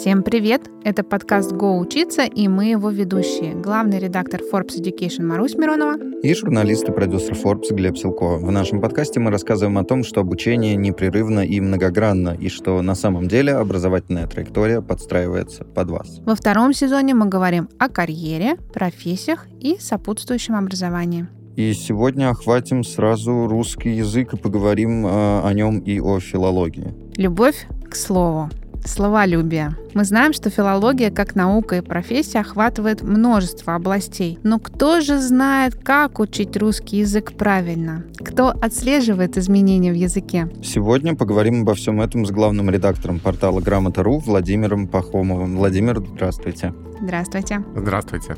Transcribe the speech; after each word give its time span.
Всем 0.00 0.22
привет! 0.22 0.62
Это 0.82 1.04
подкаст 1.04 1.52
«Го 1.52 1.76
учиться» 1.76 2.22
и 2.22 2.48
мы 2.48 2.70
его 2.70 2.88
ведущие. 2.88 3.54
Главный 3.54 3.98
редактор 3.98 4.40
Forbes 4.40 4.80
Education 4.80 5.24
Марусь 5.24 5.56
Миронова 5.56 5.98
и 6.22 6.32
журналист 6.32 6.88
и 6.88 6.92
продюсер 6.92 7.34
Forbes 7.34 7.70
Глеб 7.70 7.98
Силко. 7.98 8.38
В 8.38 8.50
нашем 8.50 8.80
подкасте 8.80 9.20
мы 9.20 9.30
рассказываем 9.30 9.76
о 9.76 9.84
том, 9.84 10.02
что 10.02 10.22
обучение 10.22 10.74
непрерывно 10.74 11.40
и 11.40 11.60
многогранно, 11.60 12.30
и 12.30 12.48
что 12.48 12.80
на 12.80 12.94
самом 12.94 13.28
деле 13.28 13.52
образовательная 13.52 14.26
траектория 14.26 14.80
подстраивается 14.80 15.64
под 15.64 15.90
вас. 15.90 16.20
Во 16.24 16.34
втором 16.34 16.72
сезоне 16.72 17.12
мы 17.12 17.26
говорим 17.26 17.68
о 17.78 17.90
карьере, 17.90 18.56
профессиях 18.72 19.48
и 19.60 19.76
сопутствующем 19.78 20.56
образовании. 20.56 21.26
И 21.56 21.74
сегодня 21.74 22.30
охватим 22.30 22.84
сразу 22.84 23.46
русский 23.46 23.90
язык 23.90 24.32
и 24.32 24.38
поговорим 24.38 25.04
э, 25.06 25.40
о 25.44 25.52
нем 25.52 25.80
и 25.80 26.00
о 26.00 26.20
филологии. 26.20 26.94
Любовь 27.18 27.66
к 27.90 27.94
слову. 27.94 28.48
Словолюбие. 28.84 29.76
Мы 29.94 30.04
знаем, 30.04 30.32
что 30.32 30.50
филология 30.50 31.10
как 31.10 31.34
наука 31.34 31.76
и 31.76 31.80
профессия 31.80 32.40
охватывает 32.40 33.02
множество 33.02 33.74
областей. 33.74 34.38
Но 34.42 34.58
кто 34.58 35.00
же 35.00 35.18
знает, 35.18 35.74
как 35.74 36.20
учить 36.20 36.56
русский 36.56 36.98
язык 36.98 37.32
правильно? 37.32 38.04
Кто 38.18 38.48
отслеживает 38.48 39.36
изменения 39.36 39.92
в 39.92 39.96
языке? 39.96 40.48
Сегодня 40.62 41.14
поговорим 41.14 41.62
обо 41.62 41.74
всем 41.74 42.00
этом 42.00 42.24
с 42.24 42.30
главным 42.30 42.70
редактором 42.70 43.18
портала 43.18 43.60
Грамота.ру 43.60 44.18
Владимиром 44.18 44.86
Пахомовым. 44.86 45.56
Владимир, 45.56 45.98
здравствуйте. 45.98 46.72
Здравствуйте. 47.00 47.64
Здравствуйте. 47.74 48.36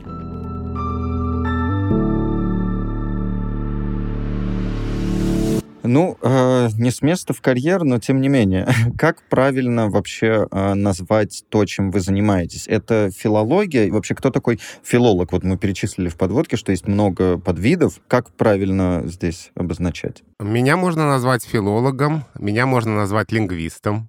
Ну, 5.84 6.16
э, 6.22 6.68
не 6.78 6.90
с 6.92 7.02
места 7.02 7.32
в 7.32 7.40
карьер, 7.40 7.82
но 7.82 7.98
тем 7.98 8.20
не 8.20 8.28
менее. 8.28 8.68
Как 8.98 9.22
правильно 9.28 9.88
вообще 9.88 10.46
э, 10.50 10.74
назвать 10.74 11.44
то, 11.48 11.64
чем 11.64 11.90
вы 11.90 12.00
занимаетесь? 12.00 12.68
Это 12.68 13.10
филология? 13.10 13.86
И 13.86 13.90
вообще, 13.90 14.14
кто 14.14 14.30
такой 14.30 14.60
филолог? 14.84 15.32
Вот 15.32 15.42
мы 15.42 15.58
перечислили 15.58 16.08
в 16.08 16.16
подводке, 16.16 16.56
что 16.56 16.70
есть 16.70 16.86
много 16.86 17.36
подвидов. 17.38 18.00
Как 18.06 18.30
правильно 18.30 19.02
здесь 19.06 19.50
обозначать? 19.56 20.22
Меня 20.38 20.76
можно 20.76 21.08
назвать 21.08 21.44
филологом, 21.44 22.24
меня 22.38 22.66
можно 22.66 22.94
назвать 22.94 23.32
лингвистом, 23.32 24.08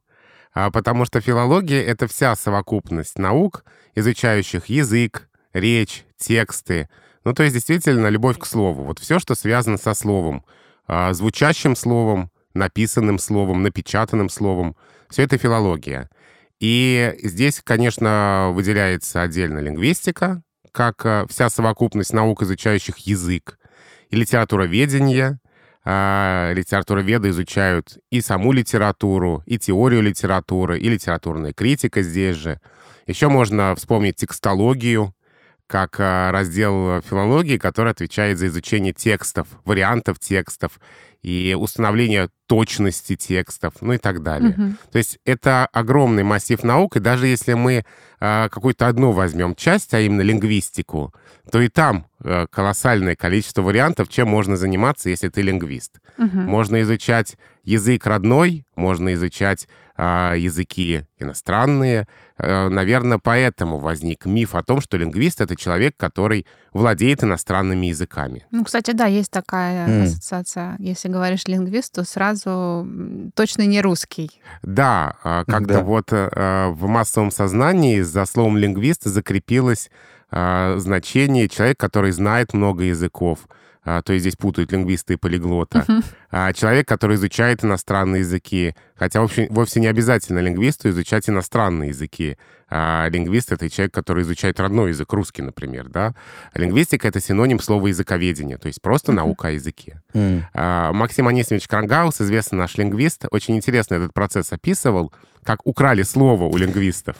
а, 0.53 0.69
потому 0.69 1.05
что 1.05 1.21
филология— 1.21 1.81
это 1.83 2.07
вся 2.07 2.35
совокупность 2.35 3.17
наук, 3.17 3.65
изучающих 3.95 4.67
язык, 4.67 5.27
речь, 5.53 6.05
тексты. 6.17 6.87
Ну, 7.23 7.33
то 7.33 7.41
есть, 7.41 7.55
действительно, 7.55 8.07
любовь 8.07 8.37
к 8.37 8.45
слову. 8.45 8.83
Вот 8.83 8.99
все, 8.99 9.17
что 9.17 9.33
связано 9.33 9.77
со 9.77 9.95
словом— 9.95 10.43
звучащим 10.87 11.75
словом, 11.75 12.31
написанным 12.53 13.19
словом, 13.19 13.63
напечатанным 13.63 14.29
словом. 14.29 14.75
Все 15.09 15.23
это 15.23 15.37
филология. 15.37 16.09
И 16.59 17.13
здесь, 17.21 17.61
конечно, 17.63 18.51
выделяется 18.53 19.21
отдельно 19.21 19.59
лингвистика, 19.59 20.43
как 20.71 21.05
а, 21.05 21.25
вся 21.27 21.49
совокупность 21.49 22.13
наук, 22.13 22.41
изучающих 22.41 22.97
язык, 22.99 23.59
и 24.09 24.15
литературоведение. 24.15 25.39
А, 25.85 26.53
литературоведы 26.53 27.29
изучают 27.29 27.97
и 28.09 28.21
саму 28.21 28.53
литературу, 28.53 29.43
и 29.45 29.59
теорию 29.59 30.01
литературы, 30.01 30.79
и 30.79 30.87
литературная 30.87 31.51
критика 31.51 32.01
здесь 32.01 32.37
же. 32.37 32.61
Еще 33.05 33.27
можно 33.27 33.75
вспомнить 33.75 34.15
текстологию, 34.15 35.13
как 35.73 35.95
а, 35.97 36.31
раздел 36.31 37.01
филологии, 37.01 37.57
который 37.57 37.93
отвечает 37.93 38.37
за 38.37 38.45
изучение 38.45 38.93
текстов, 38.93 39.47
вариантов 39.65 40.19
текстов 40.19 40.79
и 41.23 41.57
установление 41.59 42.29
точности 42.45 43.15
текстов, 43.15 43.73
ну 43.81 43.93
и 43.93 43.97
так 43.97 44.21
далее. 44.21 44.51
Угу. 44.51 44.75
То 44.91 44.97
есть 44.99 45.17
это 45.25 45.65
огромный 45.65 46.21
массив 46.21 46.61
наук, 46.61 46.97
и 46.97 46.99
даже 46.99 47.25
если 47.25 47.53
мы 47.53 47.85
э, 48.19 48.49
какую-то 48.49 48.87
одну 48.87 49.13
возьмем 49.13 49.55
часть, 49.55 49.95
а 49.95 49.99
именно 49.99 50.21
лингвистику, 50.21 51.11
то 51.51 51.59
и 51.59 51.69
там 51.69 52.05
э, 52.23 52.45
колоссальное 52.51 53.15
количество 53.15 53.63
вариантов, 53.63 54.09
чем 54.09 54.27
можно 54.27 54.57
заниматься, 54.57 55.09
если 55.09 55.29
ты 55.29 55.41
лингвист. 55.41 56.01
Угу. 56.19 56.37
Можно 56.37 56.83
изучать 56.83 57.35
язык 57.63 58.05
родной, 58.05 58.67
можно 58.75 59.15
изучать 59.15 59.67
э, 59.97 60.35
языки 60.37 61.07
иностранные. 61.17 62.07
Э, 62.37 62.69
наверное, 62.69 63.19
поэтому 63.21 63.77
возник 63.77 64.25
миф 64.25 64.55
о 64.55 64.63
том, 64.63 64.81
что 64.81 64.97
лингвист— 64.97 65.41
это 65.41 65.55
человек, 65.55 65.95
который 65.97 66.45
владеет 66.73 67.23
иностранными 67.23 67.87
языками. 67.87 68.45
Ну, 68.51 68.63
кстати, 68.63 68.91
да, 68.91 69.05
есть 69.05 69.31
такая 69.31 69.87
mm. 69.87 70.03
ассоциация. 70.03 70.75
Если 70.79 71.09
говоришь 71.09 71.45
лингвист, 71.45 71.93
то 71.93 72.03
сразу 72.03 72.87
точно 73.35 73.63
не 73.63 73.81
русский. 73.81 74.31
Да, 74.63 75.15
а, 75.23 75.45
как-то 75.45 75.75
да. 75.75 75.81
вот 75.83 76.11
э, 76.11 76.67
в 76.69 76.87
массовом 76.87 77.31
сознании 77.31 78.01
за 78.01 78.25
словом 78.25 78.57
лингвист 78.57 79.03
закрепилось 79.03 79.89
значение 80.31 81.47
человек, 81.47 81.79
который 81.79 82.11
знает 82.11 82.53
много 82.53 82.85
языков. 82.85 83.47
А, 83.85 84.01
то 84.01 84.13
есть 84.13 84.23
здесь 84.23 84.35
путают 84.35 84.71
лингвисты 84.71 85.13
и 85.13 85.17
полиглота. 85.17 85.85
Uh-huh. 85.87 86.53
Человек, 86.53 86.87
который 86.87 87.15
изучает 87.15 87.63
иностранные 87.63 88.21
языки. 88.21 88.75
Хотя 88.95 89.21
вовсе, 89.21 89.47
вовсе 89.49 89.79
не 89.79 89.87
обязательно 89.87 90.39
лингвисту 90.39 90.89
изучать 90.89 91.29
иностранные 91.29 91.89
языки. 91.89 92.37
А 92.69 93.07
лингвист— 93.09 93.51
это 93.51 93.69
человек, 93.69 93.93
который 93.93 94.23
изучает 94.23 94.59
родной 94.59 94.89
язык, 94.89 95.11
русский, 95.13 95.43
например, 95.43 95.89
да. 95.89 96.15
Лингвистика— 96.55 97.07
это 97.09 97.19
синоним 97.19 97.59
слова 97.59 97.85
языковедения, 97.85 98.57
то 98.57 98.67
есть 98.67 98.81
просто 98.81 99.11
uh-huh. 99.11 99.15
наука 99.15 99.49
о 99.49 99.51
языке. 99.51 100.01
Uh-huh. 100.13 100.41
А, 100.53 100.91
Максим 100.91 101.27
Анисимович 101.27 101.67
Крангаус, 101.67 102.19
известный 102.21 102.57
наш 102.57 102.75
лингвист, 102.77 103.25
очень 103.29 103.55
интересно 103.55 103.95
этот 103.95 104.13
процесс 104.13 104.51
описывал, 104.51 105.13
как 105.43 105.67
украли 105.67 106.01
слово 106.01 106.45
у 106.45 106.57
лингвистов. 106.57 107.15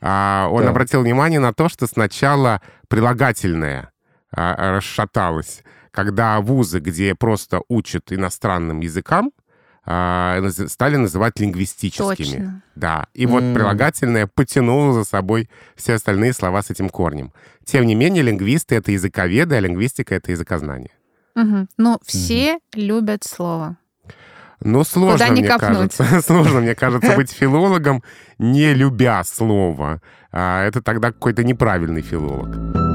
А, 0.00 0.48
он 0.52 0.62
да. 0.62 0.70
обратил 0.70 1.00
внимание 1.00 1.40
на 1.40 1.52
то, 1.52 1.68
что 1.68 1.86
сначала 1.86 2.60
прилагательное 2.88 3.90
а, 4.30 4.76
расшаталось, 4.76 5.64
когда 5.94 6.40
вузы, 6.40 6.80
где 6.80 7.14
просто 7.14 7.62
учат 7.68 8.12
иностранным 8.12 8.80
языкам, 8.80 9.30
а, 9.86 10.42
стали 10.66 10.96
называть 10.96 11.38
лингвистическими. 11.38 12.14
Точно. 12.14 12.62
Да. 12.74 13.06
И 13.14 13.24
mm. 13.24 13.28
вот 13.28 13.54
прилагательное 13.54 14.26
потянуло 14.26 14.92
за 14.92 15.04
собой 15.04 15.48
все 15.76 15.94
остальные 15.94 16.32
слова 16.32 16.62
с 16.62 16.70
этим 16.70 16.88
корнем. 16.88 17.32
Тем 17.64 17.86
не 17.86 17.94
менее, 17.94 18.22
лингвисты— 18.24 18.74
это 18.76 18.90
языковеды, 18.90 19.54
а 19.54 19.60
лингвистика— 19.60 20.14
это 20.16 20.32
языкознание. 20.32 20.90
Угу. 21.36 21.66
Но 21.78 22.00
все 22.04 22.54
угу. 22.54 22.60
любят 22.74 23.24
слово. 23.24 23.76
Ну, 24.60 24.82
сложно, 24.84 25.28
мне 25.28 25.46
копнуть? 25.46 25.94
кажется. 25.94 26.20
сложно, 26.26 26.60
мне 26.60 26.74
кажется, 26.74 27.14
быть 27.14 27.30
филологом, 27.40 28.02
не 28.38 28.74
любя 28.74 29.22
слово. 29.24 30.00
А 30.32 30.64
это 30.64 30.82
тогда 30.82 31.12
какой-то 31.12 31.44
неправильный 31.44 32.02
филолог. 32.02 32.93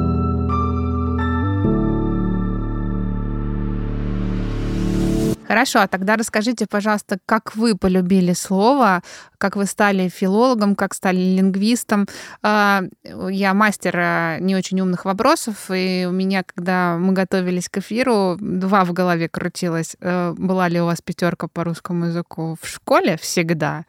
Хорошо, 5.50 5.80
а 5.80 5.88
тогда 5.88 6.16
расскажите, 6.16 6.68
пожалуйста, 6.70 7.18
как 7.26 7.56
вы 7.56 7.76
полюбили 7.76 8.34
слово, 8.34 9.02
как 9.40 9.56
вы 9.56 9.66
стали 9.66 10.08
филологом, 10.08 10.76
как 10.76 10.94
стали 10.94 11.18
лингвистом. 11.18 12.06
А, 12.44 12.84
я 13.32 13.56
мастер 13.56 13.96
а, 13.98 14.38
не 14.40 14.56
очень 14.56 14.80
умных 14.80 15.06
вопросов, 15.06 15.72
и 15.74 16.06
у 16.08 16.12
меня, 16.12 16.44
когда 16.44 16.98
мы 17.00 17.14
готовились 17.14 17.68
к 17.68 17.80
эфиру, 17.80 18.38
два 18.40 18.86
в 18.86 18.94
голове 18.94 19.28
крутилось. 19.28 19.96
Э, 20.02 20.36
была 20.38 20.68
ли 20.68 20.80
у 20.82 20.86
вас 20.86 21.02
пятерка 21.02 21.48
по 21.48 21.64
русскому 21.64 22.06
языку 22.06 22.56
в 22.62 22.68
школе? 22.68 23.18
Всегда. 23.18 23.86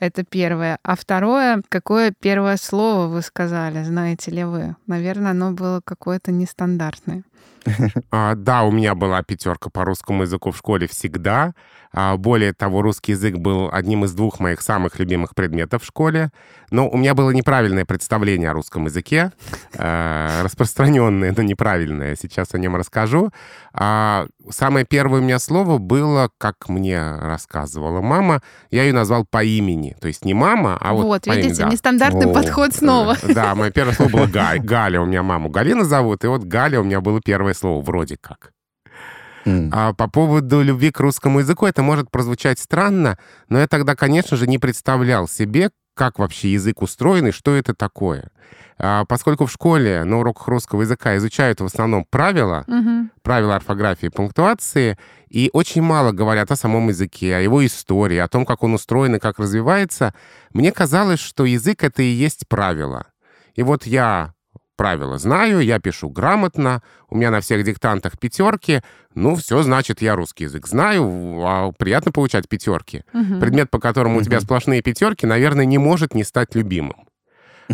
Это 0.00 0.24
первое. 0.24 0.78
А 0.82 0.94
второе, 0.94 1.62
какое 1.70 2.12
первое 2.20 2.58
слово 2.58 3.06
вы 3.06 3.22
сказали, 3.22 3.82
знаете 3.82 4.30
ли 4.30 4.44
вы? 4.44 4.76
Наверное, 4.86 5.30
оно 5.30 5.52
было 5.52 5.80
какое-то 5.82 6.32
нестандартное. 6.32 7.22
А, 8.10 8.34
да, 8.34 8.62
у 8.62 8.70
меня 8.70 8.94
была 8.94 9.22
пятерка 9.22 9.68
по 9.70 9.84
русскому 9.84 10.22
языку 10.22 10.50
в 10.50 10.56
школе 10.56 10.86
всегда. 10.86 11.54
А, 11.92 12.16
более 12.16 12.52
того, 12.52 12.82
русский 12.82 13.12
язык 13.12 13.36
был 13.36 13.70
одним 13.72 14.04
из 14.04 14.12
двух 14.12 14.40
моих 14.40 14.60
самых 14.60 14.98
любимых 14.98 15.34
предметов 15.34 15.82
в 15.82 15.86
школе. 15.86 16.30
Но 16.70 16.88
у 16.88 16.96
меня 16.96 17.14
было 17.14 17.30
неправильное 17.30 17.84
представление 17.84 18.50
о 18.50 18.52
русском 18.52 18.84
языке, 18.86 19.32
э, 19.74 20.40
распространенное, 20.44 21.32
но 21.36 21.42
неправильное. 21.42 22.16
Сейчас 22.20 22.54
о 22.54 22.58
нем 22.58 22.76
расскажу. 22.76 23.30
А, 23.72 24.26
самое 24.50 24.84
первое 24.84 25.20
у 25.20 25.24
меня 25.24 25.38
слово 25.38 25.78
было, 25.78 26.30
как 26.38 26.68
мне 26.68 27.16
рассказывала 27.16 28.00
мама, 28.00 28.42
я 28.70 28.84
ее 28.84 28.92
назвал 28.92 29.24
по 29.24 29.42
имени. 29.42 29.96
То 30.00 30.08
есть 30.08 30.24
не 30.24 30.34
мама, 30.34 30.76
а 30.80 30.92
вот 30.92 31.04
Вот, 31.04 31.24
по 31.24 31.30
видите, 31.30 31.48
имени, 31.48 31.58
да. 31.58 31.68
нестандартный 31.70 32.30
О, 32.30 32.34
подход 32.34 32.74
снова. 32.74 33.16
Да, 33.22 33.54
мое 33.54 33.70
первое 33.70 33.94
слово 33.94 34.10
было 34.10 34.26
Галя. 34.26 34.60
Галя 34.62 35.00
у 35.00 35.06
меня 35.06 35.22
маму 35.22 35.48
Галина 35.48 35.84
зовут, 35.84 36.24
и 36.24 36.26
вот 36.26 36.44
Галя 36.44 36.80
у 36.80 36.84
меня 36.84 37.00
было 37.00 37.20
первое 37.24 37.54
слово 37.54 37.82
вроде 37.82 38.16
как. 38.16 38.52
А 39.72 39.92
по 39.94 40.08
поводу 40.08 40.62
любви 40.62 40.90
к 40.90 41.00
русскому 41.00 41.40
языку 41.40 41.66
это 41.66 41.82
может 41.82 42.10
прозвучать 42.10 42.58
странно, 42.58 43.18
но 43.48 43.58
я 43.58 43.66
тогда, 43.66 43.94
конечно 43.94 44.36
же, 44.36 44.46
не 44.46 44.58
представлял 44.58 45.28
себе, 45.28 45.70
как 45.94 46.18
вообще 46.18 46.52
язык 46.52 46.80
устроен 46.80 47.26
и 47.26 47.32
что 47.32 47.54
это 47.54 47.74
такое. 47.74 48.30
А, 48.78 49.04
поскольку 49.04 49.46
в 49.46 49.52
школе 49.52 50.04
на 50.04 50.20
уроках 50.20 50.46
русского 50.46 50.82
языка 50.82 51.16
изучают 51.16 51.60
в 51.60 51.64
основном 51.64 52.06
правила, 52.08 52.64
угу. 52.68 53.08
правила 53.22 53.56
орфографии 53.56 54.06
и 54.06 54.10
пунктуации, 54.10 54.96
и 55.28 55.50
очень 55.52 55.82
мало 55.82 56.12
говорят 56.12 56.52
о 56.52 56.56
самом 56.56 56.88
языке, 56.88 57.34
о 57.34 57.40
его 57.40 57.66
истории, 57.66 58.18
о 58.18 58.28
том, 58.28 58.46
как 58.46 58.62
он 58.62 58.74
устроен 58.74 59.16
и 59.16 59.18
как 59.18 59.40
развивается, 59.40 60.14
мне 60.52 60.70
казалось, 60.70 61.20
что 61.20 61.44
язык— 61.44 61.82
это 61.82 62.02
и 62.02 62.06
есть 62.06 62.46
правило. 62.48 63.08
И 63.54 63.64
вот 63.64 63.84
я 63.84 64.34
правила 64.78 65.18
знаю, 65.18 65.60
я 65.60 65.80
пишу 65.80 66.08
грамотно, 66.08 66.82
у 67.10 67.16
меня 67.16 67.30
на 67.30 67.40
всех 67.40 67.64
диктантах 67.64 68.16
пятерки, 68.18 68.80
ну, 69.14 69.34
все, 69.34 69.62
значит, 69.62 70.00
я 70.00 70.14
русский 70.14 70.44
язык 70.44 70.68
знаю, 70.68 71.04
а 71.44 71.72
приятно 71.76 72.12
получать 72.12 72.48
пятерки. 72.48 73.02
Угу. 73.12 73.40
Предмет, 73.40 73.70
по 73.70 73.80
которому 73.80 74.14
угу. 74.14 74.22
у 74.22 74.24
тебя 74.24 74.40
сплошные 74.40 74.80
пятерки, 74.80 75.26
наверное, 75.26 75.64
не 75.64 75.78
может 75.78 76.14
не 76.14 76.22
стать 76.22 76.54
любимым. 76.54 77.08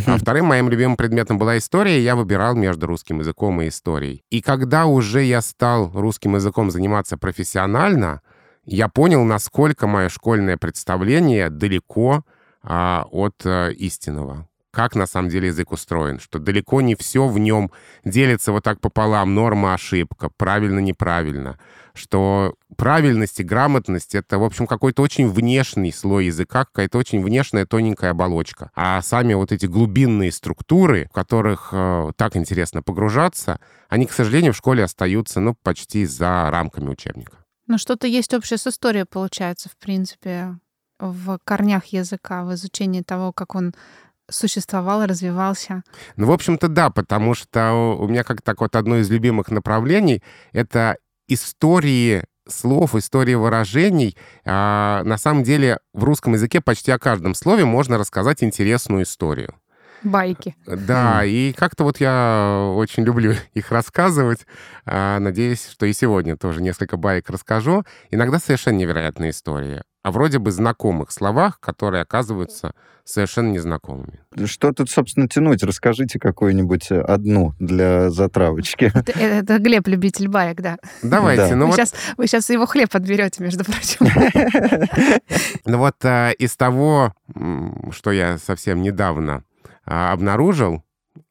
А 0.07 0.17
вторым 0.17 0.47
моим 0.47 0.69
любимым 0.71 0.97
предметом 0.97 1.39
была 1.39 1.59
история, 1.59 2.01
я 2.01 2.17
выбирал 2.17 2.57
между 2.57 2.87
русским 2.87 3.21
языком 3.21 3.61
и 3.61 3.69
историей. 3.69 4.25
И 4.31 4.41
когда 4.41 4.87
уже 4.87 5.23
я 5.23 5.41
стал 5.41 5.93
русским 5.95 6.35
языком 6.35 6.71
заниматься 6.71 7.17
профессионально, 7.17 8.23
я 8.65 8.89
понял, 8.89 9.23
насколько 9.25 9.87
мое 9.87 10.09
школьное 10.09 10.57
представление 10.57 11.51
далеко 11.51 12.25
а, 12.63 13.07
от 13.11 13.43
а, 13.45 13.69
истинного 13.69 14.49
как 14.75 14.95
на 14.95 15.07
самом 15.07 15.31
деле 15.31 15.49
язык 15.49 15.73
устроен, 15.73 16.19
что 16.19 16.39
далеко 16.39 16.81
не 16.81 16.97
все 16.97 17.27
в 17.29 17.39
нем 17.39 17.71
делится 18.05 18.53
вот 18.53 18.65
так 18.65 18.81
пополам, 18.81 19.35
норма, 19.35 19.75
ошибка, 19.75 20.31
правильно, 20.37 20.81
неправильно, 20.81 21.59
что 21.95 22.57
правильность 22.77 23.41
и 23.41 23.45
грамотность— 23.45 24.15
это, 24.17 24.39
в 24.39 24.45
общем, 24.45 24.67
какой-то 24.67 25.03
очень 25.03 25.31
внешний 25.31 25.93
слой 25.93 26.27
языка, 26.27 26.65
какая-то 26.65 26.99
очень 26.99 27.23
внешняя 27.23 27.65
тоненькая 27.65 28.11
оболочка. 28.11 28.71
А 28.75 29.01
сами 29.01 29.35
вот 29.35 29.53
эти 29.53 29.67
глубинные 29.67 30.33
структуры, 30.33 31.07
в 31.11 31.15
которых 31.15 31.69
э, 31.73 32.11
так 32.17 32.37
интересно 32.37 32.83
погружаться, 32.83 33.61
они, 33.89 34.07
к 34.07 34.13
сожалению, 34.13 34.53
в 34.53 34.57
школе 34.57 34.83
остаются, 34.83 35.41
ну, 35.41 35.55
почти 35.63 36.05
за 36.05 36.51
рамками 36.51 36.91
учебника. 36.91 37.39
Ну, 37.69 37.79
что-то 37.79 38.07
есть 38.07 38.35
общее 38.35 38.59
с 38.59 38.67
историей, 38.67 39.05
получается, 39.05 39.69
в 39.69 39.77
принципе, 39.77 40.59
в 40.99 41.39
корнях 41.45 41.87
языка, 41.87 42.45
в 42.45 42.55
изучении 42.55 43.03
того, 43.03 43.33
как 43.33 43.55
он 43.55 43.75
существовал, 44.31 45.05
развивался? 45.07 45.83
Ну, 46.17 46.27
в 46.27 46.33
общем-то, 46.33 46.69
да, 46.69 46.91
потому 46.91 47.35
что 47.35 47.97
у 47.99 48.09
меня 48.09 48.25
как 48.25 48.43
так 48.43 48.61
вот 48.61 48.77
одно 48.77 48.97
из 48.99 49.11
любимых 49.11 49.51
направлений— 49.51 50.23
это 50.53 50.97
истории 51.29 52.25
слов, 52.49 52.95
истории 52.95 53.35
выражений. 53.35 54.17
А, 54.45 55.03
на 55.05 55.17
самом 55.19 55.43
деле 55.43 55.79
в 55.93 56.05
русском 56.05 56.35
языке 56.35 56.61
почти 56.61 56.91
о 56.91 56.99
каждом 56.99 57.35
слове 57.35 57.65
можно 57.65 57.99
рассказать 57.99 58.43
интересную 58.43 59.05
историю. 59.05 59.55
Байки. 60.03 60.55
Да, 60.67 61.25
и 61.25 61.55
как-то 61.55 61.85
вот 61.85 61.99
я 61.99 62.73
очень 62.77 63.05
люблю 63.05 63.35
их 63.55 63.73
рассказывать. 63.73 64.47
А, 64.85 65.19
надеюсь, 65.19 65.67
что 65.71 65.87
и 65.87 65.93
сегодня 65.93 66.37
тоже 66.37 66.63
несколько 66.63 66.97
баек 66.97 67.31
расскажу. 67.31 67.85
Иногда 68.11 68.39
совершенно 68.39 68.77
невероятные 68.77 69.31
истории 69.31 69.83
о 70.05 70.11
вроде 70.11 70.39
бы 70.39 70.53
знакомых 70.53 71.11
словах, 71.11 71.59
которые 71.61 72.03
оказываются 72.03 72.75
совершенно 73.05 73.53
незнакомыми. 73.53 74.21
Что 74.45 74.73
тут, 74.73 74.91
собственно, 74.91 75.29
тянуть? 75.29 75.63
Расскажите 75.63 76.19
какую-нибудь 76.19 76.91
э, 76.91 77.01
одну 77.01 77.55
для 77.59 78.11
затравочки. 78.11 78.93
Это, 78.95 79.19
это 79.19 79.59
Глеб, 79.59 79.89
любитель 79.89 80.29
баек, 80.29 80.61
да. 80.61 80.77
Давайте. 81.03 81.49
Да. 81.49 81.57
Ну 81.57 81.65
вы, 81.65 81.67
вот... 81.69 81.77
сейчас, 81.77 81.95
вы 82.19 82.27
сейчас 82.27 82.51
его 82.51 82.67
хлеб 82.67 82.95
отберете, 82.95 83.43
между 83.43 83.65
прочим. 83.65 84.07
Ну 85.65 85.79
вот 85.79 85.97
э, 86.05 86.35
из 86.35 86.55
того, 86.55 87.15
что 87.91 88.13
я 88.13 88.37
совсем 88.37 88.83
недавно 88.83 89.43
а, 89.87 90.13
обнаружил, 90.13 90.85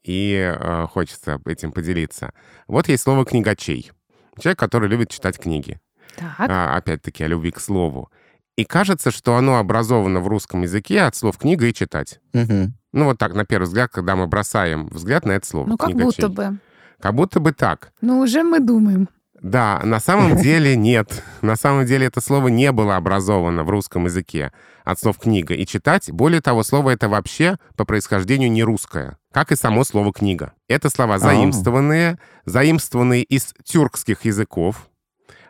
и 0.03 0.33
э, 0.35 0.87
хочется 0.89 1.39
этим 1.45 1.71
поделиться. 1.71 2.33
Вот 2.67 2.87
есть 2.87 3.03
слово 3.03 3.23
«книгачей». 3.23 3.91
Человек, 4.39 4.57
который 4.57 4.89
любит 4.89 5.11
читать 5.11 5.37
книги. 5.37 5.79
Так. 6.15 6.35
А, 6.39 6.75
опять-таки, 6.75 7.23
о 7.23 7.27
любви 7.27 7.51
к 7.51 7.59
слову. 7.59 8.09
И 8.55 8.65
кажется, 8.65 9.11
что 9.11 9.35
оно 9.35 9.57
образовано 9.57 10.19
в 10.19 10.27
русском 10.27 10.61
языке 10.61 11.01
от 11.01 11.15
слов 11.15 11.37
«книга» 11.37 11.65
и 11.65 11.73
«читать». 11.73 12.19
Угу. 12.33 12.71
Ну, 12.93 13.05
вот 13.05 13.17
так, 13.17 13.33
на 13.33 13.45
первый 13.45 13.65
взгляд, 13.65 13.91
когда 13.91 14.15
мы 14.15 14.27
бросаем 14.27 14.87
взгляд 14.87 15.25
на 15.25 15.31
это 15.31 15.47
слово. 15.47 15.67
Ну, 15.67 15.77
как 15.77 15.89
книгачей. 15.89 16.05
будто 16.05 16.29
бы. 16.29 16.59
Как 17.01 17.15
будто 17.15 17.39
бы 17.39 17.51
так. 17.51 17.91
Ну, 18.01 18.19
уже 18.19 18.43
мы 18.43 18.59
думаем. 18.59 19.09
Да, 19.41 19.81
на 19.83 19.99
самом 19.99 20.37
деле 20.41 20.75
нет. 20.75 21.23
На 21.41 21.55
самом 21.55 21.85
деле 21.87 22.07
это 22.07 22.21
слово 22.21 22.49
не 22.49 22.71
было 22.71 22.95
образовано 22.95 23.63
в 23.63 23.69
русском 23.69 24.05
языке 24.05 24.53
от 24.83 24.99
слов 24.99 25.17
«книга» 25.17 25.55
и 25.55 25.65
«читать». 25.65 26.11
Более 26.11 26.41
того, 26.41 26.61
слово 26.61 26.91
это 26.91 27.09
вообще 27.09 27.57
по 27.75 27.85
происхождению 27.85 28.51
не 28.51 28.63
русское, 28.63 29.17
как 29.31 29.51
и 29.51 29.55
само 29.55 29.83
слово 29.83 30.13
«книга». 30.13 30.53
Это 30.67 30.89
слова 30.89 31.17
заимствованные, 31.17 32.19
заимствованные 32.45 33.23
из 33.23 33.53
тюркских 33.63 34.25
языков, 34.25 34.87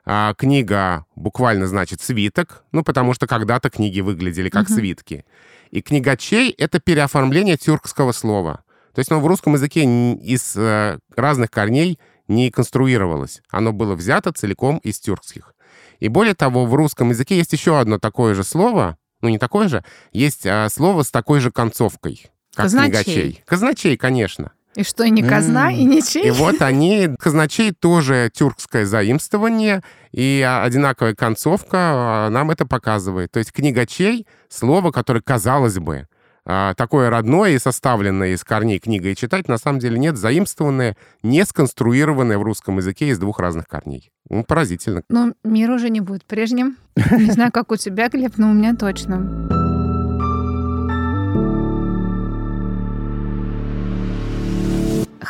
а, 0.05 0.33
книга 0.33 1.05
буквально 1.15 1.67
значит 1.67 2.01
свиток, 2.01 2.63
ну, 2.71 2.83
потому 2.83 3.13
что 3.13 3.27
когда-то 3.27 3.69
книги 3.69 4.01
выглядели 4.01 4.49
как 4.49 4.69
uh-huh. 4.69 4.75
свитки. 4.75 5.25
И 5.71 5.81
книгачей— 5.81 6.51
это 6.57 6.79
переоформление 6.79 7.57
тюркского 7.57 8.11
слова. 8.11 8.63
То 8.93 8.99
есть 8.99 9.11
оно 9.11 9.21
в 9.21 9.27
русском 9.27 9.53
языке 9.53 9.83
из 9.83 10.55
э, 10.55 10.99
разных 11.15 11.49
корней 11.49 11.99
не 12.27 12.51
конструировалось. 12.51 13.41
Оно 13.49 13.73
было 13.73 13.95
взято 13.95 14.31
целиком 14.31 14.77
из 14.79 14.99
тюркских. 14.99 15.55
И 15.99 16.09
более 16.09 16.35
того, 16.35 16.65
в 16.65 16.73
русском 16.75 17.09
языке 17.09 17.37
есть 17.37 17.53
еще 17.53 17.79
одно 17.79 17.97
такое 17.97 18.35
же 18.35 18.43
слово, 18.43 18.97
ну 19.21 19.29
не 19.29 19.39
такое 19.39 19.67
же, 19.67 19.83
есть 20.11 20.45
а, 20.45 20.67
слово 20.69 21.03
с 21.03 21.11
такой 21.11 21.39
же 21.39 21.49
концовкой, 21.49 22.29
как 22.53 22.65
Казначей. 22.65 22.91
книгачей. 22.91 23.43
Казначей, 23.45 23.97
конечно. 23.97 24.51
И 24.75 24.83
что, 24.83 25.03
и 25.03 25.09
не 25.09 25.21
казна, 25.21 25.71
mm. 25.71 25.75
и 25.75 25.83
не 25.83 26.01
чей? 26.01 26.27
И 26.27 26.31
вот 26.31 26.61
они, 26.61 27.09
казначей 27.19 27.71
тоже 27.71 28.31
тюркское 28.33 28.85
заимствование, 28.85 29.83
и 30.11 30.47
одинаковая 30.63 31.13
концовка 31.13 31.77
а, 31.77 32.29
нам 32.29 32.49
это 32.51 32.65
показывает. 32.65 33.31
То 33.31 33.39
есть 33.39 33.51
книгачей— 33.51 34.25
слово, 34.49 34.91
которое, 34.91 35.21
казалось 35.21 35.77
бы, 35.77 36.07
а, 36.45 36.73
такое 36.73 37.09
родное 37.09 37.51
и 37.51 37.59
составленное 37.59 38.33
из 38.33 38.43
корней 38.43 38.79
книга 38.79 39.09
и 39.09 39.15
читать, 39.15 39.47
на 39.47 39.57
самом 39.57 39.79
деле 39.79 39.97
нет, 39.97 40.17
заимствованное, 40.17 40.97
не 41.21 41.45
сконструированное 41.45 42.37
в 42.37 42.43
русском 42.43 42.77
языке 42.77 43.07
из 43.09 43.19
двух 43.19 43.39
разных 43.39 43.67
корней. 43.67 44.11
Ну, 44.29 44.43
поразительно. 44.43 45.03
Но 45.09 45.33
мир 45.43 45.71
уже 45.71 45.89
не 45.89 46.01
будет 46.01 46.25
прежним. 46.25 46.77
Не 46.95 47.31
знаю, 47.31 47.51
как 47.51 47.71
у 47.71 47.75
тебя, 47.75 48.09
Глеб, 48.09 48.33
но 48.37 48.49
у 48.49 48.53
меня 48.53 48.75
точно. 48.75 49.62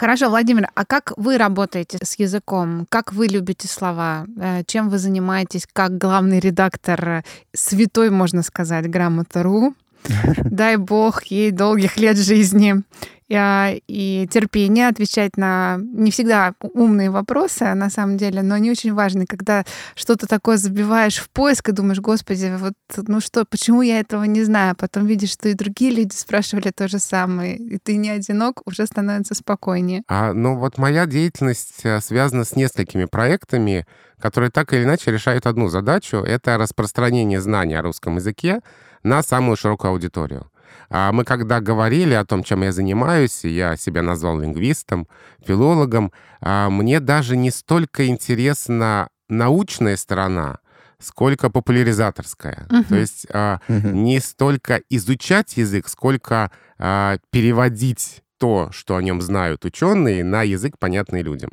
Хорошо, 0.03 0.27
Владимир, 0.27 0.67
а 0.75 0.83
как 0.83 1.13
вы 1.15 1.37
работаете 1.37 1.97
с 2.03 2.19
языком? 2.19 2.85
Как 2.89 3.13
вы 3.13 3.27
любите 3.27 3.69
слова? 3.69 4.25
Э, 4.37 4.63
чем 4.67 4.89
вы 4.89 4.97
занимаетесь 4.97 5.65
как 5.71 5.97
главный 5.97 6.41
редактор 6.41 7.09
э, 7.09 7.23
святой, 7.53 8.09
можно 8.09 8.43
сказать, 8.43 8.89
грамота.ру? 8.89 9.73
Дай 10.43 10.75
бог 10.75 11.23
ей 11.23 11.51
долгих 11.51 11.95
лет 11.95 12.17
жизни 12.17 12.83
и 13.29 14.27
терпение 14.31 14.87
отвечать 14.87 15.37
на 15.37 15.77
не 15.81 16.11
всегда 16.11 16.53
умные 16.61 17.09
вопросы, 17.09 17.73
на 17.73 17.89
самом 17.89 18.17
деле, 18.17 18.41
но 18.41 18.55
они 18.55 18.71
очень 18.71 18.93
важны, 18.93 19.25
когда 19.25 19.63
что-то 19.95 20.27
такое 20.27 20.57
забиваешь 20.57 21.17
в 21.17 21.29
поиск 21.29 21.69
и 21.69 21.71
думаешь, 21.71 21.99
господи, 21.99 22.53
вот 22.57 22.73
ну 23.07 23.19
что, 23.19 23.45
почему 23.45 23.81
я 23.81 23.99
этого 23.99 24.23
не 24.23 24.43
знаю? 24.43 24.71
А 24.71 24.75
потом 24.75 25.05
видишь, 25.05 25.31
что 25.31 25.49
и 25.49 25.53
другие 25.53 25.91
люди 25.91 26.13
спрашивали 26.13 26.71
то 26.75 26.87
же 26.87 26.99
самое, 26.99 27.57
и 27.57 27.77
ты 27.77 27.95
не 27.95 28.09
одинок, 28.09 28.61
уже 28.65 28.85
становится 28.85 29.35
спокойнее. 29.35 30.03
А, 30.07 30.33
ну 30.33 30.57
вот 30.57 30.77
моя 30.77 31.05
деятельность 31.05 31.81
э, 31.83 31.99
связана 32.01 32.43
с 32.43 32.55
несколькими 32.55 33.05
проектами, 33.05 33.85
которые 34.19 34.51
так 34.51 34.73
или 34.73 34.83
иначе 34.83 35.11
решают 35.11 35.45
одну 35.45 35.67
задачу— 35.67 36.17
это 36.25 36.57
распространение 36.57 37.41
знаний 37.41 37.75
о 37.75 37.81
русском 37.81 38.15
языке 38.15 38.61
на 39.03 39.21
самую 39.21 39.57
широкую 39.57 39.91
аудиторию. 39.91 40.49
А 40.89 41.11
мы 41.11 41.23
когда 41.23 41.59
говорили 41.59 42.13
о 42.13 42.25
том, 42.25 42.43
чем 42.43 42.63
я 42.63 42.71
занимаюсь, 42.71 43.43
я 43.43 43.75
себя 43.75 44.01
назвал 44.01 44.39
лингвистом, 44.39 45.07
филологом, 45.45 46.11
а 46.41 46.69
мне 46.69 46.99
даже 46.99 47.35
не 47.37 47.51
столько 47.51 48.07
интересна 48.07 49.09
научная 49.29 49.97
сторона, 49.97 50.59
сколько 50.99 51.49
популяризаторская. 51.49 52.67
Uh-huh. 52.69 52.87
То 52.87 52.95
есть 52.95 53.25
uh-huh. 53.25 53.91
не 53.91 54.19
столько 54.19 54.81
изучать 54.89 55.57
язык, 55.57 55.87
сколько 55.87 56.51
переводить 56.77 58.23
то, 58.37 58.69
что 58.71 58.97
о 58.97 59.01
нем 59.01 59.21
знают 59.21 59.63
ученые, 59.63 60.23
на 60.23 60.43
язык, 60.43 60.77
понятный 60.77 61.21
людям. 61.21 61.51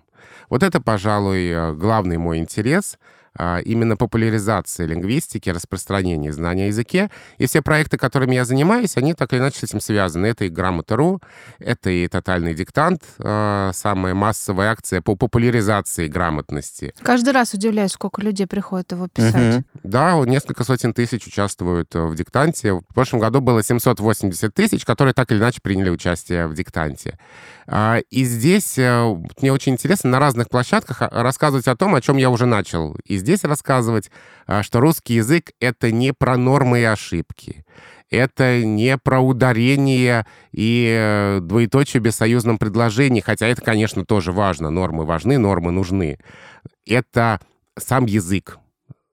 Вот 0.49 0.63
это, 0.65 0.81
пожалуй, 0.81 1.77
главный 1.77 2.19
мой 2.19 2.39
интерес— 2.39 2.99
а, 3.09 3.20
именно 3.39 3.97
популяризации 3.97 4.87
лингвистики, 4.87 5.51
распространения 5.51 6.33
знания 6.33 6.65
о 6.65 6.67
языке. 6.69 7.11
И 7.39 7.47
все 7.47 7.63
проекты, 7.63 7.97
которыми 7.97 8.35
я 8.35 8.45
занимаюсь, 8.45 8.97
они 8.97 9.15
так 9.15 9.33
или 9.33 9.41
иначе 9.41 9.61
с 9.61 9.65
этим 9.65 9.81
связаны. 9.81 10.27
Это 10.27 10.45
и 10.45 10.49
Грамота.ру, 10.49 11.21
это 11.59 11.91
и 11.91 12.09
Тотальный 12.09 12.55
диктант, 12.55 13.03
а, 13.19 13.71
самая 13.73 14.15
массовая 14.15 14.71
акция 14.71 15.01
по 15.01 15.17
популяризации 15.17 16.09
грамотности. 16.09 16.95
Каждый 17.03 17.33
раз 17.33 17.55
удивляюсь, 17.55 17.93
сколько 17.93 18.23
людей 18.23 18.47
приходит 18.47 18.93
его 18.93 19.09
писать. 19.09 19.57
Угу. 19.57 19.65
Да, 19.85 20.15
несколько 20.27 20.65
сотен 20.65 20.93
тысяч 20.93 21.27
участвуют 21.27 21.95
э, 21.95 22.05
в 22.05 22.15
диктанте. 22.15 22.75
В 22.75 22.95
прошлом 22.95 23.21
году 23.21 23.41
было 23.41 23.63
780 23.63 24.53
тысяч, 24.53 24.85
которые 24.85 25.15
так 25.15 25.31
или 25.33 25.39
иначе 25.39 25.61
приняли 25.63 25.91
участие 25.91 26.47
в 26.47 26.55
диктанте. 26.55 27.19
А, 27.67 27.99
и 28.11 28.25
здесь 28.25 28.77
э, 28.79 29.17
мне 29.41 29.53
очень 29.53 29.73
интересно 29.73 30.11
на 30.11 30.19
разных 30.19 30.49
площадках 30.49 31.03
рассказывать 31.11 31.69
о 31.69 31.77
том, 31.77 31.95
о 31.95 32.01
чем 32.01 32.17
я 32.17 32.31
уже 32.31 32.47
начал. 32.47 32.97
И 33.05 33.17
здесь 33.21 33.45
рассказывать, 33.45 34.11
а, 34.47 34.63
что 34.63 34.81
русский 34.81 35.15
язык— 35.15 35.53
это 35.61 35.93
не 35.93 36.13
про 36.13 36.37
нормы 36.37 36.81
и 36.81 36.85
ошибки. 36.85 37.65
Это 38.11 38.65
не 38.65 38.99
про 38.99 39.21
ударение 39.21 40.27
и 40.51 40.93
э, 40.99 41.39
двоеточие 41.41 42.01
в 42.01 42.05
бессоюзном 42.05 42.59
предложении, 42.59 43.21
хотя 43.21 43.47
это, 43.47 43.63
конечно, 43.63 44.05
тоже 44.05 44.33
важно. 44.33 44.69
Нормы 44.71 45.05
важны, 45.05 45.39
нормы 45.39 45.71
нужны. 45.71 46.19
Это 46.85 47.41
сам 47.79 48.07
язык, 48.07 48.59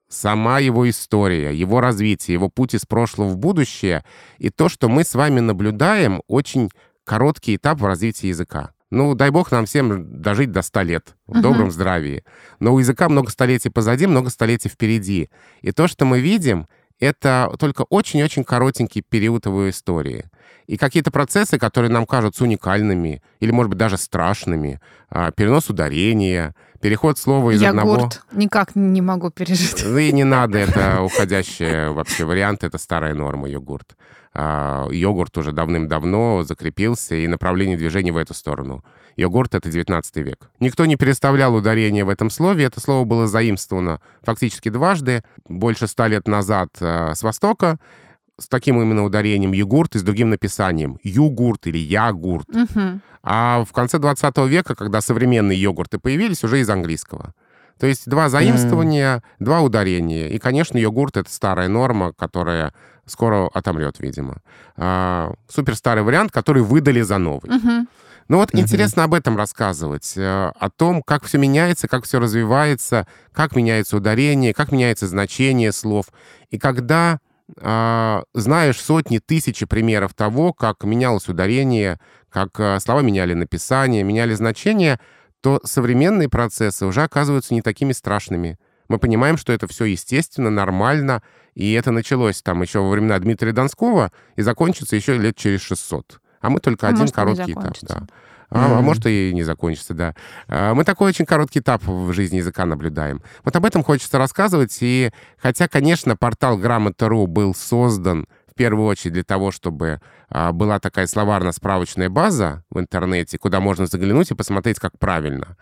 сама 0.08 0.58
его 0.58 0.88
история, 0.90 1.54
его 1.54 1.80
развитие, 1.80 2.34
его 2.34 2.48
путь 2.48 2.74
из 2.74 2.86
прошлого 2.86 3.28
в 3.28 3.36
будущее 3.36 4.04
и 4.38 4.50
то, 4.50 4.68
что 4.68 4.88
мы 4.88 5.04
с 5.04 5.14
вами 5.14 5.38
наблюдаем, 5.38 6.22
очень 6.26 6.70
короткий 7.04 7.54
этап 7.54 7.80
в 7.80 7.86
развитии 7.86 8.26
языка. 8.26 8.72
Ну, 8.90 9.14
дай 9.14 9.30
бог 9.30 9.50
нам 9.50 9.66
всем 9.66 10.20
дожить 10.22 10.50
до 10.50 10.62
100 10.62 10.82
лет 10.82 11.14
в 11.26 11.40
добром 11.40 11.70
здравии. 11.70 12.24
Но 12.58 12.74
у 12.74 12.78
языка 12.78 13.08
много 13.08 13.30
столетий 13.30 13.68
позади, 13.68 14.06
много 14.06 14.30
столетий 14.30 14.68
впереди. 14.68 15.28
И 15.60 15.72
то, 15.72 15.88
что 15.88 16.04
мы 16.06 16.20
видим, 16.20 16.66
это 17.00 17.52
только 17.58 17.82
очень-очень 17.82 18.44
коротенький 18.44 19.02
период 19.02 19.46
его 19.46 19.68
истории. 19.70 20.24
И 20.66 20.76
какие-то 20.76 21.10
процессы, 21.10 21.58
которые 21.58 21.90
нам 21.90 22.06
кажутся 22.06 22.44
уникальными 22.44 23.22
или, 23.40 23.50
может 23.50 23.70
быть, 23.70 23.78
даже 23.78 23.96
страшными, 23.96 24.80
а, 25.08 25.30
перенос 25.30 25.70
ударения, 25.70 26.54
переход 26.80 27.18
слова 27.18 27.50
из 27.50 27.62
Йогурт. 27.62 27.78
одного... 27.78 28.10
никак 28.32 28.74
не 28.74 29.00
могу 29.00 29.30
пережить. 29.30 29.82
Да 29.84 30.00
и 30.00 30.12
не 30.12 30.24
надо, 30.24 30.58
это 30.58 31.02
уходящий 31.02 31.88
вообще 31.90 32.24
вариант, 32.24 32.64
это 32.64 32.78
старая 32.78 33.14
норма 33.14 33.48
йогурт. 33.48 33.96
А, 34.40 34.86
йогурт 34.92 35.36
уже 35.36 35.50
давным-давно 35.50 36.44
закрепился, 36.44 37.16
и 37.16 37.26
направление 37.26 37.76
движения 37.76 38.12
в 38.12 38.16
эту 38.16 38.34
сторону. 38.34 38.84
Йогурт— 39.16 39.52
это 39.56 39.68
19 39.68 40.16
век. 40.18 40.48
Никто 40.60 40.86
не 40.86 40.94
переставлял 40.94 41.52
ударение 41.56 42.04
в 42.04 42.08
этом 42.08 42.30
слове. 42.30 42.66
Это 42.66 42.80
слово 42.80 43.04
было 43.04 43.26
заимствовано 43.26 44.00
фактически 44.22 44.68
дважды. 44.68 45.24
Больше 45.48 45.88
ста 45.88 46.06
лет 46.06 46.28
назад 46.28 46.68
а, 46.80 47.16
с 47.16 47.24
Востока, 47.24 47.80
с 48.38 48.46
таким 48.46 48.80
именно 48.80 49.02
ударением 49.02 49.50
йогурт 49.50 49.96
и 49.96 49.98
с 49.98 50.04
другим 50.04 50.30
написанием 50.30 51.00
югурт 51.02 51.66
или 51.66 51.78
ягурт. 51.78 52.48
Угу. 52.48 53.00
А 53.24 53.64
в 53.64 53.72
конце 53.72 53.98
20 53.98 54.38
века, 54.46 54.76
когда 54.76 55.00
современные 55.00 55.60
йогурты 55.60 55.98
появились, 55.98 56.44
уже 56.44 56.60
из 56.60 56.70
английского. 56.70 57.34
То 57.80 57.88
есть 57.88 58.08
два 58.08 58.28
заимствования, 58.28 59.16
mm. 59.16 59.22
два 59.40 59.60
ударения. 59.62 60.28
И, 60.28 60.38
конечно, 60.38 60.78
йогурт— 60.78 61.16
это 61.16 61.32
старая 61.32 61.68
норма, 61.68 62.12
которая 62.12 62.72
скоро 63.08 63.48
отомрет, 63.48 64.00
видимо. 64.00 64.38
А, 64.76 65.32
супер 65.48 65.74
старый 65.74 66.02
вариант, 66.02 66.32
который 66.32 66.62
выдали 66.62 67.00
за 67.02 67.18
новый. 67.18 67.50
Uh-huh. 67.50 67.86
Ну 68.28 68.36
вот 68.36 68.50
uh-huh. 68.50 68.60
интересно 68.60 69.04
об 69.04 69.14
этом 69.14 69.36
рассказывать, 69.36 70.12
э, 70.16 70.52
о 70.54 70.70
том, 70.70 71.02
как 71.02 71.24
все 71.24 71.38
меняется, 71.38 71.88
как 71.88 72.04
все 72.04 72.20
развивается, 72.20 73.06
как 73.32 73.56
меняется 73.56 73.96
ударение, 73.96 74.52
как 74.52 74.70
меняется 74.70 75.06
значение 75.06 75.72
слов. 75.72 76.06
И 76.50 76.58
когда 76.58 77.20
э, 77.56 78.22
знаешь 78.34 78.80
сотни, 78.80 79.18
тысячи 79.18 79.64
примеров 79.64 80.12
того, 80.14 80.52
как 80.52 80.84
менялось 80.84 81.28
ударение, 81.28 81.98
как 82.28 82.60
э, 82.60 82.78
слова 82.80 83.00
меняли 83.00 83.32
написание, 83.32 84.02
меняли 84.02 84.34
значение, 84.34 85.00
то 85.40 85.60
современные 85.64 86.28
процессы 86.28 86.84
уже 86.84 87.02
оказываются 87.02 87.54
не 87.54 87.62
такими 87.62 87.92
страшными. 87.92 88.58
Мы 88.88 88.98
понимаем, 88.98 89.36
что 89.36 89.52
это 89.52 89.66
все 89.66 89.84
естественно, 89.84 90.50
нормально, 90.50 91.22
и 91.58 91.72
это 91.72 91.90
началось 91.90 92.40
там 92.40 92.62
еще 92.62 92.78
во 92.78 92.88
времена 92.88 93.18
Дмитрия 93.18 93.52
Донского 93.52 94.12
и 94.36 94.42
закончится 94.42 94.96
еще 94.96 95.18
лет 95.18 95.36
через 95.36 95.60
600. 95.62 96.20
А 96.40 96.50
мы 96.50 96.60
только 96.60 96.86
а 96.86 96.90
один 96.90 97.08
короткий 97.08 97.52
этап. 97.52 97.76
Да. 97.82 98.06
А, 98.50 98.56
mm-hmm. 98.56 98.78
а 98.78 98.80
может 98.80 99.06
и 99.06 99.32
не 99.34 99.42
закончится, 99.42 99.92
да. 99.92 100.14
А, 100.46 100.72
мы 100.74 100.84
такой 100.84 101.08
очень 101.08 101.26
короткий 101.26 101.58
этап 101.58 101.82
в 101.84 102.12
жизни 102.12 102.36
языка 102.36 102.64
наблюдаем. 102.64 103.22
Вот 103.44 103.56
об 103.56 103.64
этом 103.64 103.82
хочется 103.82 104.18
рассказывать. 104.18 104.78
И 104.80 105.10
хотя, 105.36 105.68
конечно, 105.68 106.16
портал 106.16 106.56
Грамота.ру 106.56 107.26
был 107.26 107.54
создан 107.54 108.26
первую 108.58 108.86
очередь 108.88 109.14
для 109.14 109.22
того, 109.22 109.50
чтобы 109.50 110.00
а, 110.28 110.52
была 110.52 110.80
такая 110.80 111.06
словарно-справочная 111.06 112.10
база 112.10 112.64
в 112.68 112.78
интернете, 112.78 113.38
куда 113.38 113.60
можно 113.60 113.86
заглянуть 113.86 114.30
и 114.30 114.34
посмотреть, 114.34 114.78
как 114.78 114.98
правильно. 114.98 115.56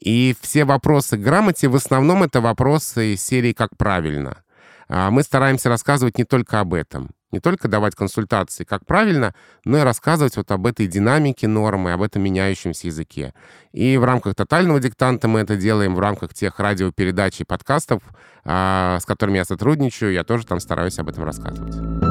И 0.00 0.34
все 0.40 0.64
вопросы 0.64 1.16
к 1.16 1.20
грамоте 1.20 1.68
в 1.68 1.76
основном 1.76 2.24
это 2.24 2.40
вопросы 2.40 3.14
из 3.14 3.22
серии 3.22 3.52
«Как 3.52 3.76
правильно?». 3.76 4.42
А, 4.88 5.10
мы 5.10 5.22
стараемся 5.22 5.68
рассказывать 5.68 6.18
не 6.18 6.24
только 6.24 6.60
об 6.60 6.74
этом, 6.74 7.10
не 7.30 7.40
только 7.40 7.68
давать 7.68 7.94
консультации, 7.94 8.64
как 8.64 8.86
правильно, 8.86 9.34
но 9.64 9.78
и 9.78 9.82
рассказывать 9.82 10.36
вот 10.36 10.50
об 10.50 10.66
этой 10.66 10.86
динамике 10.86 11.46
нормы, 11.46 11.92
об 11.92 12.02
этом 12.02 12.22
меняющемся 12.22 12.86
языке. 12.86 13.34
И 13.72 13.96
в 13.98 14.04
рамках 14.04 14.34
тотального 14.34 14.80
диктанта 14.80 15.28
мы 15.28 15.40
это 15.40 15.56
делаем, 15.56 15.94
в 15.94 16.00
рамках 16.00 16.32
тех 16.32 16.58
радиопередач 16.58 17.40
и 17.40 17.44
подкастов, 17.44 18.02
а, 18.44 18.98
с 19.00 19.04
которыми 19.04 19.36
я 19.36 19.44
сотрудничаю, 19.44 20.12
я 20.12 20.24
тоже 20.24 20.46
там 20.46 20.58
стараюсь 20.58 20.98
об 20.98 21.08
этом 21.08 21.24
рассказывать. 21.24 22.07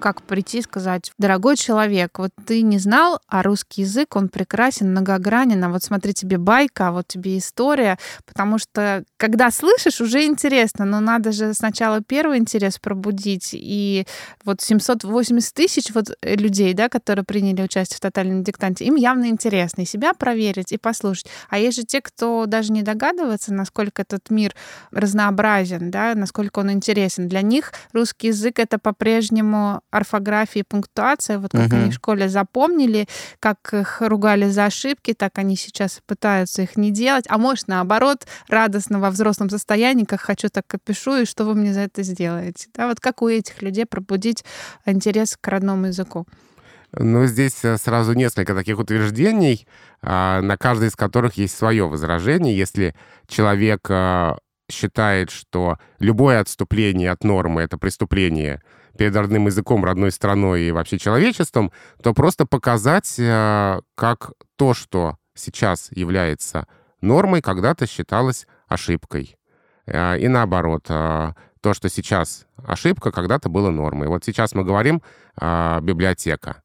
Как 0.00 0.22
прийти 0.22 0.58
и 0.58 0.62
сказать, 0.62 1.12
дорогой 1.18 1.56
человек, 1.56 2.18
вот 2.18 2.30
ты 2.46 2.62
не 2.62 2.78
знал, 2.78 3.20
а 3.28 3.42
русский 3.42 3.82
язык, 3.82 4.16
он 4.16 4.28
прекрасен, 4.28 4.90
многогранен, 4.90 5.62
а 5.62 5.68
вот 5.68 5.84
смотри, 5.84 6.14
тебе 6.14 6.38
байка, 6.38 6.88
а 6.88 6.92
вот 6.92 7.06
тебе 7.06 7.38
история, 7.38 7.98
потому 8.26 8.58
что 8.58 9.04
когда 9.16 9.50
слышишь, 9.50 10.00
уже 10.00 10.24
интересно, 10.24 10.84
но 10.84 11.00
надо 11.00 11.32
же 11.32 11.54
сначала 11.54 12.00
первый 12.00 12.38
интерес 12.38 12.78
пробудить, 12.78 13.50
и 13.52 14.06
вот 14.44 14.60
780 14.60 15.54
тысяч 15.54 15.94
вот 15.94 16.06
людей, 16.22 16.72
да, 16.74 16.88
которые 16.88 17.24
приняли 17.24 17.62
участие 17.62 17.98
в 17.98 18.00
тотальном 18.00 18.42
диктанте, 18.42 18.86
им 18.86 18.96
явно 18.96 19.26
интересно 19.26 19.82
и 19.82 19.86
себя 19.86 20.14
проверить, 20.14 20.72
и 20.72 20.78
послушать. 20.78 21.26
А 21.50 21.58
есть 21.58 21.76
же 21.76 21.84
те, 21.84 22.00
кто 22.00 22.46
даже 22.46 22.72
не 22.72 22.82
догадывается, 22.82 23.52
насколько 23.52 24.02
этот 24.02 24.30
мир 24.30 24.54
разнообразен, 24.90 25.90
да, 25.90 26.14
насколько 26.14 26.60
он 26.60 26.72
интересен. 26.72 27.28
Для 27.28 27.42
них 27.42 27.72
русский 27.92 28.28
язык— 28.28 28.58
это 28.58 28.78
по-прежнему 28.78 29.82
орфография 29.90 30.62
и 30.62 30.64
пунктуация, 30.66 31.38
вот 31.38 31.52
как 31.52 31.70
uh-huh. 31.70 31.82
они 31.82 31.90
в 31.90 31.94
школе 31.94 32.28
запомнили, 32.28 33.06
как 33.38 33.72
их 33.72 34.00
ругали 34.00 34.48
за 34.48 34.66
ошибки, 34.66 35.14
так 35.14 35.38
они 35.38 35.56
сейчас 35.56 36.00
пытаются 36.06 36.62
их 36.62 36.76
не 36.76 36.90
делать. 36.90 37.24
А 37.28 37.38
может, 37.38 37.68
наоборот, 37.68 38.26
радостно 38.48 39.00
во 39.00 39.10
взрослом 39.10 39.50
состоянии, 39.50 40.04
как 40.04 40.20
хочу, 40.20 40.48
так 40.48 40.72
и 40.74 40.78
пишу, 40.78 41.16
и 41.16 41.24
что 41.24 41.44
вы 41.44 41.54
мне 41.54 41.72
за 41.72 41.80
это 41.80 42.02
сделаете. 42.02 42.68
Да, 42.74 42.88
вот 42.88 43.00
как 43.00 43.22
у 43.22 43.28
этих 43.28 43.62
людей 43.62 43.86
пробудить 43.86 44.44
интерес 44.86 45.36
к 45.40 45.48
родному 45.48 45.86
языку? 45.86 46.26
Ну, 46.92 47.26
здесь 47.26 47.64
э, 47.64 47.76
сразу 47.76 48.14
несколько 48.14 48.54
таких 48.54 48.78
утверждений, 48.78 49.66
а, 50.02 50.40
на 50.40 50.56
каждое 50.56 50.88
из 50.88 50.96
которых 50.96 51.34
есть 51.34 51.56
свое 51.56 51.86
возражение. 51.88 52.56
Если 52.56 52.96
человек 53.28 53.88
э, 53.88 54.34
считает, 54.70 55.30
что 55.30 55.78
любое 56.00 56.40
отступление 56.40 57.12
от 57.12 57.22
нормы— 57.22 57.62
это 57.62 57.78
преступление, 57.78 58.60
перед 59.00 59.16
родным 59.16 59.46
языком, 59.46 59.82
родной 59.82 60.12
страной 60.12 60.64
и 60.64 60.72
вообще 60.72 60.98
человечеством, 60.98 61.72
то 62.02 62.12
просто 62.12 62.44
показать, 62.44 63.14
э, 63.18 63.80
как 63.94 64.32
то, 64.56 64.74
что 64.74 65.16
сейчас 65.34 65.88
является 65.90 66.66
нормой, 67.00 67.40
когда-то 67.40 67.86
считалось 67.86 68.46
ошибкой. 68.68 69.38
Э, 69.86 70.18
и 70.18 70.28
наоборот, 70.28 70.84
э, 70.90 71.32
то, 71.62 71.72
что 71.72 71.88
сейчас 71.88 72.46
ошибка, 72.62 73.10
когда-то 73.10 73.48
было 73.48 73.70
нормой. 73.70 74.08
Вот 74.08 74.22
сейчас 74.26 74.54
мы 74.54 74.64
говорим 74.64 75.00
библиотека. 75.34 76.62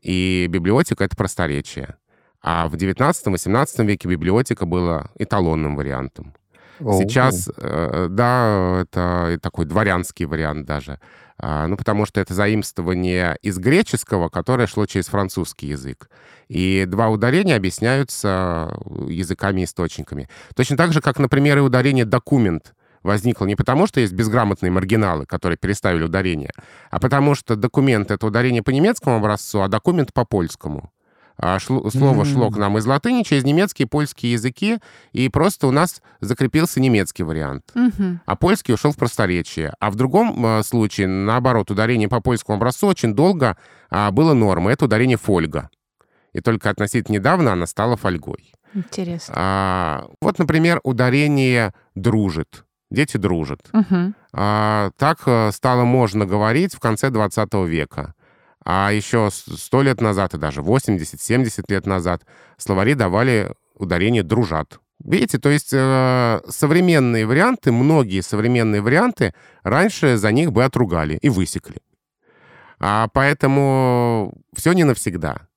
И 0.00 0.46
библиотека— 0.48 1.02
это 1.06 1.16
просторечие. 1.16 1.96
А 2.40 2.68
в 2.68 2.76
19-18 2.76 3.84
веке 3.84 4.08
библиотека 4.08 4.66
была 4.66 5.10
эталонным 5.18 5.74
вариантом. 5.74 6.32
Сейчас, 6.78 7.50
да, 7.56 8.82
это 8.82 9.38
такой 9.40 9.66
дворянский 9.66 10.26
вариант 10.26 10.66
даже. 10.66 11.00
А, 11.44 11.66
ну, 11.66 11.76
потому 11.76 12.06
что 12.06 12.20
это 12.20 12.34
заимствование 12.34 13.36
из 13.42 13.58
греческого, 13.58 14.28
которое 14.28 14.68
шло 14.68 14.86
через 14.86 15.08
французский 15.08 15.66
язык. 15.66 16.08
И 16.46 16.84
два 16.86 17.08
ударения 17.08 17.56
объясняются 17.56 18.72
языками-источниками. 19.08 20.28
Точно 20.54 20.76
так 20.76 20.92
же, 20.92 21.00
как, 21.00 21.18
например, 21.18 21.58
и 21.58 21.60
ударение 21.60 22.04
«документ» 22.04 22.74
возникло 23.02 23.44
не 23.46 23.56
потому, 23.56 23.88
что 23.88 23.98
есть 23.98 24.12
безграмотные 24.12 24.70
маргиналы, 24.70 25.26
которые 25.26 25.56
переставили 25.58 26.04
ударение, 26.04 26.52
а 26.92 27.00
потому 27.00 27.34
что 27.34 27.56
документ— 27.56 28.10
это 28.12 28.24
ударение 28.24 28.62
по 28.62 28.70
немецкому 28.70 29.16
образцу, 29.16 29.62
а 29.62 29.68
документ— 29.68 30.12
по 30.14 30.24
польскому. 30.24 30.92
А, 31.36 31.58
шло, 31.58 31.90
слово 31.90 32.24
шло 32.24 32.50
к 32.50 32.56
нам 32.56 32.78
из 32.78 32.86
латыни 32.86 33.22
через 33.22 33.44
немецкий 33.44 33.84
и 33.84 33.86
польский 33.86 34.32
языки, 34.32 34.78
и 35.12 35.28
просто 35.28 35.66
у 35.66 35.70
нас 35.70 36.02
закрепился 36.20 36.80
немецкий 36.80 37.22
вариант. 37.22 37.72
А 38.26 38.36
польский 38.36 38.74
ушел 38.74 38.92
в 38.92 38.96
просторечие. 38.96 39.74
А 39.80 39.90
в 39.90 39.96
другом 39.96 40.44
э, 40.44 40.62
случае, 40.62 41.06
наоборот, 41.06 41.70
ударение 41.70 42.08
по 42.08 42.20
польскому 42.20 42.56
образцу 42.56 42.86
очень 42.86 43.14
долго 43.14 43.56
а, 43.90 44.10
было 44.10 44.34
нормой. 44.34 44.72
Это 44.72 44.86
ударение 44.86 45.16
фольга. 45.16 45.70
И 46.32 46.40
только 46.40 46.70
относительно 46.70 47.16
недавно 47.16 47.52
она 47.52 47.66
стала 47.66 47.96
фольгой. 47.96 48.52
Интересно. 48.74 49.34
А, 49.36 50.06
вот, 50.20 50.38
например, 50.38 50.80
ударение 50.82 51.74
«дружит». 51.94 52.64
Дети 52.90 53.16
дружат. 53.16 53.60
Мгм. 53.72 54.14
А, 54.34 54.90
так 54.98 55.22
э, 55.26 55.50
стало 55.52 55.84
можно 55.84 56.26
говорить 56.26 56.74
в 56.74 56.80
конце 56.80 57.10
20 57.10 57.54
века. 57.66 58.14
А 58.64 58.92
еще 58.92 59.30
сто 59.32 59.82
лет 59.82 60.00
назад 60.00 60.34
и 60.34 60.38
даже 60.38 60.60
80-70 60.60 61.64
лет 61.68 61.86
назад 61.86 62.22
словари 62.56 62.94
давали 62.94 63.52
ударение 63.74 64.22
«дружат». 64.22 64.78
Видите, 65.04 65.38
то 65.38 65.48
есть 65.48 65.70
э, 65.72 66.40
современные 66.48 67.26
варианты, 67.26 67.72
многие 67.72 68.20
современные 68.20 68.80
варианты 68.80 69.34
раньше 69.64 70.16
за 70.16 70.30
них 70.30 70.52
бы 70.52 70.62
отругали 70.62 71.18
и 71.20 71.28
высекли. 71.28 71.78
А 72.78 73.08
поэтому 73.12 74.32
все 74.54 74.72
не 74.72 74.84
навсегда. 74.84 75.48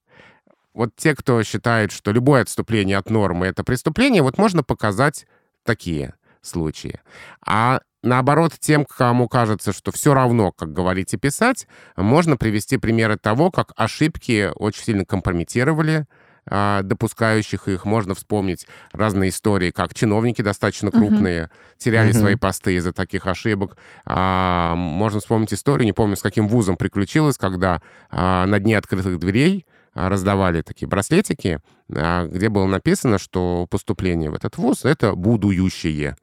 Вот 0.74 0.96
те, 0.96 1.16
кто 1.16 1.44
считает, 1.44 1.92
что 1.92 2.12
любое 2.12 2.42
отступление 2.42 2.98
от 2.98 3.10
нормы— 3.12 3.46
это 3.48 3.64
преступление, 3.64 4.24
вот 4.24 4.40
можно 4.40 4.64
показать 4.64 5.28
такие 5.64 6.16
случаи. 6.46 7.00
А 7.46 7.82
наоборот, 8.04 8.54
тем, 8.60 8.86
кому 8.86 9.28
кажется, 9.28 9.74
что 9.74 9.92
все 9.92 10.14
равно, 10.14 10.52
как 10.52 10.72
говорить 10.74 11.14
и 11.14 11.18
писать, 11.18 11.68
можно 11.96 12.38
привести 12.38 12.78
примеры 12.78 13.18
того, 13.18 13.52
как 13.52 13.72
ошибки 13.76 14.52
очень 14.56 14.84
сильно 14.84 15.06
компрометировали 15.06 16.06
а, 16.48 16.84
допускающих 16.84 17.68
их. 17.68 17.86
Можно 17.86 18.14
вспомнить 18.14 18.68
разные 18.92 19.30
истории, 19.32 19.72
как 19.72 19.96
чиновники 19.96 20.44
достаточно 20.44 20.92
крупные 20.92 21.50
теряли 21.78 22.12
Мгм. 22.12 22.20
свои 22.20 22.36
посты 22.36 22.76
из-за 22.76 22.94
таких 22.94 23.26
ошибок. 23.26 23.78
А, 24.06 24.76
можно 24.76 25.20
вспомнить 25.20 25.54
историю, 25.54 25.86
не 25.86 25.94
помню, 25.94 26.16
с 26.16 26.22
каким 26.22 26.48
вузом 26.48 26.78
приключилось, 26.78 27.38
когда 27.38 27.82
а, 28.12 28.46
на 28.46 28.60
дне 28.60 28.78
открытых 28.78 29.18
дверей 29.20 29.66
а, 29.96 30.08
раздавали 30.10 30.62
такие 30.62 30.88
браслетики, 30.88 31.62
а, 31.92 32.28
где 32.28 32.50
было 32.50 32.68
написано, 32.68 33.18
что 33.18 33.66
поступление 33.70 34.30
в 34.30 34.36
этот 34.36 34.58
вуз— 34.58 34.82
это 34.86 35.16
будущее 35.16 36.16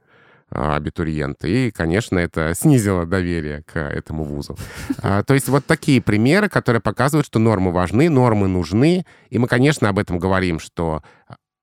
а, 0.55 0.77
абитуриенты. 0.77 1.69
И, 1.69 1.71
конечно, 1.71 2.19
это 2.19 2.55
снизило 2.59 3.07
доверие 3.07 3.63
к 3.63 3.79
этому 3.79 4.25
вузу. 4.25 4.57
А, 5.03 5.23
То 5.23 5.35
есть 5.35 5.49
вот 5.49 5.65
такие 5.67 6.01
примеры, 6.01 6.49
которые 6.49 6.81
показывают, 6.81 7.27
что 7.27 7.39
нормы 7.39 7.73
важны, 7.73 8.11
нормы 8.11 8.49
нужны. 8.49 9.05
И 9.31 9.39
мы, 9.39 9.49
конечно, 9.49 9.89
об 9.89 9.99
этом 9.99 10.19
говорим, 10.19 10.61
что 10.61 11.03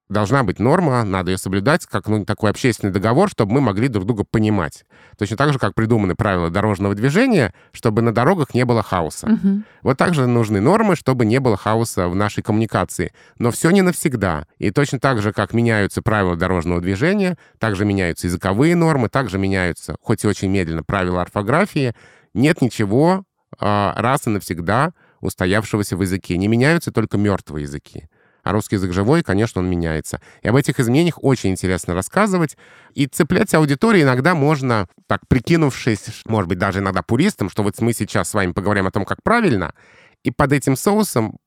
должна 0.10 0.44
быть 0.44 0.60
норма, 0.60 1.04
надо 1.04 1.32
ее 1.32 1.38
соблюдать, 1.38 1.86
как 1.86 2.08
ну, 2.08 2.26
такой 2.26 2.50
общественный 2.50 2.92
договор, 2.92 3.30
чтобы 3.30 3.54
мы 3.54 3.62
могли 3.62 3.88
друг 3.88 4.06
друга 4.06 4.24
понимать. 4.30 4.84
Точно 5.18 5.38
так 5.38 5.54
же, 5.54 5.60
как 5.60 5.76
придуманы 5.76 6.16
правила 6.16 6.50
дорожного 6.50 6.96
движения, 6.96 7.54
чтобы 7.72 8.02
на 8.02 8.14
дорогах 8.14 8.54
не 8.54 8.66
было 8.66 8.82
хаоса. 8.82 9.28
Мгм. 9.28 9.66
Вот 9.84 9.98
также 9.98 10.26
нужны 10.26 10.60
нормы, 10.60 10.96
чтобы 10.96 11.26
не 11.26 11.40
было 11.40 11.56
хаоса 11.56 12.08
в 12.08 12.16
нашей 12.16 12.42
коммуникации. 12.42 13.14
Но 13.38 13.52
все 13.52 13.70
не 13.70 13.82
навсегда. 13.82 14.46
И 14.58 14.72
точно 14.72 15.00
так 15.00 15.22
же, 15.22 15.32
как 15.32 15.54
меняются 15.54 16.02
правила 16.02 16.36
дорожного 16.36 16.82
движения, 16.82 17.38
также 17.60 17.86
меняются 17.86 18.28
языковые 18.28 18.76
нормы, 18.76 19.10
также 19.10 19.38
меняются, 19.38 19.96
хоть 20.02 20.24
и 20.24 20.28
очень 20.28 20.50
медленно, 20.50 20.84
правила 20.84 21.22
орфографии. 21.22 21.94
Нет 22.34 22.62
ничего 22.62 23.24
а, 23.60 23.94
раз 23.96 24.28
и 24.28 24.30
навсегда 24.30 24.94
устоявшегося 25.22 25.98
в 25.98 26.02
языке. 26.02 26.38
Не 26.38 26.48
меняются 26.48 26.92
только 26.92 27.18
мертвые 27.18 27.64
языки. 27.64 28.08
А 28.44 28.52
русский 28.52 28.76
язык 28.76 28.94
живой, 28.94 29.22
конечно, 29.24 29.62
он 29.62 29.70
меняется. 29.70 30.22
И 30.42 30.48
об 30.48 30.56
этих 30.56 30.80
изменениях 30.80 31.24
очень 31.24 31.52
интересно 31.52 31.94
рассказывать. 31.94 32.58
И 32.94 33.06
цеплять 33.08 33.54
аудиторию 33.54 34.04
иногда 34.04 34.36
можно, 34.36 34.88
так 35.08 35.22
прикинувшись, 35.28 36.22
может 36.26 36.48
быть, 36.50 36.58
даже 36.58 36.80
иногда 36.80 37.02
пуристом, 37.02 37.50
что 37.50 37.64
вот 37.64 37.80
мы 37.82 37.94
сейчас 37.94 38.30
с 38.30 38.34
вами 38.34 38.52
поговорим 38.52 38.88
о 38.88 38.92
том, 38.92 39.06
как 39.06 39.22
правильно, 39.24 39.74
и 40.24 40.32
под 40.32 40.54
этим 40.54 40.76
соусом 40.76 41.38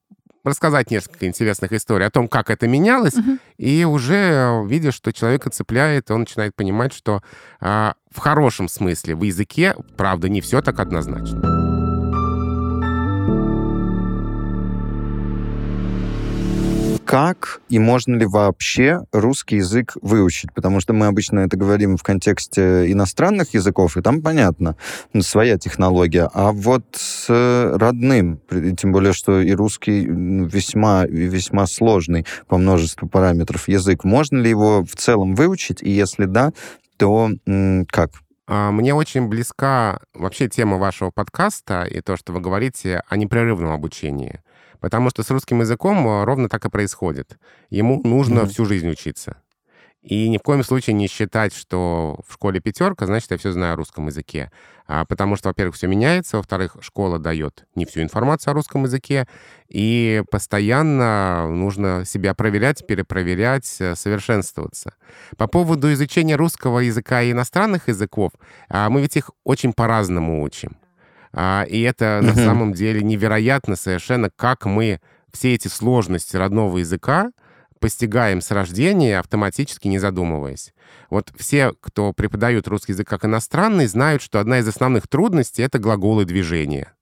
рассказать 0.44 0.90
несколько 0.90 1.26
интересных 1.28 1.72
историй 1.72 2.04
о 2.04 2.10
том, 2.10 2.26
как 2.26 2.50
это 2.50 2.66
менялось, 2.66 3.14
Мгм. 3.14 3.38
и 3.58 3.84
уже 3.84 4.62
видишь, 4.66 4.94
что 4.94 5.12
человека 5.12 5.50
цепляет, 5.50 6.10
он 6.10 6.20
начинает 6.20 6.56
понимать, 6.56 6.92
что 6.92 7.22
а, 7.60 7.94
в 8.10 8.18
хорошем 8.18 8.66
смысле 8.68 9.14
в 9.14 9.22
языке, 9.22 9.76
правда, 9.96 10.28
не 10.28 10.40
все 10.40 10.60
так 10.60 10.80
однозначно. 10.80 11.61
Как 17.04 17.60
и 17.68 17.78
можно 17.78 18.16
ли 18.16 18.24
вообще 18.26 19.00
русский 19.12 19.56
язык 19.56 19.96
выучить? 20.00 20.52
Потому 20.54 20.80
что 20.80 20.92
мы 20.92 21.06
обычно 21.06 21.40
это 21.40 21.56
говорим 21.56 21.96
в 21.96 22.02
контексте 22.02 22.90
иностранных 22.90 23.54
языков, 23.54 23.96
и 23.96 24.02
там 24.02 24.22
понятно, 24.22 24.76
своя 25.20 25.58
технология. 25.58 26.30
А 26.32 26.52
вот 26.52 26.84
с 26.92 27.26
э, 27.28 27.76
родным, 27.76 28.40
тем 28.78 28.92
более, 28.92 29.12
что 29.12 29.40
и 29.40 29.52
русский 29.52 30.06
весьма, 30.06 31.04
весьма 31.06 31.66
сложный 31.66 32.26
по 32.46 32.56
множеству 32.56 33.08
параметров 33.08 33.68
язык, 33.68 34.04
можно 34.04 34.38
ли 34.38 34.48
его 34.48 34.84
в 34.84 34.96
целом 34.96 35.34
выучить? 35.34 35.82
И 35.82 35.90
если 35.90 36.24
да, 36.24 36.52
то 36.96 37.30
как? 37.90 38.12
А, 38.46 38.70
Мне 38.70 38.94
очень 38.94 39.28
близка 39.28 40.00
вообще 40.14 40.48
тема 40.48 40.76
вашего 40.76 41.10
подкаста 41.10 41.84
и 41.84 42.00
то, 42.00 42.16
что 42.16 42.32
вы 42.32 42.40
говорите 42.40 43.02
о 43.08 43.16
непрерывном 43.16 43.72
обучении. 43.72 44.40
Потому 44.82 45.10
что 45.10 45.22
с 45.22 45.30
русским 45.30 45.60
языком 45.60 46.06
а, 46.08 46.24
ровно 46.24 46.48
так 46.48 46.64
и 46.66 46.68
происходит. 46.68 47.38
Ему 47.70 48.02
нужно 48.04 48.42
Мгм. 48.42 48.48
всю 48.50 48.64
жизнь 48.66 48.90
учиться. 48.90 49.36
И 50.02 50.28
ни 50.28 50.36
в 50.38 50.42
коем 50.42 50.64
случае 50.64 50.94
не 50.94 51.06
считать, 51.06 51.54
что 51.54 52.18
в 52.26 52.32
школе 52.32 52.58
пятерка, 52.58 53.06
значит, 53.06 53.30
я 53.30 53.36
все 53.38 53.52
знаю 53.52 53.74
о 53.74 53.76
русском 53.76 54.08
языке. 54.08 54.50
А, 54.88 55.04
потому 55.04 55.36
что, 55.36 55.50
во-первых, 55.50 55.76
все 55.76 55.86
меняется, 55.86 56.38
во-вторых, 56.38 56.76
школа 56.80 57.20
дает 57.20 57.64
не 57.76 57.86
всю 57.86 58.02
информацию 58.02 58.50
о 58.50 58.54
русском 58.54 58.82
языке, 58.82 59.28
и 59.68 60.24
постоянно 60.32 61.46
нужно 61.48 62.04
себя 62.04 62.34
проверять, 62.34 62.84
перепроверять, 62.84 63.76
э, 63.78 63.94
совершенствоваться. 63.94 64.94
По 65.36 65.46
поводу 65.46 65.92
изучения 65.92 66.34
русского 66.34 66.80
языка 66.80 67.22
и 67.22 67.30
иностранных 67.30 67.86
языков, 67.86 68.32
а, 68.68 68.90
мы 68.90 69.00
ведь 69.02 69.16
их 69.16 69.30
очень 69.44 69.72
по-разному 69.72 70.42
учим. 70.42 70.76
А, 71.32 71.64
И 71.68 71.80
это 71.80 72.20
на 72.22 72.34
самом 72.34 72.72
деле 72.72 73.02
невероятно 73.02 73.76
совершенно, 73.76 74.30
как 74.30 74.66
мы 74.66 75.00
все 75.32 75.54
эти 75.54 75.68
сложности 75.68 76.36
родного 76.36 76.78
языка 76.78 77.30
постигаем 77.80 78.40
с 78.40 78.50
рождения, 78.50 79.18
автоматически 79.18 79.88
не 79.88 79.98
задумываясь. 79.98 80.72
Вот 81.10 81.32
все, 81.36 81.72
кто 81.80 82.12
преподают 82.12 82.68
русский 82.68 82.92
язык 82.92 83.08
как 83.08 83.24
иностранный, 83.24 83.86
знают, 83.86 84.22
что 84.22 84.38
одна 84.40 84.60
из 84.60 84.68
основных 84.68 85.08
трудностей— 85.08 85.62
это 85.64 85.78
глаголы 85.80 86.24
движения. 86.24 86.92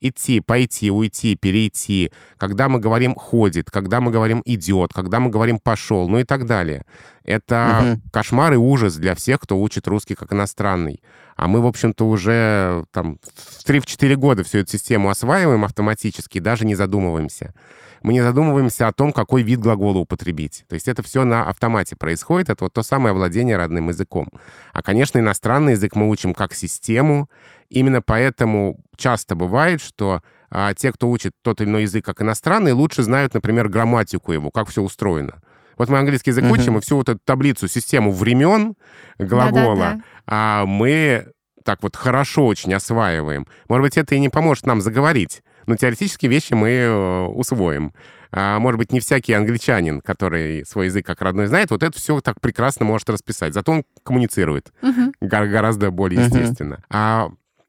Идти, 0.00 0.40
пойти, 0.40 0.90
уйти, 0.92 1.34
перейти. 1.34 2.12
Когда 2.36 2.68
мы 2.68 2.78
говорим 2.78 3.14
«ходит», 3.16 3.70
когда 3.70 4.00
мы 4.00 4.12
говорим 4.12 4.42
«идет», 4.44 4.92
когда 4.92 5.18
мы 5.18 5.28
говорим 5.30 5.58
«пошел», 5.58 6.08
ну 6.08 6.18
и 6.18 6.24
так 6.24 6.46
далее. 6.46 6.84
Это 7.24 7.80
Мгм. 7.82 8.02
кошмар 8.12 8.52
и 8.52 8.56
ужас 8.56 8.94
для 8.96 9.14
всех, 9.16 9.40
кто 9.40 9.58
учит 9.60 9.88
русский 9.88 10.14
как 10.14 10.32
иностранный. 10.32 11.00
А 11.38 11.46
мы, 11.46 11.62
в 11.62 11.66
общем-то, 11.66 12.04
уже 12.04 12.84
там 12.90 13.20
в 13.22 13.64
3-4 13.64 14.16
года 14.16 14.42
всю 14.42 14.58
эту 14.58 14.72
систему 14.72 15.08
осваиваем 15.08 15.64
автоматически, 15.64 16.40
даже 16.40 16.66
не 16.66 16.74
задумываемся. 16.74 17.54
Мы 18.02 18.12
не 18.12 18.22
задумываемся 18.22 18.88
о 18.88 18.92
том, 18.92 19.12
какой 19.12 19.44
вид 19.44 19.60
глагола 19.60 19.98
употребить. 19.98 20.64
То 20.68 20.74
есть 20.74 20.88
это 20.88 21.04
все 21.04 21.24
на 21.24 21.48
автомате 21.48 21.94
происходит. 21.94 22.50
Это 22.50 22.64
вот 22.64 22.72
то 22.72 22.82
самое 22.82 23.14
владение 23.14 23.56
родным 23.56 23.88
языком. 23.88 24.28
А, 24.72 24.82
конечно, 24.82 25.20
иностранный 25.20 25.72
язык 25.72 25.94
мы 25.94 26.08
учим 26.08 26.34
как 26.34 26.54
систему. 26.54 27.30
Именно 27.68 28.02
поэтому 28.02 28.80
часто 28.96 29.36
бывает, 29.36 29.80
что 29.80 30.22
а, 30.50 30.74
те, 30.74 30.92
кто 30.92 31.08
учит 31.08 31.34
тот 31.42 31.60
или 31.60 31.68
иной 31.68 31.82
язык 31.82 32.04
как 32.04 32.20
иностранный, 32.20 32.72
лучше 32.72 33.04
знают, 33.04 33.34
например, 33.34 33.68
грамматику 33.68 34.32
его, 34.32 34.50
как 34.50 34.68
все 34.68 34.82
устроено. 34.82 35.40
Вот 35.78 35.88
мы 35.88 35.98
английский 35.98 36.30
язык 36.30 36.44
учим, 36.50 36.76
и 36.78 36.80
всю 36.80 36.96
вот 36.96 37.08
эту 37.08 37.20
таблицу, 37.24 37.68
систему 37.68 38.12
времен 38.12 38.74
глагола, 39.18 40.02
а 40.26 40.66
мы 40.66 41.28
так 41.64 41.82
вот 41.82 41.96
хорошо 41.96 42.46
очень 42.46 42.74
осваиваем. 42.74 43.46
Может 43.68 43.82
быть, 43.82 43.96
это 43.96 44.14
и 44.14 44.18
не 44.20 44.28
поможет 44.28 44.66
нам 44.66 44.80
заговорить, 44.80 45.42
но 45.66 45.76
теоретически 45.76 46.26
вещи 46.26 46.54
мы 46.54 46.68
э, 46.70 47.24
усвоим. 47.26 47.92
А, 48.30 48.58
может 48.58 48.78
быть, 48.78 48.92
не 48.92 49.00
всякий 49.00 49.32
англичанин, 49.34 50.00
который 50.00 50.64
свой 50.66 50.86
язык 50.86 51.06
как 51.06 51.20
родной 51.22 51.46
знает, 51.46 51.70
вот 51.70 51.82
это 51.82 51.96
все 51.98 52.20
так 52.20 52.40
прекрасно 52.40 52.84
может 52.84 53.08
расписать. 53.10 53.54
Зато 53.54 53.72
он 53.72 53.84
коммуницирует 54.02 54.72
гор- 55.20 55.46
гораздо 55.46 55.90
более 55.90 56.20
Мгм. 56.20 56.26
естественно. 56.38 56.82
А 56.90 57.28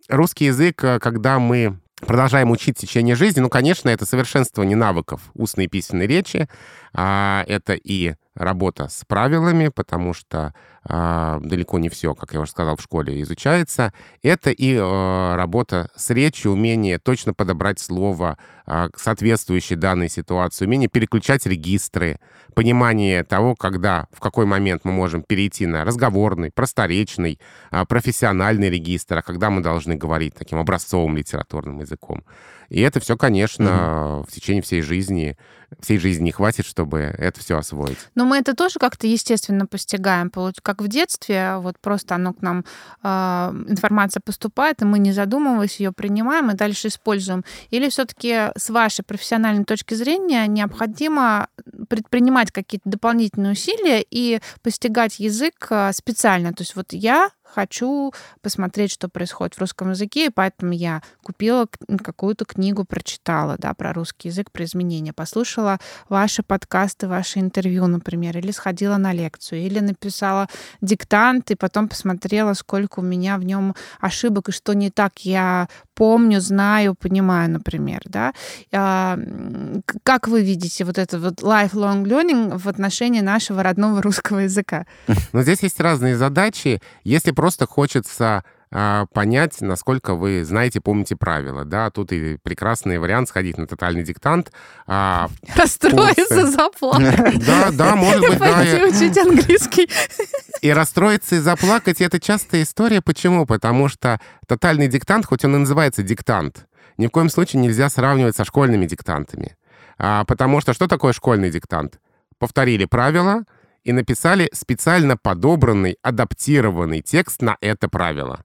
русский 0.09 0.45
язык, 0.45 0.83
э, 0.83 0.99
когда 0.99 1.39
мы 1.39 1.79
продолжаем 2.05 2.51
учить 2.51 2.77
в 2.77 2.81
течение 2.81 3.15
жизни, 3.15 3.39
ну, 3.39 3.49
конечно, 3.49 3.89
это 3.89 4.05
совершенствование 4.05 4.77
навыков 4.77 5.21
устной 5.33 5.65
и 5.65 5.67
письменной 5.67 6.07
речи, 6.07 6.47
а, 6.93 7.43
это 7.47 7.73
и 7.73 8.15
работа 8.39 8.87
с 8.87 9.03
правилами, 9.05 9.67
потому 9.67 10.13
что 10.13 10.53
э, 10.87 11.39
далеко 11.43 11.77
не 11.77 11.89
все, 11.89 12.15
как 12.15 12.33
я 12.33 12.39
уже 12.39 12.51
сказал, 12.51 12.77
в 12.77 12.81
школе 12.81 13.21
изучается. 13.21 13.93
Это 14.23 14.49
и 14.49 14.73
э, 14.75 15.35
работа 15.35 15.89
с 15.95 16.09
речью, 16.09 16.53
умение 16.53 16.97
точно 16.97 17.33
подобрать 17.33 17.79
слово, 17.79 18.37
э, 18.65 18.87
соответствующее 18.95 19.77
данной 19.77 20.09
ситуации, 20.09 20.65
умение 20.65 20.87
переключать 20.87 21.45
регистры, 21.45 22.17
понимание 22.55 23.23
того, 23.23 23.55
когда, 23.55 24.07
в 24.11 24.21
какой 24.21 24.45
момент 24.45 24.85
мы 24.85 24.93
можем 24.93 25.21
перейти 25.21 25.65
на 25.65 25.83
разговорный, 25.83 26.49
просторечный, 26.49 27.39
э, 27.71 27.85
профессиональный 27.85 28.69
регистр, 28.69 29.17
а 29.17 29.21
когда 29.21 29.49
мы 29.49 29.61
должны 29.61 29.95
говорить 29.95 30.33
таким 30.33 30.59
образцовым 30.59 31.17
литературным 31.17 31.81
языком. 31.81 32.23
И 32.69 32.81
это 32.81 32.99
все, 32.99 33.17
конечно, 33.17 33.63
mm-hmm. 33.63 34.27
в 34.27 34.31
течение 34.31 34.61
всей 34.61 34.81
жизни, 34.81 35.37
всей 35.79 35.97
жизни 35.97 36.25
не 36.25 36.31
хватит, 36.31 36.65
чтобы 36.65 36.99
это 36.99 37.39
все 37.39 37.57
освоить. 37.57 37.97
Но 38.15 38.25
мы 38.25 38.37
это 38.37 38.55
тоже 38.55 38.79
как-то 38.79 39.07
естественно 39.07 39.65
постигаем. 39.65 40.31
Как 40.61 40.81
в 40.81 40.87
детстве, 40.87 41.57
вот 41.57 41.79
просто 41.79 42.15
оно 42.15 42.33
к 42.33 42.41
нам, 42.41 42.63
э, 43.03 43.07
информация 43.67 44.21
поступает, 44.23 44.81
и 44.81 44.85
мы, 44.85 44.99
не 44.99 45.11
задумываясь, 45.11 45.79
ее 45.79 45.91
принимаем 45.91 46.51
и 46.51 46.55
дальше 46.55 46.89
используем. 46.89 47.43
Или 47.71 47.89
все-таки 47.89 48.51
с 48.55 48.69
вашей 48.69 49.03
профессиональной 49.03 49.65
точки 49.65 49.95
зрения 49.95 50.45
необходимо 50.47 51.47
предпринимать 51.89 52.51
какие-то 52.51 52.89
дополнительные 52.89 53.53
усилия 53.53 54.03
и 54.09 54.41
постигать 54.61 55.19
язык 55.19 55.67
а, 55.69 55.91
специально. 55.93 56.53
То 56.53 56.61
есть 56.61 56.75
вот 56.75 56.93
я 56.93 57.31
хочу 57.53 58.13
посмотреть, 58.41 58.91
что 58.91 59.09
происходит 59.09 59.55
в 59.55 59.59
русском 59.59 59.91
языке, 59.91 60.27
и 60.27 60.29
поэтому 60.29 60.73
я 60.73 61.01
купила 61.23 61.67
какую-то 62.03 62.45
книгу, 62.45 62.85
прочитала, 62.85 63.55
да, 63.57 63.73
про 63.73 63.93
русский 63.93 64.29
язык, 64.29 64.51
про 64.51 64.63
изменения, 64.63 65.13
послушала 65.13 65.79
ваши 66.07 66.43
подкасты, 66.43 67.07
ваши 67.07 67.39
интервью, 67.39 67.87
например, 67.87 68.37
или 68.37 68.51
сходила 68.51 68.97
на 68.97 69.13
лекцию, 69.13 69.61
или 69.61 69.79
написала 69.79 70.47
диктант, 70.81 71.51
и 71.51 71.55
потом 71.55 71.87
посмотрела, 71.87 72.53
сколько 72.53 72.99
у 72.99 73.03
меня 73.03 73.37
в 73.37 73.43
нем 73.43 73.75
ошибок, 73.99 74.49
и 74.49 74.51
что 74.51 74.73
не 74.73 74.89
так 74.89 75.19
я 75.19 75.67
помню, 75.99 76.39
знаю, 76.39 76.95
понимаю, 76.95 77.49
например, 77.49 78.01
да. 78.05 78.33
А, 78.71 79.19
как 80.03 80.29
вы 80.29 80.41
видите 80.41 80.85
вот 80.85 80.97
это 80.97 81.19
вот 81.19 81.41
lifelong 81.41 82.05
learning 82.05 82.57
в 82.57 82.67
отношении 82.69 83.19
нашего 83.19 83.63
родного 83.63 84.01
русского 84.01 84.39
языка? 84.39 84.85
Ну, 85.33 85.43
здесь 85.43 85.61
есть 85.61 85.79
разные 85.79 86.15
задачи. 86.17 86.81
Если 87.03 87.31
просто 87.39 87.65
хочется 87.67 88.43
а, 88.69 89.05
понять, 89.13 89.61
насколько 89.61 90.15
вы 90.15 90.43
знаете, 90.43 90.81
помните 90.81 91.15
правила. 91.15 91.63
Да, 91.63 91.89
тут 91.89 92.11
и 92.11 92.35
прекрасный 92.35 92.99
вариант 92.99 93.29
сходить 93.29 93.57
на 93.57 93.65
тотальный 93.65 94.03
диктант. 94.03 94.51
А, 94.87 95.29
Расстроиться, 95.55 96.47
заплакать. 96.47 97.39
Да, 97.45 97.69
да, 97.71 97.95
может 97.95 98.19
быть, 98.27 98.39
да. 98.39 98.55
Пойти 98.55 98.83
учить 98.83 99.17
английский. 99.17 99.89
И 100.61 100.69
расстроиться 100.69 101.37
и 101.37 101.39
заплакать— 101.39 102.01
это 102.01 102.19
частая 102.19 102.63
история. 102.63 103.01
Почему? 103.01 103.45
Потому 103.45 103.87
что 103.87 104.19
тотальный 104.45 104.89
диктант, 104.89 105.25
хоть 105.25 105.45
он 105.45 105.55
и 105.55 105.59
называется 105.59 106.03
диктант, 106.03 106.67
ни 106.97 107.07
в 107.07 107.11
коем 107.11 107.29
случае 107.29 107.61
нельзя 107.61 107.89
сравнивать 107.89 108.35
со 108.35 108.43
школьными 108.43 108.85
диктантами. 108.85 109.55
А, 109.97 110.25
потому 110.25 110.59
что 110.59 110.73
что 110.73 110.87
такое 110.89 111.13
школьный 111.13 111.49
диктант? 111.49 112.01
Повторили 112.37 112.83
правила— 112.83 113.45
и 113.83 113.91
написали 113.91 114.49
специально 114.53 115.17
подобранный, 115.17 115.97
адаптированный 116.01 117.01
текст 117.01 117.41
на 117.41 117.57
это 117.61 117.89
правило. 117.89 118.43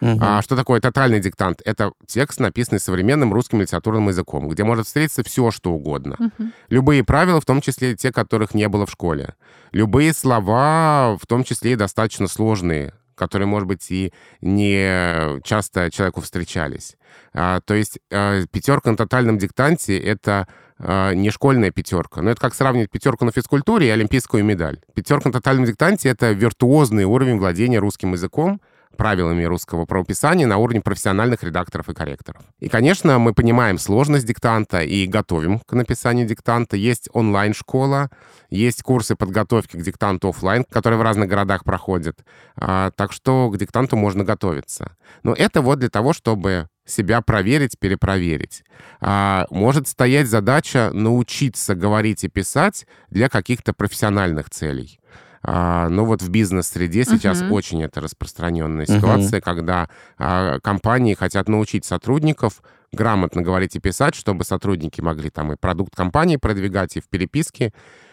Угу. 0.00 0.18
А, 0.20 0.42
что 0.42 0.56
такое 0.56 0.80
тотальный 0.80 1.20
диктант? 1.20 1.62
Это 1.64 1.92
текст, 2.06 2.40
написанный 2.40 2.80
современным 2.80 3.32
русским 3.32 3.60
литературным 3.60 4.08
языком, 4.08 4.48
где 4.48 4.64
может 4.64 4.86
встретиться 4.86 5.22
все, 5.22 5.50
что 5.50 5.72
угодно. 5.72 6.16
Угу. 6.18 6.48
Любые 6.68 7.04
правила, 7.04 7.40
в 7.40 7.46
том 7.46 7.60
числе 7.60 7.94
те, 7.94 8.12
которых 8.12 8.54
не 8.54 8.68
было 8.68 8.86
в 8.86 8.90
школе. 8.90 9.34
Любые 9.72 10.12
слова, 10.12 11.16
в 11.20 11.26
том 11.26 11.44
числе 11.44 11.72
и 11.72 11.76
достаточно 11.76 12.26
сложные, 12.26 12.92
которые, 13.14 13.46
может 13.46 13.66
быть, 13.68 13.90
и 13.90 14.12
не 14.40 15.40
часто 15.42 15.90
человеку 15.90 16.20
встречались. 16.20 16.96
А, 17.32 17.60
то 17.60 17.74
есть 17.74 17.98
а, 18.12 18.44
пятерка 18.50 18.90
на 18.90 18.96
тотальном 18.96 19.38
диктанте— 19.38 19.98
это 20.00 20.48
не 20.78 21.30
школьная 21.30 21.70
пятерка. 21.70 22.22
Но 22.22 22.30
это 22.30 22.40
как 22.40 22.54
сравнить 22.54 22.90
пятерку 22.90 23.24
на 23.24 23.32
физкультуре 23.32 23.88
и 23.88 23.90
олимпийскую 23.90 24.44
медаль. 24.44 24.80
Пятерка 24.94 25.28
на 25.28 25.32
тотальном 25.32 25.66
диктанте— 25.66 26.08
это 26.10 26.32
виртуозный 26.32 27.04
уровень 27.04 27.38
владения 27.38 27.78
русским 27.78 28.12
языком, 28.12 28.60
правилами 28.94 29.44
русского 29.44 29.84
правописания 29.84 30.46
на 30.46 30.56
уровне 30.56 30.80
профессиональных 30.80 31.42
редакторов 31.42 31.88
и 31.88 31.94
корректоров. 31.94 32.42
И, 32.60 32.68
конечно, 32.68 33.18
мы 33.18 33.34
понимаем 33.34 33.78
сложность 33.78 34.26
диктанта 34.26 34.82
и 34.82 35.06
готовим 35.06 35.58
к 35.60 35.72
написанию 35.72 36.26
диктанта. 36.26 36.76
Есть 36.76 37.08
онлайн-школа, 37.12 38.10
есть 38.50 38.82
курсы 38.82 39.16
подготовки 39.16 39.76
к 39.76 39.82
диктанту 39.82 40.28
офлайн, 40.28 40.64
которые 40.64 40.98
в 40.98 41.02
разных 41.02 41.28
городах 41.28 41.64
проходят. 41.64 42.24
А, 42.56 42.90
так 42.92 43.12
что 43.12 43.50
к 43.50 43.58
диктанту 43.58 43.96
можно 43.96 44.24
готовиться. 44.24 44.96
Но 45.22 45.34
это 45.34 45.60
вот 45.60 45.80
для 45.80 45.90
того, 45.90 46.12
чтобы 46.12 46.68
себя 46.86 47.20
проверить, 47.22 47.78
перепроверить. 47.78 48.64
А, 49.00 49.46
может 49.50 49.88
стоять 49.88 50.28
задача 50.28 50.90
научиться 50.92 51.74
говорить 51.74 52.24
и 52.24 52.28
писать 52.28 52.86
для 53.10 53.28
каких-то 53.28 53.72
профессиональных 53.72 54.50
целей. 54.50 55.00
А, 55.42 55.88
ну 55.88 56.04
вот 56.04 56.22
в 56.22 56.30
бизнес-среде 56.30 57.04
сейчас 57.04 57.42
uh-huh. 57.42 57.50
очень 57.50 57.82
это 57.82 58.00
распространенная 58.00 58.86
ситуация, 58.86 59.40
uh-huh. 59.40 59.44
когда 59.44 59.90
а, 60.16 60.58
компании 60.60 61.14
хотят 61.14 61.48
научить 61.48 61.84
сотрудников 61.84 62.62
грамотно 62.94 63.42
говорить 63.42 63.76
и 63.76 63.80
писать, 63.80 64.14
чтобы 64.14 64.44
сотрудники 64.44 65.00
могли 65.00 65.28
там 65.28 65.52
и 65.52 65.56
продукт 65.56 65.94
компании 65.94 66.36
продвигать, 66.36 66.96
и 66.96 67.00
в 67.00 67.08
переписке 67.08 67.72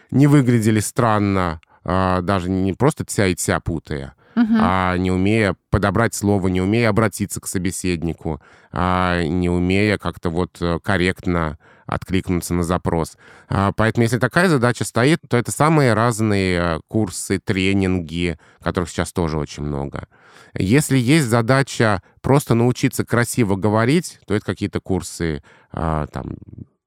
не 0.09 0.27
выглядели 0.27 0.79
странно, 0.79 1.61
а, 1.83 2.21
даже 2.21 2.49
не 2.49 2.73
просто 2.73 3.05
тся 3.05 3.27
и 3.27 3.35
тся 3.35 3.59
путая, 3.59 4.15
угу. 4.35 4.53
а 4.59 4.97
не 4.97 5.11
умея 5.11 5.55
подобрать 5.69 6.13
слово, 6.13 6.47
не 6.47 6.61
умея 6.61 6.89
обратиться 6.89 7.39
к 7.39 7.47
собеседнику, 7.47 8.41
а 8.71 9.23
не 9.23 9.49
умея 9.49 9.97
как-то 9.97 10.29
вот 10.29 10.57
э, 10.61 10.79
корректно 10.83 11.57
откликнуться 11.85 12.53
на 12.53 12.63
запрос. 12.63 13.17
А, 13.49 13.73
поэтому 13.73 14.03
если 14.03 14.17
такая 14.17 14.47
задача 14.47 14.85
стоит, 14.85 15.19
то 15.27 15.37
это 15.37 15.51
самые 15.51 15.93
разные 15.93 16.59
э, 16.59 16.79
курсы, 16.87 17.39
тренинги, 17.39 18.37
которых 18.61 18.89
сейчас 18.89 19.11
тоже 19.11 19.37
очень 19.37 19.63
много. 19.63 20.07
Если 20.53 20.97
есть 20.97 21.27
задача 21.27 22.01
просто 22.21 22.55
научиться 22.55 23.05
красиво 23.05 23.55
говорить, 23.55 24.19
то 24.25 24.33
это 24.33 24.45
какие-то 24.45 24.79
курсы 24.79 25.43
а, 25.71 26.07
там, 26.07 26.35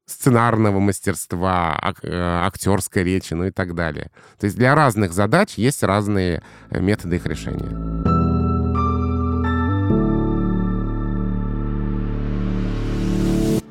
сценарного 0.07 0.81
мастерства, 0.81 1.77
ак- 1.81 2.05
э, 2.05 2.11
актерской 2.13 3.03
речи, 3.05 3.35
ну 3.35 3.45
и 3.45 3.51
так 3.51 3.75
далее. 3.75 4.11
То 4.39 4.45
есть 4.47 4.57
для 4.57 4.75
разных 4.75 5.13
задач 5.13 5.55
есть 5.57 5.83
разные 5.83 6.43
э, 6.71 6.81
методы 6.81 7.17
их 7.17 7.27
решения. 7.27 8.24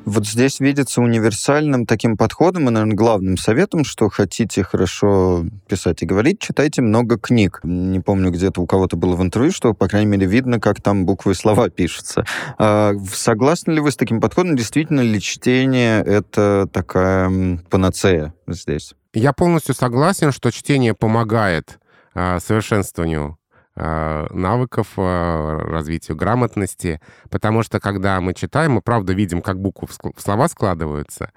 Вот 0.04 0.26
здесь 0.26 0.60
видится 0.60 1.00
универсальным 1.00 1.86
таким 1.86 2.16
подходом 2.16 2.68
и, 2.68 2.70
наверное, 2.70 2.96
главным 2.96 3.36
советом, 3.36 3.84
что 3.84 4.08
хотите 4.10 4.62
хорошо 4.62 5.44
писать 5.66 6.02
и 6.02 6.06
говорить, 6.06 6.40
читайте 6.40 6.82
много 6.82 7.18
книг. 7.18 7.60
Не 7.62 8.00
помню, 8.00 8.30
где-то 8.30 8.60
у 8.60 8.66
кого-то 8.66 8.96
было 8.96 9.16
в 9.16 9.22
интервью, 9.22 9.50
что, 9.50 9.72
по 9.72 9.88
крайней 9.88 10.10
мере, 10.10 10.26
видно, 10.26 10.60
как 10.60 10.82
там 10.82 11.06
буквы 11.06 11.32
и 11.32 11.34
слова 11.34 11.70
пишутся. 11.70 12.26
А 12.58 12.92
согласны 13.12 13.72
ли 13.72 13.80
вы 13.80 13.90
с 13.90 13.96
таким 13.96 14.20
подходом? 14.20 14.56
Действительно 14.56 15.00
ли 15.00 15.20
чтение— 15.20 16.02
это 16.04 16.68
такая 16.70 17.58
панацея 17.70 18.34
здесь? 18.46 18.94
Я 19.14 19.32
полностью 19.32 19.74
согласен, 19.74 20.32
что 20.32 20.50
чтение 20.50 20.92
помогает 20.92 21.78
э, 22.14 22.40
совершенствованию 22.40 23.38
навыков, 23.76 24.88
э, 24.96 25.58
развитию 25.64 26.16
грамотности, 26.16 27.00
потому 27.30 27.62
что 27.62 27.80
когда 27.80 28.20
мы 28.20 28.34
читаем, 28.34 28.72
мы 28.72 28.82
правда 28.82 29.12
видим, 29.12 29.42
как 29.42 29.60
буквы 29.60 29.88
в 29.88 30.20
слова 30.20 30.48
складываются. 30.48 31.32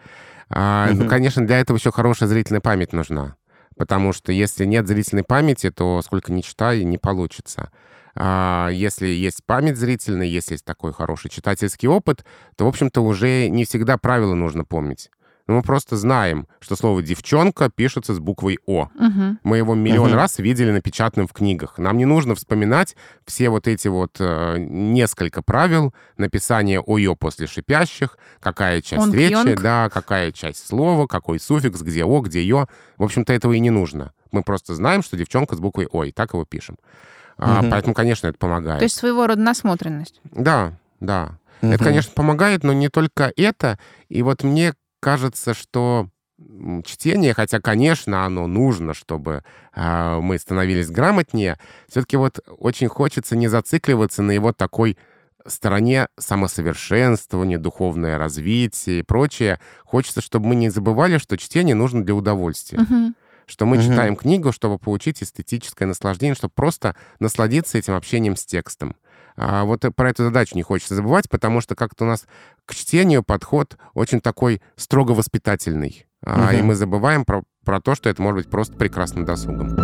Mm-hmm. 0.49 0.93
Ну, 0.93 1.07
конечно, 1.09 1.45
для 1.45 1.59
этого 1.59 1.77
еще 1.77 1.91
хорошая 1.91 2.29
зрительная 2.29 2.61
память 2.61 2.93
нужна, 2.93 3.35
потому 3.75 4.13
что 4.13 4.31
если 4.31 4.65
нет 4.65 4.87
зрительной 4.87 5.23
памяти, 5.23 5.71
то 5.71 6.01
сколько 6.03 6.31
ни 6.31 6.41
читай, 6.41 6.83
не 6.83 6.97
получится. 6.97 7.71
А 8.19 8.69
если 8.69 9.07
есть 9.07 9.45
память 9.45 9.77
зрительная, 9.77 10.25
если 10.25 10.53
есть 10.53 10.65
такой 10.65 10.91
хороший 10.93 11.29
читательский 11.29 11.87
опыт, 11.87 12.25
то, 12.55 12.65
в 12.65 12.67
общем-то, 12.67 13.01
уже 13.01 13.47
не 13.47 13.65
всегда 13.65 13.97
правила 13.97 14.33
нужно 14.33 14.63
помнить. 14.63 15.11
Но 15.47 15.55
мы 15.55 15.61
просто 15.61 15.95
знаем, 15.95 16.45
что 16.59 16.75
слово 16.75 17.01
«девчонка» 17.01 17.69
пишется 17.73 18.13
с 18.13 18.19
буквой 18.19 18.59
«О». 18.65 18.89
Угу. 18.93 19.37
Мы 19.43 19.57
его 19.57 19.75
миллион 19.75 20.09
угу. 20.09 20.17
раз 20.17 20.39
видели 20.39 20.71
напечатанным 20.71 21.27
в 21.27 21.33
книгах. 21.33 21.77
Нам 21.77 21.97
не 21.97 22.05
нужно 22.05 22.35
вспоминать 22.35 22.97
все 23.25 23.49
вот 23.49 23.67
эти 23.67 23.87
вот 23.87 24.17
э, 24.19 24.57
несколько 24.59 25.41
правил 25.41 25.93
написания 26.17 26.81
«оё» 26.85 27.15
после 27.15 27.47
шипящих, 27.47 28.17
какая 28.41 28.81
часть 28.81 29.01
Он 29.01 29.13
речи, 29.13 29.31
пьёнг. 29.31 29.61
да, 29.61 29.89
какая 29.89 30.33
часть 30.33 30.67
слова, 30.67 31.07
какой 31.07 31.39
суффикс, 31.39 31.81
где 31.81 32.03
«о», 32.03 32.19
где 32.21 32.43
«ё». 32.43 32.67
В 32.97 33.03
общем-то, 33.03 33.31
этого 33.31 33.53
и 33.53 33.59
не 33.59 33.69
нужно. 33.69 34.11
Мы 34.31 34.43
просто 34.43 34.75
знаем, 34.75 35.01
что 35.01 35.15
девчонка 35.15 35.55
с 35.55 35.59
буквой 35.59 35.87
«о», 35.89 36.03
и 36.03 36.11
так 36.11 36.33
его 36.33 36.43
пишем. 36.43 36.77
Угу. 37.37 37.47
А, 37.47 37.63
поэтому, 37.71 37.93
конечно, 37.93 38.27
это 38.27 38.37
помогает. 38.37 38.79
То 38.79 38.83
есть 38.83 38.97
своего 38.97 39.25
рода 39.27 39.39
насмотренность. 39.39 40.19
Да, 40.25 40.73
да. 40.99 41.37
Угу. 41.61 41.71
Это, 41.71 41.83
конечно, 41.85 42.11
помогает, 42.13 42.63
но 42.63 42.73
не 42.73 42.89
только 42.89 43.31
это. 43.37 43.79
И 44.09 44.21
вот 44.23 44.43
мне 44.43 44.73
кажется, 45.07 45.53
что 45.53 46.09
чтение, 46.83 47.33
хотя, 47.33 47.61
конечно, 47.61 48.25
оно 48.25 48.45
нужно, 48.45 48.93
чтобы 48.93 49.41
э, 49.73 50.19
мы 50.19 50.37
становились 50.37 50.89
грамотнее, 50.89 51.57
все-таки 51.87 52.17
вот 52.17 52.41
очень 52.59 52.89
хочется 52.89 53.37
не 53.37 53.47
зацикливаться 53.47 54.21
на 54.21 54.31
его 54.31 54.51
такой 54.51 54.97
стороне 55.45 56.09
самосовершенствования, 56.19 57.57
духовное 57.57 58.17
развитие 58.17 58.99
и 58.99 59.03
прочее. 59.03 59.61
Хочется, 59.85 60.19
чтобы 60.19 60.47
мы 60.47 60.55
не 60.55 60.69
забывали, 60.69 61.19
что 61.19 61.37
чтение 61.37 61.73
нужно 61.73 62.03
для 62.03 62.13
удовольствия. 62.13 62.79
Мгм. 62.79 63.15
Что 63.45 63.65
мы 63.65 63.77
Мгм. 63.77 63.85
читаем 63.85 64.15
книгу, 64.17 64.51
чтобы 64.51 64.77
получить 64.77 65.23
эстетическое 65.23 65.87
наслаждение, 65.87 66.35
чтобы 66.35 66.51
просто 66.53 66.97
насладиться 67.21 67.77
этим 67.77 67.93
общением 67.95 68.35
с 68.35 68.45
текстом. 68.45 68.97
А 69.37 69.65
вот 69.65 69.85
и 69.85 69.91
про 69.91 70.09
эту 70.09 70.23
задачу 70.23 70.55
не 70.55 70.63
хочется 70.63 70.95
забывать, 70.95 71.29
потому 71.29 71.61
что 71.61 71.75
как-то 71.75 72.05
у 72.05 72.07
нас 72.07 72.25
к 72.65 72.73
чтению 72.73 73.23
подход 73.23 73.77
очень 73.93 74.19
такой 74.19 74.61
строго 74.75 75.11
воспитательный. 75.11 76.07
А, 76.25 76.53
И 76.53 76.61
мы 76.63 76.73
забываем 76.73 77.23
про, 77.23 77.43
про 77.63 77.79
то, 77.79 77.93
что 77.93 78.09
это 78.09 78.21
может 78.21 78.37
быть 78.37 78.49
просто 78.49 78.75
прекрасным 78.75 79.25
досугом. 79.25 79.75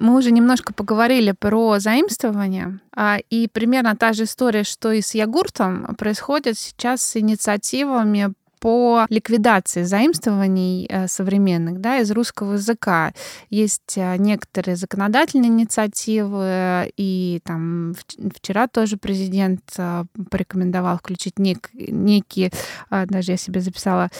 Мы 0.00 0.18
уже 0.18 0.32
немножко 0.32 0.72
поговорили 0.72 1.30
про 1.30 1.78
заимствование, 1.78 2.80
а, 2.96 3.18
и 3.30 3.46
примерно 3.46 3.94
та 3.94 4.12
же 4.14 4.24
история, 4.24 4.64
что 4.64 4.90
и 4.90 5.00
с 5.00 5.14
йогуртом, 5.14 5.94
происходит 5.96 6.58
сейчас 6.58 7.02
с 7.02 7.16
инициативами 7.16 8.32
по 8.62 9.06
ликвидации 9.08 9.82
заимствований 9.82 10.86
э, 10.88 11.08
современных 11.08 11.80
да, 11.80 11.98
из 11.98 12.12
русского 12.12 12.52
языка. 12.52 13.12
Есть 13.50 13.96
э, 13.96 14.16
некоторые 14.18 14.76
законодательные 14.76 15.48
инициативы, 15.48 16.92
и 16.96 17.40
там 17.44 17.90
вч- 17.90 18.32
вчера 18.36 18.68
тоже 18.68 18.98
президент 18.98 19.62
э, 19.76 20.04
порекомендовал 20.30 20.96
включить 20.98 21.34
нек- 21.38 21.70
некие, 21.74 22.52
даже 22.88 23.32
я 23.32 23.36
себе 23.36 23.60
записала, 23.60 24.10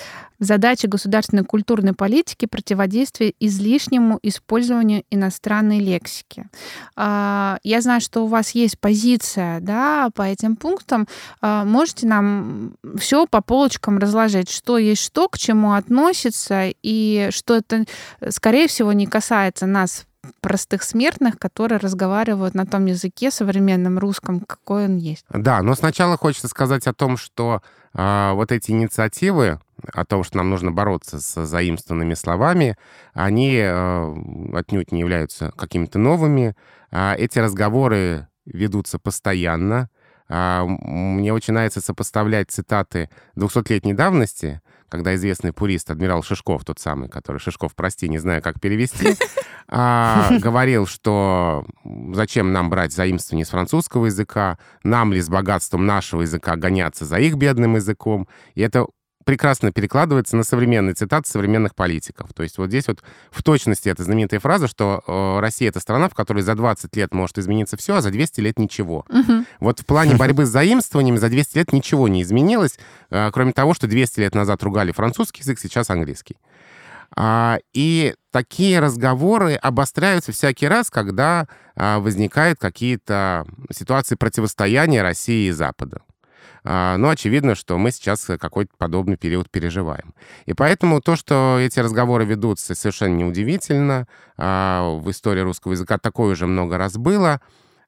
задачи 0.43 0.87
государственной 0.87 1.45
культурной 1.45 1.93
политики 1.93 2.47
противодействия 2.47 3.33
излишнему 3.39 4.19
использованию 4.23 5.05
иностранной 5.11 5.79
лексики. 5.79 6.49
А, 6.97 7.59
Я 7.63 7.81
знаю, 7.81 8.01
что 8.01 8.25
у 8.25 8.27
вас 8.27 8.51
есть 8.51 8.79
позиция 8.79 9.61
да, 9.61 10.11
по 10.15 10.23
этим 10.23 10.57
пунктам. 10.57 11.07
А, 11.41 11.65
Можете 11.65 12.07
нам 12.07 12.75
все 12.99 13.27
по 13.27 13.41
полочкам 13.41 13.99
разложить, 13.99 14.51
что 14.51 14.79
есть 14.79 15.03
что, 15.03 15.29
к 15.29 15.39
чему 15.39 15.75
относится, 15.75 16.73
и 16.83 17.29
что 17.31 17.57
это, 17.57 17.85
скорее 18.31 18.67
всего, 18.67 18.93
не 18.93 19.07
касается 19.07 19.67
нас, 19.67 20.07
простых 20.41 20.83
смертных, 20.83 21.39
которые 21.39 21.79
разговаривают 21.79 22.55
на 22.55 22.67
том 22.67 22.87
языке 22.87 23.31
современном 23.31 23.99
русском, 23.99 24.41
какой 24.41 24.85
он 24.85 24.97
есть. 24.97 25.25
Да, 25.31 25.63
но 25.63 25.75
сначала 25.75 26.17
хочется 26.17 26.49
сказать 26.49 26.87
о 26.87 26.93
том, 26.93 27.17
что 27.17 27.63
а, 27.95 28.33
вот 28.35 28.53
эти 28.53 28.71
инициативы, 28.71 29.61
о 29.93 30.05
том, 30.05 30.25
что 30.25 30.39
нам 30.39 30.51
нужно 30.51 30.71
бороться 30.71 31.21
с 31.21 31.45
заимствованными 31.45 32.15
словами, 32.15 32.77
они 33.15 33.61
а, 33.63 34.15
отнюдь 34.55 34.93
не 34.93 35.01
являются 35.01 35.53
какими-то 35.57 35.99
новыми. 35.99 36.57
А, 36.91 37.15
эти 37.17 37.39
разговоры 37.39 38.29
ведутся 38.45 38.99
постоянно. 38.99 39.89
А, 40.29 40.65
мне 40.65 41.33
очень 41.33 41.55
нравится 41.55 41.81
сопоставлять 41.81 42.51
цитаты 42.51 43.11
200-летней 43.37 43.95
давности, 43.95 44.63
когда 44.93 45.15
известный 45.15 45.55
пурист, 45.55 45.91
адмирал 45.91 46.23
Шишков, 46.23 46.67
тот 46.67 46.79
самый, 46.79 47.09
который 47.09 47.39
Шишков, 47.39 47.75
прости, 47.75 48.11
не 48.11 48.19
знаю, 48.19 48.43
как 48.43 48.61
перевести, 48.61 49.17
а, 49.69 50.29
говорил, 50.39 50.87
что 50.87 51.65
зачем 52.13 52.53
нам 52.53 52.69
брать 52.69 52.93
заимствование 52.93 53.47
с 53.47 53.49
французского 53.49 54.05
языка, 54.05 54.59
нам 54.85 55.15
ли 55.15 55.23
с 55.23 55.31
богатством 55.31 55.87
нашего 55.87 56.21
языка 56.21 56.57
гоняться 56.57 57.07
за 57.07 57.17
их 57.21 57.37
бедным 57.37 57.77
языком. 57.77 58.29
И 58.55 58.61
это 58.61 58.85
прекрасно 59.25 59.73
перекладывается 59.73 60.37
на 60.37 60.45
современные 60.45 60.95
цитаты 60.95 61.29
современных 61.29 61.75
политиков. 61.75 62.33
То 62.35 62.43
есть 62.43 62.59
вот 62.59 62.69
здесь 62.69 62.89
вот 62.89 63.03
в 63.31 63.43
точности 63.43 63.89
эта 63.89 64.05
знаменитая 64.05 64.41
фраза, 64.41 64.69
что 64.69 65.03
э, 65.07 65.41
Россия— 65.41 65.69
это 65.71 65.81
страна, 65.81 66.09
в 66.09 66.15
которой 66.15 66.43
за 66.43 66.55
20 66.55 66.95
лет 66.97 67.15
может 67.15 67.39
измениться 67.39 67.77
все, 67.77 67.97
а 67.97 68.01
за 68.01 68.11
200 68.11 68.41
лет 68.41 68.59
ничего. 68.59 69.05
Мгм. 69.09 69.47
Вот 69.61 69.81
в 69.81 69.87
плане 69.87 70.17
борьбы 70.17 70.47
с 70.47 70.49
заимствованиями 70.49 71.17
за 71.17 71.29
200 71.29 71.59
лет 71.59 71.73
ничего 71.73 72.09
не 72.09 72.23
изменилось, 72.23 72.79
э, 73.11 73.31
кроме 73.33 73.53
того, 73.53 73.75
что 73.75 73.87
200 73.87 74.21
лет 74.21 74.35
назад 74.35 74.63
ругали 74.63 74.93
французский 74.93 75.41
язык, 75.43 75.59
сейчас 75.59 75.91
английский. 75.91 76.37
А, 77.15 77.59
И 77.73 78.15
такие 78.31 78.81
разговоры 78.81 79.55
обостряются 79.55 80.33
всякий 80.33 80.67
раз, 80.67 80.91
когда 80.91 81.47
а, 81.77 81.99
возникают 81.99 82.59
какие-то 82.59 83.47
ситуации 83.71 84.15
противостояния 84.15 85.03
России 85.03 85.49
и 85.49 85.53
Запада. 85.53 86.03
А, 86.65 86.97
Ну, 86.97 87.09
очевидно, 87.09 87.55
что 87.55 87.79
мы 87.79 87.91
сейчас 87.91 88.25
какой-то 88.39 88.73
подобный 88.79 89.17
период 89.17 89.51
переживаем. 89.51 90.15
И 90.47 90.53
поэтому 90.55 91.01
то, 91.01 91.17
что 91.17 91.59
эти 91.61 91.81
разговоры 91.81 92.25
ведутся, 92.25 92.75
совершенно 92.75 93.15
неудивительно. 93.15 94.07
А, 94.37 94.97
В 94.99 95.11
истории 95.11 95.41
русского 95.41 95.73
языка 95.73 95.99
такое 95.99 96.33
уже 96.33 96.47
много 96.47 96.79
раз 96.79 96.97
было. 96.97 97.41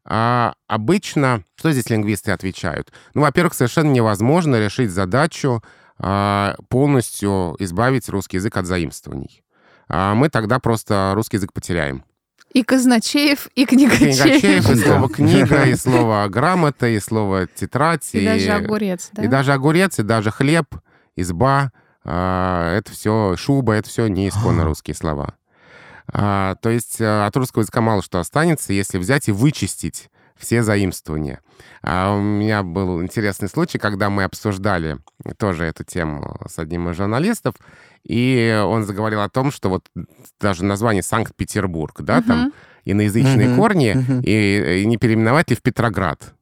А 0.05 0.55
обычно, 0.67 1.45
что 1.57 1.73
здесь 1.73 1.89
лингвисты 1.89 2.33
отвечают? 2.33 2.93
Ну, 3.15 3.23
во-первых, 3.23 3.55
совершенно 3.55 3.91
невозможно 3.91 4.57
решить 4.57 4.91
задачу 4.91 5.63
а, 5.99 6.57
полностью 6.69 7.57
избавить 7.59 8.09
русский 8.09 8.37
язык 8.37 8.57
от 8.57 8.67
заимствований. 8.67 9.43
Мы 9.89 10.31
тогда 10.31 10.61
просто 10.61 11.13
русский 11.15 11.37
язык 11.37 11.53
потеряем. 11.53 12.05
И 12.55 12.63
Казначеев, 12.63 13.49
и 13.57 13.63
И 13.63 13.67
Книгачеев. 13.67 14.17
Книгачеев, 14.17 14.71
и 14.71 14.75
слово 14.77 15.09
книга, 15.09 15.65
и 15.65 15.75
слово 15.75 16.29
грамота, 16.29 16.87
и 16.87 17.01
слово 17.01 17.49
тетрадь, 17.49 18.09
И 18.13 18.25
даже 18.25 18.53
огурец, 18.53 19.11
да? 19.13 19.25
и 19.25 19.27
даже 19.27 19.53
огурец, 19.53 19.99
и 19.99 20.05
даже 20.05 20.31
хлеб, 20.31 20.77
изба, 21.17 21.73
а, 22.05 22.77
это 22.77 22.93
все 22.93 23.35
шуба, 23.37 23.73
это 23.73 23.89
все 23.89 24.07
не 24.07 24.29
исконно 24.29 24.65
русские 24.67 24.95
слова. 24.95 25.35
А, 26.07 26.55
то 26.63 26.71
есть 26.71 26.99
а, 27.01 27.27
от 27.27 27.37
русского 27.37 27.63
языка 27.63 27.81
мало 27.81 28.03
что 28.03 28.21
останется, 28.21 28.73
если 28.73 28.99
взять 28.99 29.29
и 29.29 29.33
вычистить 29.33 30.09
все 30.37 30.63
заимствования. 30.63 31.41
А 31.83 32.15
у 32.15 32.21
меня 32.21 32.63
был 32.63 33.03
интересный 33.03 33.49
случай, 33.49 33.79
когда 33.79 34.11
мы 34.11 34.25
обсуждали 34.25 34.99
тоже 35.39 35.65
эту 35.65 35.85
тему 35.85 36.41
с 36.49 36.59
одним 36.59 36.89
из 36.91 36.97
журналистов, 36.97 37.55
и 38.05 38.63
он 38.67 38.85
заговорил 38.85 39.21
о 39.21 39.29
том, 39.29 39.51
что 39.51 39.69
вот 39.69 39.87
даже 40.41 40.65
название 40.65 41.03
Санкт-Петербург, 41.03 42.01
да, 42.01 42.23
там 42.23 42.39
Мгм. 42.41 42.53
иноязычные 42.85 43.49
Мгм, 43.49 43.57
корни, 43.57 43.93
мгм. 43.95 44.21
и, 44.21 44.83
и 44.83 44.87
не 44.87 44.97
переименовать 44.97 45.51
ли 45.51 45.57
в 45.57 45.63
Петроград. 45.63 46.35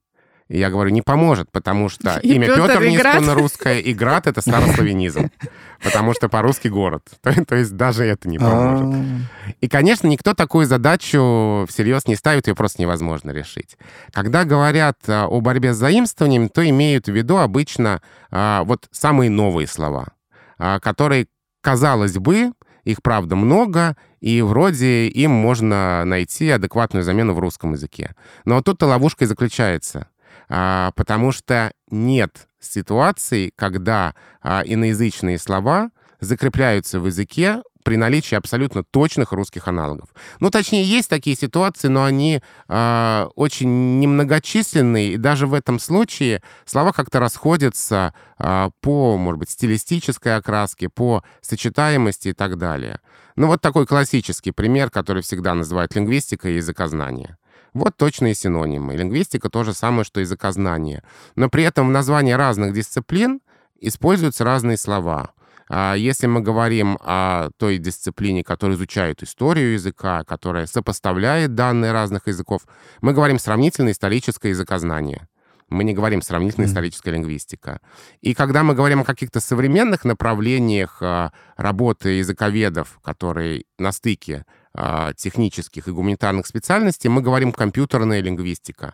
И 0.53 0.59
я 0.59 0.69
говорю, 0.69 0.91
не 0.91 1.01
поможет, 1.01 1.51
потому 1.51 1.89
что 1.89 2.19
И 2.23 2.35
имя 2.35 2.45
Петр 2.45 2.77
Град. 2.77 3.15
исконно 3.15 3.33
русское, 3.33 3.79
и 3.79 3.91
Град— 3.91 4.27
это 4.27 4.39
старославянизм. 4.41 5.31
Потому 5.83 6.13
что 6.13 6.29
по-русски 6.29 6.67
город. 6.67 7.01
То, 7.21 7.55
есть 7.55 7.75
даже 7.75 8.05
это 8.05 8.29
не 8.29 8.37
поможет. 8.37 8.85
А, 8.85 9.53
И, 9.61 9.67
конечно, 9.67 10.05
никто 10.05 10.35
такую 10.35 10.67
задачу 10.67 11.65
всерьез 11.67 12.07
не 12.07 12.15
ставит, 12.15 12.47
ее 12.47 12.53
просто 12.53 12.83
невозможно 12.83 13.31
решить. 13.31 13.77
Когда 14.11 14.45
говорят 14.45 14.99
а, 15.07 15.25
о 15.25 15.41
борьбе 15.41 15.73
с 15.73 15.77
заимствованием, 15.77 16.49
то 16.49 16.63
имеют 16.69 17.07
в 17.07 17.11
виду 17.11 17.37
обычно 17.37 18.03
а, 18.29 18.63
вот 18.63 18.87
самые 18.91 19.31
новые 19.31 19.65
слова, 19.65 20.09
которые, 20.59 21.25
казалось 21.61 22.19
бы, 22.19 22.51
их, 22.83 23.01
правда, 23.01 23.35
много, 23.35 23.95
и 24.19 24.41
вроде 24.41 25.07
им 25.07 25.31
можно 25.31 26.05
найти 26.05 26.49
адекватную 26.49 27.03
замену 27.03 27.33
в 27.33 27.39
русском 27.39 27.73
языке. 27.73 28.13
Но 28.45 28.61
тут-то 28.61 28.85
ловушка 28.85 29.23
и 29.23 29.27
заключается. 29.27 30.07
А, 30.49 30.91
потому 30.95 31.31
что 31.31 31.71
нет 31.89 32.47
ситуаций, 32.59 33.53
когда 33.55 34.15
а, 34.41 34.63
иноязычные 34.65 35.37
слова 35.37 35.91
закрепляются 36.19 36.99
в 36.99 37.05
языке 37.07 37.61
при 37.83 37.97
наличии 37.97 38.35
абсолютно 38.35 38.83
точных 38.83 39.33
русских 39.33 39.67
аналогов. 39.67 40.09
Ну, 40.39 40.49
точнее, 40.49 40.83
есть 40.83 41.09
такие 41.09 41.35
ситуации, 41.35 41.89
но 41.89 42.05
они 42.05 42.41
а, 42.67 43.29
очень 43.35 43.99
немногочисленные, 43.99 45.13
и 45.13 45.17
даже 45.17 45.47
в 45.47 45.53
этом 45.53 45.79
случае 45.79 46.41
слова 46.65 46.93
как-то 46.93 47.19
расходятся 47.19 48.13
а, 48.37 48.71
по, 48.81 49.17
может 49.17 49.39
быть, 49.39 49.49
стилистической 49.49 50.35
окраске, 50.35 50.89
по 50.89 51.23
сочетаемости 51.41 52.29
и 52.29 52.33
так 52.33 52.57
далее. 52.57 52.99
Ну, 53.35 53.47
вот 53.47 53.61
такой 53.61 53.85
классический 53.85 54.51
пример, 54.51 54.89
который 54.89 55.21
всегда 55.21 55.53
называют 55.53 55.95
лингвистика 55.95 56.49
и 56.49 56.55
языкознание. 56.55 57.37
Вот 57.73 57.97
точные 57.97 58.35
синонимы. 58.35 58.95
Лингвистика 58.95 59.49
то 59.49 59.63
же 59.63 59.73
самое, 59.73 60.03
что 60.03 60.19
языкознание. 60.19 61.03
Но 61.35 61.49
при 61.49 61.63
этом 61.63 61.87
в 61.87 61.91
названии 61.91 62.33
разных 62.33 62.73
дисциплин 62.73 63.41
используются 63.79 64.43
разные 64.43 64.77
слова. 64.77 65.31
А 65.69 65.95
Если 65.95 66.27
мы 66.27 66.41
говорим 66.41 66.99
о 67.01 67.49
той 67.57 67.77
дисциплине, 67.77 68.43
которая 68.43 68.77
изучает 68.77 69.23
историю 69.23 69.73
языка, 69.73 70.23
которая 70.23 70.67
сопоставляет 70.67 71.55
данные 71.55 71.91
разных 71.91 72.27
языков, 72.27 72.61
мы 73.01 73.13
говорим 73.13 73.39
сравнительное 73.39 73.93
историческое 73.93 74.49
языкознание. 74.49 75.27
Мы 75.69 75.83
не 75.83 75.93
говорим 75.93 76.21
сравнительная 76.21 76.67
историческая 76.67 77.11
лингвистика. 77.11 77.79
И 78.21 78.35
когда 78.35 78.63
мы 78.63 78.75
говорим 78.75 79.01
о 79.01 79.05
каких-то 79.05 79.39
современных 79.39 80.05
направлениях 80.05 80.97
а, 81.01 81.31
работы 81.57 82.09
языковедов, 82.09 82.99
которые 83.01 83.63
на 83.79 83.91
стыке 83.91 84.45
технических 85.17 85.87
и 85.87 85.91
гуманитарных 85.91 86.47
специальностей, 86.47 87.09
мы 87.09 87.21
говорим 87.21 87.51
компьютерная 87.51 88.21
лингвистика 88.21 88.93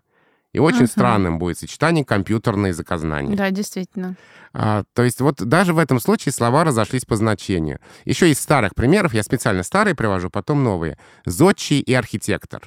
И 0.52 0.58
очень 0.60 0.80
Мгм. 0.80 0.88
странным 0.88 1.38
будет 1.40 1.60
сочетание 1.60 2.04
компьютерное 2.04 2.74
заказание. 2.74 3.38
Да, 3.38 3.52
действительно. 3.52 4.16
А, 4.52 4.84
то 4.94 5.04
есть 5.04 5.22
вот 5.22 5.36
даже 5.36 5.74
в 5.74 5.78
этом 5.78 6.00
случае 6.00 6.34
слова 6.34 6.64
разошлись 6.64 7.06
по 7.06 7.16
значению. 7.16 7.80
Еще 8.06 8.32
из 8.32 8.40
старых 8.40 8.74
примеров, 8.74 9.14
я 9.14 9.22
специально 9.22 9.62
старые 9.62 9.94
привожу, 9.94 10.32
потом 10.32 10.64
новые. 10.64 10.98
Зодчий 11.26 11.80
и 11.80 11.94
архитектор. 11.94 12.62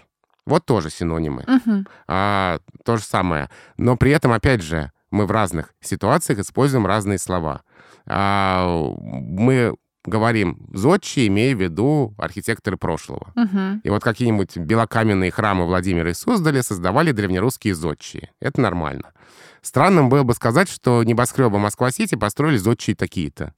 Вот 0.46 0.64
тоже 0.64 0.90
синонимы. 0.90 1.44
Мгм. 1.46 1.86
А, 2.06 2.60
то 2.84 2.96
же 2.98 3.02
самое. 3.02 3.50
Но 3.76 3.96
при 3.96 4.12
этом, 4.12 4.30
опять 4.32 4.62
же, 4.62 4.92
мы 5.10 5.26
в 5.26 5.32
разных 5.32 5.74
ситуациях 5.80 6.38
используем 6.38 6.86
разные 6.86 7.18
слова. 7.18 7.62
А, 8.06 8.64
мы 9.00 9.74
говорим 10.04 10.58
«зодчий», 10.72 11.28
имея 11.28 11.54
в 11.54 11.60
виду 11.60 12.14
архитекторы 12.18 12.76
прошлого. 12.76 13.32
Мгм. 13.34 13.80
И 13.84 13.90
вот 13.90 14.02
какие-нибудь 14.02 14.56
белокаменные 14.56 15.30
храмы 15.30 15.66
Владимира 15.66 16.10
и 16.10 16.14
Суздали 16.14 16.60
создавали 16.60 17.12
древнерусские 17.12 17.74
зодчие. 17.74 18.30
Это 18.40 18.60
нормально. 18.60 19.12
Странным 19.60 20.08
было 20.08 20.24
бы 20.24 20.34
сказать, 20.34 20.68
что 20.68 21.04
небоскребы 21.04 21.58
Москва-Сити 21.58 22.16
построили 22.16 22.56
зодчие 22.56 22.96
такие-то. 22.96 23.54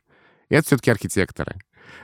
Это 0.50 0.66
все-таки 0.66 0.90
архитекторы. 0.90 1.56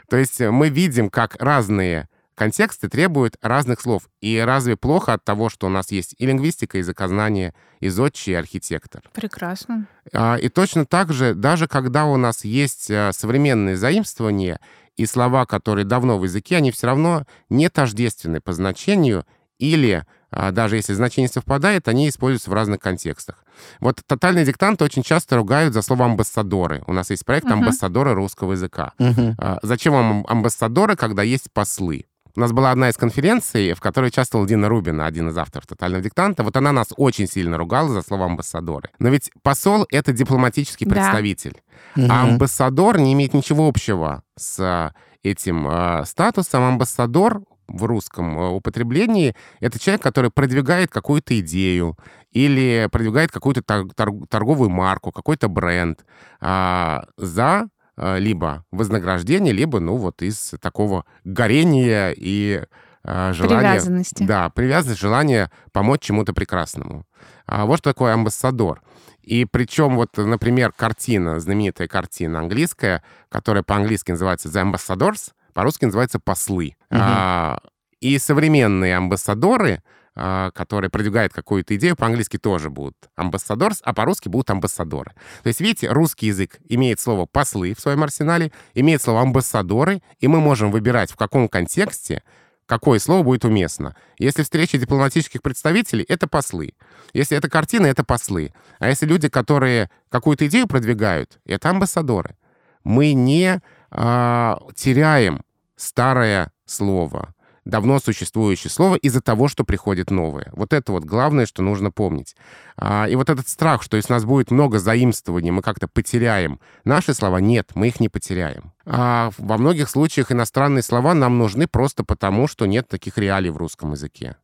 То 0.09 0.16
есть 0.16 0.40
мы 0.40 0.70
видим, 0.70 1.11
как 1.11 1.37
разные 1.40 2.09
контексты 2.34 2.88
требуют 2.88 3.36
разных 3.42 3.80
слов. 3.80 4.08
И 4.20 4.38
разве 4.38 4.76
плохо 4.76 5.12
от 5.12 5.24
того, 5.24 5.48
что 5.48 5.66
у 5.66 5.70
нас 5.70 5.90
есть 5.90 6.14
и 6.18 6.26
лингвистика, 6.26 6.78
и 6.78 6.80
языкознание, 6.80 7.54
и 7.80 7.88
зодчий, 7.88 8.32
и 8.32 8.36
архитектор? 8.36 9.02
Прекрасно. 9.12 9.86
А, 10.12 10.36
И 10.36 10.48
точно 10.48 10.86
так 10.86 11.12
же, 11.12 11.34
даже 11.34 11.68
когда 11.68 12.06
у 12.06 12.16
нас 12.16 12.44
есть 12.44 12.90
а, 12.90 13.12
современные 13.12 13.76
заимствования 13.76 14.60
и 14.96 15.06
слова, 15.06 15.46
которые 15.46 15.84
давно 15.84 16.18
в 16.18 16.24
языке, 16.24 16.56
они 16.56 16.70
все 16.70 16.86
равно 16.86 17.26
не 17.48 17.68
тождественны 17.68 18.40
по 18.40 18.52
значению 18.52 19.26
или 19.58 20.04
а, 20.30 20.52
даже 20.52 20.76
если 20.76 20.94
значение 20.94 21.28
совпадает, 21.28 21.88
они 21.88 22.08
используются 22.08 22.50
в 22.50 22.54
разных 22.54 22.80
контекстах. 22.80 23.44
Вот 23.80 24.00
тотальные 24.06 24.44
диктанты 24.44 24.84
очень 24.84 25.02
часто 25.02 25.36
ругают 25.36 25.74
за 25.74 25.82
слово 25.82 26.06
«амбассадоры». 26.06 26.82
У 26.86 26.92
нас 26.92 27.10
есть 27.10 27.24
проект. 27.24 27.50
«Амбассадоры 27.50 28.14
русского 28.14 28.52
языка». 28.52 28.92
А, 29.38 29.58
Зачем 29.62 29.92
вам 29.92 30.24
амбассадоры, 30.28 30.96
когда 30.96 31.22
есть 31.22 31.52
послы? 31.52 32.06
У 32.36 32.40
нас 32.40 32.52
была 32.52 32.70
одна 32.70 32.88
из 32.88 32.96
конференций, 32.96 33.72
в 33.74 33.80
которой 33.80 34.06
участвовал 34.06 34.46
Дина 34.46 34.68
Рубина, 34.68 35.06
один 35.06 35.28
из 35.28 35.36
авторов 35.38 35.66
«Тотального 35.66 36.02
диктанта». 36.02 36.44
Вот 36.44 36.56
она 36.56 36.72
нас 36.72 36.88
очень 36.96 37.26
сильно 37.26 37.58
ругала 37.58 37.88
за 37.88 38.02
слово 38.02 38.26
«амбассадоры». 38.26 38.90
Но 38.98 39.08
ведь 39.08 39.30
посол— 39.42 39.86
это 39.90 40.12
дипломатический 40.12 40.84
Да. 40.84 40.94
представитель. 40.94 41.60
Мгм. 41.96 42.10
А 42.10 42.22
амбассадор 42.22 42.98
не 42.98 43.12
имеет 43.14 43.34
ничего 43.34 43.66
общего 43.68 44.22
с 44.38 44.60
а, 44.60 44.94
этим 45.22 45.66
а, 45.68 46.04
статусом. 46.04 46.62
Амбассадор 46.62 47.42
в 47.66 47.84
русском 47.84 48.38
а, 48.38 48.50
употреблении— 48.50 49.34
это 49.60 49.78
человек, 49.80 50.02
который 50.02 50.30
продвигает 50.30 50.90
какую-то 50.90 51.38
идею 51.40 51.96
или 52.30 52.88
продвигает 52.92 53.32
какую-то 53.32 53.62
тор- 53.62 53.90
тор- 53.94 54.26
торговую 54.28 54.70
марку, 54.70 55.10
какой-то 55.10 55.48
бренд 55.48 56.04
а, 56.40 57.04
за 57.16 57.68
либо 58.00 58.64
вознаграждение, 58.70 59.52
либо, 59.52 59.80
ну, 59.80 59.96
вот 59.96 60.22
из 60.22 60.54
такого 60.60 61.04
горения 61.24 62.14
и 62.16 62.62
а, 63.02 63.32
желания... 63.32 63.70
Привязанности. 63.70 64.22
Да, 64.24 64.48
привязанность, 64.50 65.00
желание 65.00 65.50
помочь 65.72 66.02
чему-то 66.02 66.32
прекрасному. 66.32 67.06
А 67.46 67.66
вот 67.66 67.78
что 67.78 67.90
такое 67.90 68.14
амбассадор. 68.14 68.82
И 69.22 69.44
причем 69.44 69.96
вот, 69.96 70.16
например, 70.16 70.72
картина, 70.72 71.40
знаменитая 71.40 71.88
картина 71.88 72.40
английская, 72.40 73.02
которая 73.28 73.62
по-английски 73.62 74.12
называется 74.12 74.48
The 74.48 74.72
Ambassadors, 74.72 75.32
по-русски 75.52 75.84
называется 75.86 76.18
«Послы». 76.18 76.76
Мгм. 76.90 77.00
А, 77.02 77.58
и 78.00 78.18
современные 78.18 78.96
амбассадоры, 78.96 79.82
а, 80.16 80.51
которые 80.51 80.90
продвигают 80.90 81.33
какую-то 81.33 81.77
идею, 81.77 81.96
по-английски 81.96 82.37
тоже 82.37 82.68
будут 82.70 82.96
амбассадорс, 83.16 83.81
а 83.85 83.94
по-русски 83.94 84.29
будут 84.29 84.51
амбассадоры. 84.51 85.12
То 85.42 85.46
есть, 85.46 85.61
видите, 85.61 85.88
русский 85.90 86.27
язык 86.27 86.59
имеет 86.68 87.01
слово 87.01 87.27
«послы» 87.27 87.75
в 87.75 87.81
своем 87.81 88.03
арсенале, 88.03 88.53
имеет 88.75 89.03
слово 89.03 89.23
«амбассадоры», 89.23 90.03
и 90.18 90.29
мы 90.29 90.40
можем 90.40 90.70
выбирать, 90.70 91.12
в 91.12 91.16
каком 91.16 91.49
контексте 91.49 92.23
какое 92.66 93.01
слово 93.01 93.25
будет 93.25 93.44
уместно. 93.44 93.96
Если 94.16 94.44
встреча 94.44 94.79
дипломатических 94.79 95.42
представителей, 95.42 96.05
это 96.09 96.29
послы. 96.29 96.75
Если 97.12 97.37
это 97.37 97.51
картина, 97.51 97.87
это 97.87 98.05
послы. 98.05 98.53
А 98.79 98.88
если 98.88 99.07
люди, 99.07 99.29
которые 99.29 99.90
какую-то 100.09 100.46
идею 100.46 100.68
продвигают, 100.68 101.40
это 101.44 101.70
амбассадоры. 101.70 102.37
Мы 102.85 103.12
не 103.12 103.61
а, 103.90 104.61
теряем 104.77 105.42
старое 105.75 106.53
слово, 106.64 107.35
давно 107.70 108.00
существующее 108.00 108.70
слово 108.70 108.96
из-за 108.96 109.20
того, 109.20 109.48
что 109.48 109.64
приходит 109.64 110.11
новое. 110.11 110.50
Вот 110.52 110.72
это 110.72 110.92
вот 110.92 111.04
главное, 111.04 111.46
что 111.46 111.62
нужно 111.62 111.90
помнить. 111.90 112.37
А, 112.76 113.06
и 113.09 113.14
вот 113.14 113.30
этот 113.30 113.48
страх, 113.48 113.83
что 113.83 113.96
если 113.96 114.12
у 114.12 114.16
нас 114.16 114.24
будет 114.24 114.50
много 114.50 114.78
заимствований, 114.78 115.50
мы 115.50 115.62
как-то 115.62 115.88
потеряем 115.88 116.61
наши 116.85 117.14
слова, 117.14 117.38
нет, 117.38 117.70
мы 117.74 117.88
их 117.88 118.00
не 118.00 118.09
потеряем. 118.09 118.72
А 118.85 119.30
во 119.38 119.56
многих 119.56 119.88
случаях 119.88 120.33
иностранные 120.33 120.83
слова 120.83 121.14
нам 121.14 121.38
нужны 121.38 121.66
просто 121.66 122.04
потому, 122.04 122.48
что 122.48 122.66
нет 122.66 122.88
таких 122.88 123.16
реалий 123.16 123.50
в 123.50 123.56
русском 123.56 123.92
языке. 123.92 124.37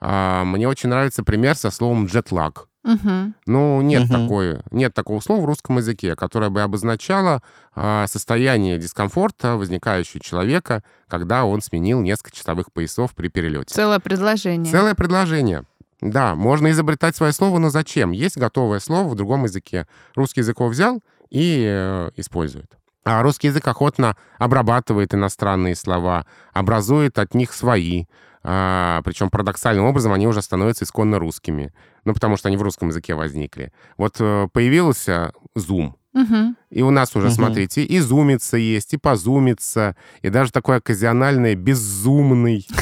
А, 0.00 0.44
мне 0.44 0.66
очень 0.66 0.88
нравится 0.88 1.22
пример 1.22 1.54
со 1.54 1.70
словом 1.70 2.06
«джетлаг». 2.06 2.69
Ну, 3.46 3.80
нет, 3.82 4.04
Мгм. 4.08 4.22
такой, 4.22 4.58
нет 4.70 4.94
такого 4.94 5.20
слова 5.20 5.40
в 5.40 5.44
русском 5.44 5.76
языке, 5.76 6.16
которое 6.16 6.50
бы 6.50 6.62
обозначало 6.62 7.42
а, 7.74 8.06
состояние 8.06 8.78
дискомфорта, 8.78 9.56
возникающего 9.56 10.18
у 10.18 10.22
человека, 10.22 10.82
когда 11.08 11.44
он 11.44 11.60
сменил 11.60 12.00
несколько 12.00 12.32
часовых 12.34 12.72
поясов 12.72 13.14
при 13.14 13.28
перелете. 13.28 13.74
Целое 13.74 14.00
предложение. 14.00 14.72
Целое 14.72 14.94
предложение. 14.94 15.64
Да, 16.00 16.34
можно 16.34 16.70
изобретать 16.70 17.14
свое 17.14 17.32
слово, 17.32 17.58
но 17.58 17.68
зачем? 17.68 18.12
Есть 18.12 18.38
готовое 18.38 18.80
слово 18.80 19.08
в 19.08 19.14
другом 19.14 19.44
языке. 19.44 19.86
Русский 20.14 20.40
язык 20.40 20.58
его 20.58 20.68
взял 20.70 21.00
и 21.28 21.62
э, 21.68 22.10
использует. 22.16 22.72
А 23.04 23.22
русский 23.22 23.48
язык 23.48 23.66
охотно 23.68 24.16
обрабатывает 24.38 25.14
иностранные 25.14 25.74
слова, 25.76 26.26
образует 26.52 27.18
от 27.18 27.34
них 27.34 27.52
свои. 27.52 28.06
А, 28.42 29.02
причем 29.04 29.28
парадоксальным 29.28 29.84
образом 29.84 30.12
они 30.12 30.26
уже 30.26 30.40
становятся 30.40 30.84
исконно 30.84 31.18
русскими. 31.18 31.74
Ну, 32.04 32.14
потому 32.14 32.36
что 32.36 32.48
они 32.48 32.56
в 32.56 32.62
русском 32.62 32.88
языке 32.88 33.14
возникли. 33.14 33.72
Вот 33.96 34.16
э, 34.20 34.48
появился 34.52 35.32
Zoom. 35.56 35.92
Мгм. 36.12 36.56
И 36.70 36.82
у 36.82 36.90
нас 36.90 37.14
уже, 37.14 37.26
Мгм. 37.28 37.34
смотрите, 37.36 37.82
и 37.84 37.98
зумиться 38.00 38.56
есть, 38.56 38.94
и 38.94 38.96
позумиться, 38.96 39.96
и 40.22 40.28
даже 40.28 40.50
такое 40.50 40.78
оказиональное 40.78 41.54
«беззумный». 41.54 42.66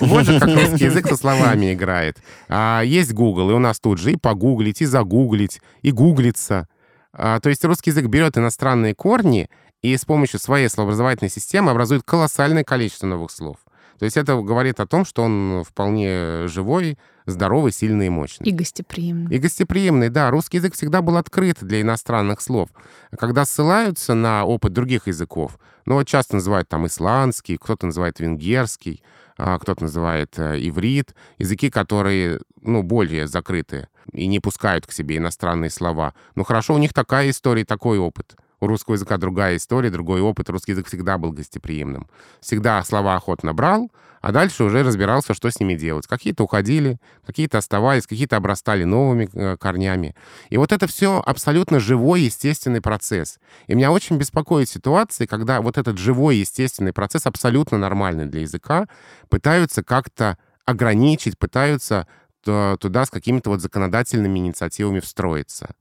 Вот 0.00 0.24
же 0.24 0.40
как 0.40 0.48
русский 0.48 0.86
язык 0.86 1.06
со 1.06 1.16
словами 1.16 1.74
играет. 1.74 2.18
А 2.48 2.82
есть 2.84 3.12
Google, 3.12 3.50
и 3.50 3.54
у 3.54 3.58
нас 3.60 3.78
тут 3.78 3.98
же 3.98 4.12
и 4.12 4.16
погуглить, 4.16 4.80
и 4.80 4.84
загуглить, 4.84 5.60
и 5.82 5.92
гуглиться. 5.92 6.68
А, 7.12 7.38
то 7.38 7.48
есть 7.48 7.64
русский 7.64 7.90
язык 7.90 8.06
берет 8.06 8.36
иностранные 8.36 8.94
корни 8.94 9.48
и 9.80 9.96
с 9.96 10.04
помощью 10.04 10.40
своей 10.40 10.68
словообразовательной 10.68 11.30
системы 11.30 11.70
образует 11.70 12.02
колоссальное 12.04 12.64
количество 12.64 13.06
новых 13.06 13.30
слов. 13.30 13.58
То 13.98 14.04
есть 14.04 14.16
это 14.16 14.34
говорит 14.40 14.80
о 14.80 14.86
том, 14.86 15.04
что 15.04 15.22
он 15.22 15.62
вполне 15.64 16.48
живой, 16.48 16.98
здоровый, 17.26 17.72
сильный 17.72 18.06
и 18.06 18.10
мощный. 18.10 18.46
И 18.46 18.52
гостеприимный. 18.52 19.34
И 19.34 19.38
гостеприимный, 19.38 20.08
да. 20.08 20.30
Русский 20.30 20.58
язык 20.58 20.74
всегда 20.74 21.02
был 21.02 21.16
открыт 21.16 21.58
для 21.60 21.80
иностранных 21.80 22.40
слов. 22.40 22.70
Когда 23.18 23.44
ссылаются 23.44 24.14
на 24.14 24.44
опыт 24.44 24.72
других 24.72 25.06
языков, 25.06 25.58
ну 25.86 25.94
вот 25.94 26.06
часто 26.06 26.36
называют 26.36 26.68
там 26.68 26.86
исландский, 26.86 27.56
кто-то 27.56 27.86
называет 27.86 28.20
венгерский, 28.20 29.02
а, 29.36 29.58
кто-то 29.58 29.84
называет 29.84 30.38
э, 30.38 30.58
иврит, 30.60 31.14
языки, 31.38 31.70
которые, 31.70 32.40
ну, 32.60 32.82
более 32.82 33.26
закрыты 33.26 33.88
и 34.12 34.26
не 34.26 34.40
пускают 34.40 34.86
к 34.86 34.92
себе 34.92 35.16
иностранные 35.16 35.70
слова. 35.70 36.14
Ну 36.34 36.44
хорошо, 36.44 36.74
у 36.74 36.78
них 36.78 36.92
такая 36.92 37.30
история, 37.30 37.64
такой 37.64 37.98
опыт. 37.98 38.36
У 38.62 38.68
русского 38.68 38.94
языка 38.94 39.16
другая 39.16 39.56
история, 39.56 39.90
другой 39.90 40.20
опыт. 40.20 40.48
Русский 40.48 40.70
язык 40.70 40.86
всегда 40.86 41.18
был 41.18 41.32
гостеприимным. 41.32 42.06
Всегда 42.40 42.80
слова 42.84 43.16
охотно 43.16 43.52
брал, 43.52 43.90
а 44.20 44.30
дальше 44.30 44.62
уже 44.62 44.84
разбирался, 44.84 45.34
что 45.34 45.50
с 45.50 45.58
ними 45.58 45.74
делать. 45.74 46.06
Какие-то 46.06 46.44
уходили, 46.44 46.98
какие-то 47.26 47.58
оставались, 47.58 48.06
какие-то 48.06 48.36
обрастали 48.36 48.84
новыми 48.84 49.28
э, 49.32 49.56
корнями. 49.56 50.14
И 50.48 50.58
вот 50.58 50.70
это 50.70 50.86
все 50.86 51.20
абсолютно 51.26 51.80
живой, 51.80 52.20
естественный 52.20 52.80
процесс. 52.80 53.40
И 53.66 53.74
меня 53.74 53.90
очень 53.90 54.16
беспокоит 54.16 54.68
ситуации, 54.68 55.26
когда 55.26 55.60
вот 55.60 55.76
этот 55.76 55.98
живой, 55.98 56.36
естественный 56.36 56.92
процесс, 56.92 57.26
абсолютно 57.26 57.78
нормальный 57.78 58.26
для 58.26 58.42
языка, 58.42 58.86
пытаются 59.28 59.82
как-то 59.82 60.38
ограничить, 60.66 61.36
пытаются 61.36 62.06
т- 62.44 62.76
туда 62.78 63.06
с 63.06 63.10
какими-то 63.10 63.50
вот 63.50 63.60
законодательными 63.60 64.38
инициативами 64.38 65.00
встроиться. 65.00 65.74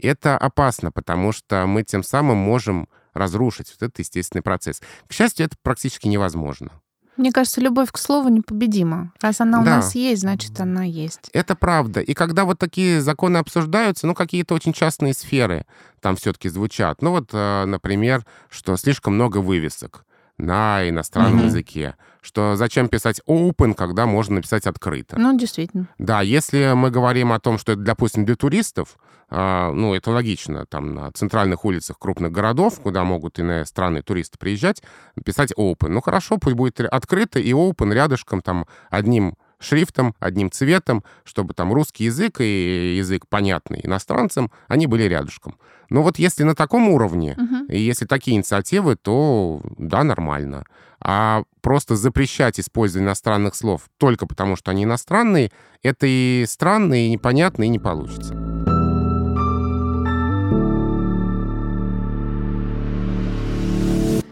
Это 0.00 0.36
опасно, 0.36 0.90
потому 0.90 1.32
что 1.32 1.66
мы 1.66 1.82
тем 1.82 2.02
самым 2.02 2.36
можем 2.38 2.88
разрушить 3.12 3.68
вот 3.70 3.82
этот 3.88 3.98
естественный 4.00 4.42
процесс. 4.42 4.80
К 5.08 5.12
счастью, 5.12 5.46
это 5.46 5.56
практически 5.62 6.08
невозможно. 6.08 6.70
Мне 7.16 7.30
кажется, 7.30 7.60
любовь 7.60 7.92
к 7.92 7.98
слову 7.98 8.28
непобедима. 8.28 9.12
Раз 9.20 9.40
она 9.40 9.60
у 9.60 9.64
Да. 9.64 9.76
нас 9.76 9.94
есть, 9.94 10.22
значит, 10.22 10.58
она 10.60 10.82
есть. 10.82 11.30
Это 11.32 11.54
правда. 11.54 12.00
И 12.00 12.12
когда 12.12 12.44
вот 12.44 12.58
такие 12.58 13.00
законы 13.00 13.36
обсуждаются, 13.36 14.08
ну, 14.08 14.14
какие-то 14.16 14.52
очень 14.54 14.72
частные 14.72 15.14
сферы 15.14 15.64
там 16.00 16.16
все-таки 16.16 16.48
звучат. 16.48 17.02
Ну, 17.02 17.10
вот, 17.12 17.30
э, 17.32 17.64
например, 17.66 18.26
что 18.50 18.76
слишком 18.76 19.14
много 19.14 19.38
вывесок. 19.38 20.04
На 20.38 20.88
иностранном 20.88 21.40
mm-hmm. 21.40 21.46
языке. 21.46 21.96
Что 22.20 22.56
зачем 22.56 22.88
писать 22.88 23.20
open, 23.28 23.74
когда 23.74 24.06
можно 24.06 24.36
написать 24.36 24.66
открыто? 24.66 25.18
Ну, 25.18 25.36
действительно. 25.36 25.88
Да, 25.98 26.22
если 26.22 26.72
мы 26.74 26.90
говорим 26.90 27.32
о 27.32 27.40
том, 27.40 27.58
что 27.58 27.72
это, 27.72 27.82
допустим, 27.82 28.24
для 28.24 28.34
туристов, 28.34 28.96
э, 29.30 29.70
ну, 29.72 29.94
это 29.94 30.10
логично, 30.10 30.66
там 30.66 30.94
на 30.94 31.12
центральных 31.12 31.64
улицах 31.64 31.98
крупных 31.98 32.32
городов, 32.32 32.80
куда 32.80 33.04
могут 33.04 33.38
иностранные 33.38 34.02
туристы 34.02 34.38
приезжать, 34.38 34.82
писать 35.24 35.52
open. 35.58 35.88
Ну, 35.88 36.00
хорошо, 36.00 36.38
пусть 36.38 36.56
будет 36.56 36.80
открыто 36.80 37.38
и 37.38 37.52
open 37.52 37.92
рядышком, 37.92 38.40
там, 38.40 38.66
одним 38.90 39.36
шрифтом, 39.64 40.14
одним 40.20 40.50
цветом, 40.50 41.02
чтобы 41.24 41.54
там 41.54 41.72
русский 41.72 42.04
язык 42.04 42.40
и 42.40 42.96
язык 42.96 43.26
понятный 43.28 43.80
иностранцам, 43.82 44.50
они 44.68 44.86
были 44.86 45.04
рядышком. 45.04 45.56
Но 45.90 46.02
вот 46.02 46.18
если 46.18 46.44
на 46.44 46.54
таком 46.54 46.88
уровне, 46.88 47.36
uh-huh. 47.38 47.72
и 47.72 47.80
если 47.80 48.06
такие 48.06 48.36
инициативы, 48.36 48.96
то 48.96 49.60
да, 49.78 50.02
нормально. 50.02 50.64
А 51.00 51.42
просто 51.60 51.96
запрещать 51.96 52.58
использование 52.58 53.08
иностранных 53.08 53.54
слов 53.54 53.82
только 53.98 54.26
потому, 54.26 54.56
что 54.56 54.70
они 54.70 54.84
иностранные, 54.84 55.50
это 55.82 56.06
и 56.06 56.44
странно, 56.48 57.06
и 57.06 57.10
непонятно, 57.10 57.64
и 57.64 57.68
не 57.68 57.78
получится. 57.78 58.43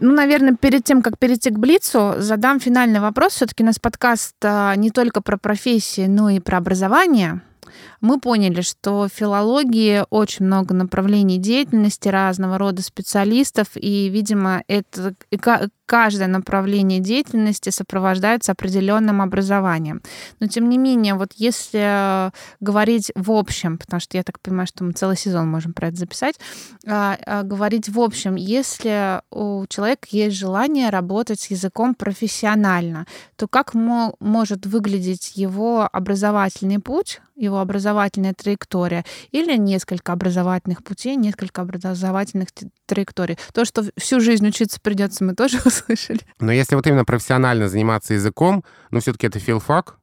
Ну, 0.05 0.11
наверное, 0.11 0.57
перед 0.57 0.83
тем, 0.83 1.01
как 1.01 1.17
перейти 1.17 1.49
к 1.49 1.57
Блицу, 1.57 2.15
задам 2.17 2.59
финальный 2.59 2.99
вопрос. 2.99 3.35
Все-таки 3.35 3.63
у 3.63 3.65
нас 3.65 3.79
подкаст 3.79 4.35
а, 4.43 4.75
не 4.75 4.91
только 4.91 5.21
про 5.21 5.37
профессии, 5.37 6.07
но 6.07 6.29
и 6.29 6.41
про 6.41 6.57
образование 6.57 7.41
мы 8.01 8.19
поняли, 8.19 8.59
что 8.59 9.07
в 9.07 9.17
филологии 9.17 10.03
очень 10.09 10.45
много 10.45 10.73
направлений 10.73 11.37
деятельности 11.37 12.09
разного 12.09 12.57
рода 12.57 12.81
специалистов, 12.81 13.67
и, 13.75 14.09
видимо, 14.09 14.61
это 14.67 15.15
каждое 15.93 16.27
направление 16.27 16.99
деятельности 16.99 17.69
сопровождается 17.69 18.51
определенным 18.53 19.21
образованием. 19.21 20.01
Но, 20.39 20.47
тем 20.47 20.67
не 20.67 20.79
менее, 20.79 21.13
вот 21.13 21.33
если 21.35 22.31
говорить 22.59 23.11
в 23.13 23.31
общем, 23.31 23.77
потому 23.77 23.99
что 23.99 24.17
я 24.17 24.23
так 24.23 24.39
понимаю, 24.39 24.65
что 24.65 24.83
мы 24.83 24.93
целый 24.93 25.15
сезон 25.15 25.47
можем 25.47 25.71
про 25.71 25.89
это 25.89 25.97
записать, 25.97 26.39
а, 26.87 27.15
а, 27.27 27.43
говорить 27.43 27.89
в 27.89 27.99
общем, 27.99 28.33
если 28.33 29.21
у 29.29 29.67
человека 29.67 30.07
есть 30.09 30.35
желание 30.35 30.89
работать 30.89 31.41
с 31.41 31.51
языком 31.51 31.93
профессионально, 31.93 33.05
то 33.35 33.47
как 33.47 33.75
может 33.75 34.65
выглядеть 34.65 35.33
его 35.35 35.87
образовательный 35.93 36.79
путь, 36.79 37.21
его 37.35 37.59
образовательная 37.59 38.33
траектория, 38.33 39.05
или 39.31 39.57
несколько 39.57 40.11
образовательных 40.11 40.83
путей, 40.83 41.15
несколько 41.15 41.61
образовательных 41.61 42.49
траекторий. 42.85 43.37
То, 43.53 43.65
что 43.65 43.83
всю 43.97 44.19
жизнь 44.19 44.47
учиться 44.47 44.79
придется, 44.81 45.23
мы 45.23 45.35
тоже 45.35 45.59
услышали. 45.83 46.21
Но 46.39 46.51
если 46.51 46.75
вот 46.75 46.87
именно 46.87 47.05
профессионально 47.05 47.67
заниматься 47.67 48.13
языком, 48.13 48.63
ну, 48.91 48.99
все-таки 48.99 49.27
это 49.27 49.39
филфак, 49.39 49.97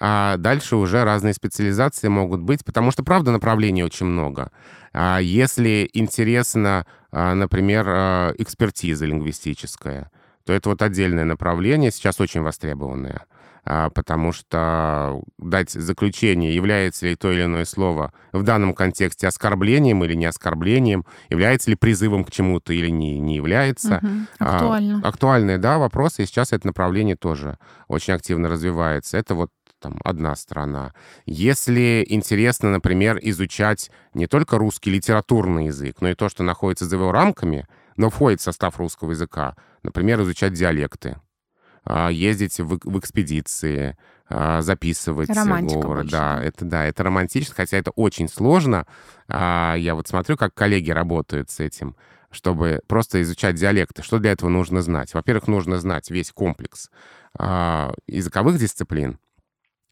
а 0.00 0.36
дальше 0.38 0.76
уже 0.76 1.04
разные 1.04 1.34
специализации 1.34 2.08
могут 2.08 2.40
быть, 2.40 2.64
потому 2.64 2.90
что, 2.90 3.04
правда, 3.04 3.30
направлений 3.30 3.84
очень 3.84 4.06
много. 4.06 4.50
А 4.92 5.18
если 5.18 5.88
интересно, 5.92 6.86
а, 7.12 7.34
например, 7.34 7.84
а, 7.88 8.34
экспертиза 8.38 9.06
лингвистическая, 9.06 10.10
то 10.44 10.52
это 10.52 10.68
вот 10.68 10.82
отдельное 10.82 11.24
направление, 11.24 11.90
сейчас 11.90 12.20
очень 12.20 12.42
востребованное. 12.42 13.24
А, 13.66 13.88
потому 13.90 14.32
что 14.32 15.22
дать 15.38 15.70
заключение, 15.70 16.54
является 16.54 17.06
ли 17.06 17.16
то 17.16 17.32
или 17.32 17.44
иное 17.44 17.64
слово 17.64 18.12
в 18.32 18.42
данном 18.42 18.74
контексте 18.74 19.26
оскорблением 19.26 20.04
или 20.04 20.14
не 20.14 20.26
оскорблением, 20.26 21.06
является 21.30 21.70
ли 21.70 21.76
призывом 21.76 22.24
к 22.24 22.30
чему-то 22.30 22.72
или 22.74 22.90
не, 22.90 23.18
не 23.18 23.36
является. 23.36 24.00
Угу. 24.02 24.46
Актуально. 24.46 25.00
А, 25.02 25.08
актуальные, 25.08 25.58
да, 25.58 25.78
вопросы, 25.78 26.22
и 26.22 26.26
сейчас 26.26 26.52
это 26.52 26.66
направление 26.66 27.16
тоже 27.16 27.58
очень 27.88 28.12
активно 28.12 28.48
развивается. 28.48 29.16
Это 29.16 29.34
вот 29.34 29.50
там 29.80 29.98
одна 30.04 30.34
сторона. 30.34 30.92
Если 31.26 32.04
интересно, 32.08 32.70
например, 32.70 33.18
изучать 33.22 33.90
не 34.14 34.26
только 34.26 34.58
русский 34.58 34.90
литературный 34.90 35.66
язык, 35.66 36.00
но 36.00 36.08
и 36.08 36.14
то, 36.14 36.28
что 36.28 36.42
находится 36.42 36.86
за 36.86 36.96
его 36.96 37.12
рамками, 37.12 37.66
но 37.96 38.10
входит 38.10 38.40
в 38.40 38.44
состав 38.44 38.78
русского 38.78 39.10
языка, 39.10 39.56
например, 39.82 40.22
изучать 40.22 40.54
диалекты, 40.54 41.16
ездить 42.10 42.60
в, 42.60 42.78
в 42.82 42.98
экспедиции, 42.98 43.96
а, 44.28 44.62
записывать 44.62 45.28
Романтика 45.28 45.80
говоры. 45.80 46.00
Больше. 46.00 46.12
Да, 46.12 46.42
это 46.42 46.64
да, 46.64 46.84
это 46.84 47.02
романтично, 47.02 47.54
хотя 47.54 47.76
это 47.76 47.90
очень 47.90 48.28
сложно. 48.28 48.86
А, 49.28 49.74
я 49.76 49.94
вот 49.94 50.08
смотрю, 50.08 50.36
как 50.36 50.54
коллеги 50.54 50.90
работают 50.90 51.50
с 51.50 51.60
этим, 51.60 51.96
чтобы 52.30 52.80
просто 52.86 53.20
изучать 53.22 53.56
диалекты. 53.56 54.02
Что 54.02 54.18
для 54.18 54.32
этого 54.32 54.48
нужно 54.48 54.82
знать? 54.82 55.12
Во-первых, 55.14 55.46
нужно 55.46 55.78
знать 55.78 56.10
весь 56.10 56.32
комплекс 56.32 56.90
языковых 58.06 58.58
дисциплин. 58.58 59.18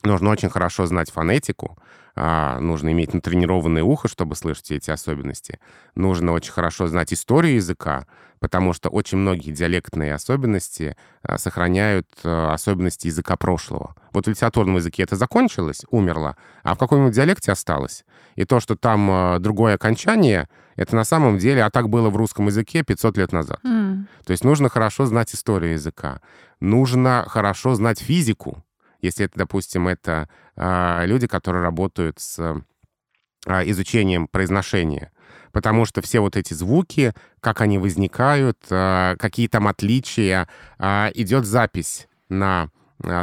Нужно 0.02 0.30
очень 0.30 0.50
хорошо 0.50 0.86
знать 0.86 1.10
фонетику, 1.10 1.78
нужно 2.14 2.92
иметь 2.92 3.14
натренированное 3.14 3.82
ухо, 3.82 4.08
чтобы 4.08 4.36
слышать 4.36 4.70
эти 4.70 4.90
особенности. 4.90 5.58
Нужно 5.94 6.32
очень 6.32 6.52
хорошо 6.52 6.86
знать 6.86 7.12
историю 7.12 7.54
языка, 7.54 8.06
потому 8.42 8.72
что 8.72 8.88
очень 8.90 9.18
многие 9.18 9.52
диалектные 9.52 10.14
особенности 10.14 10.96
а, 11.22 11.38
сохраняют 11.38 12.08
а, 12.24 12.52
особенности 12.52 13.06
языка 13.06 13.36
прошлого. 13.36 13.94
Вот 14.12 14.26
в 14.26 14.28
литературном 14.28 14.76
языке 14.76 15.04
это 15.04 15.14
закончилось, 15.14 15.82
умерло, 15.90 16.36
а 16.64 16.74
в 16.74 16.78
каком-нибудь 16.78 17.14
диалекте 17.14 17.52
осталось. 17.52 18.04
И 18.34 18.44
то, 18.44 18.58
что 18.58 18.74
там 18.74 19.08
а, 19.10 19.38
другое 19.38 19.74
окончание, 19.74 20.48
это 20.74 20.96
на 20.96 21.04
самом 21.04 21.38
деле, 21.38 21.62
а 21.62 21.70
так 21.70 21.88
было 21.88 22.10
в 22.10 22.16
русском 22.16 22.46
языке 22.48 22.82
500 22.82 23.16
лет 23.16 23.32
назад. 23.32 23.60
Mm. 23.64 24.06
То 24.26 24.32
есть 24.32 24.42
нужно 24.42 24.68
хорошо 24.68 25.06
знать 25.06 25.32
историю 25.32 25.74
языка, 25.74 26.20
нужно 26.58 27.24
хорошо 27.28 27.76
знать 27.76 28.00
физику, 28.00 28.64
если 29.02 29.26
это, 29.26 29.38
допустим, 29.38 29.88
это 29.88 30.28
э, 30.56 31.06
люди, 31.06 31.26
которые 31.26 31.62
работают 31.62 32.18
с 32.20 32.38
э, 32.38 33.70
изучением 33.70 34.28
произношения 34.28 35.12
потому 35.52 35.84
что 35.84 36.02
все 36.02 36.20
вот 36.20 36.36
эти 36.36 36.54
звуки, 36.54 37.12
как 37.40 37.60
они 37.60 37.78
возникают, 37.78 38.58
а, 38.70 39.16
какие 39.16 39.46
там 39.46 39.68
отличия, 39.68 40.48
а, 40.78 41.10
идет 41.14 41.44
запись 41.44 42.08
на 42.28 42.68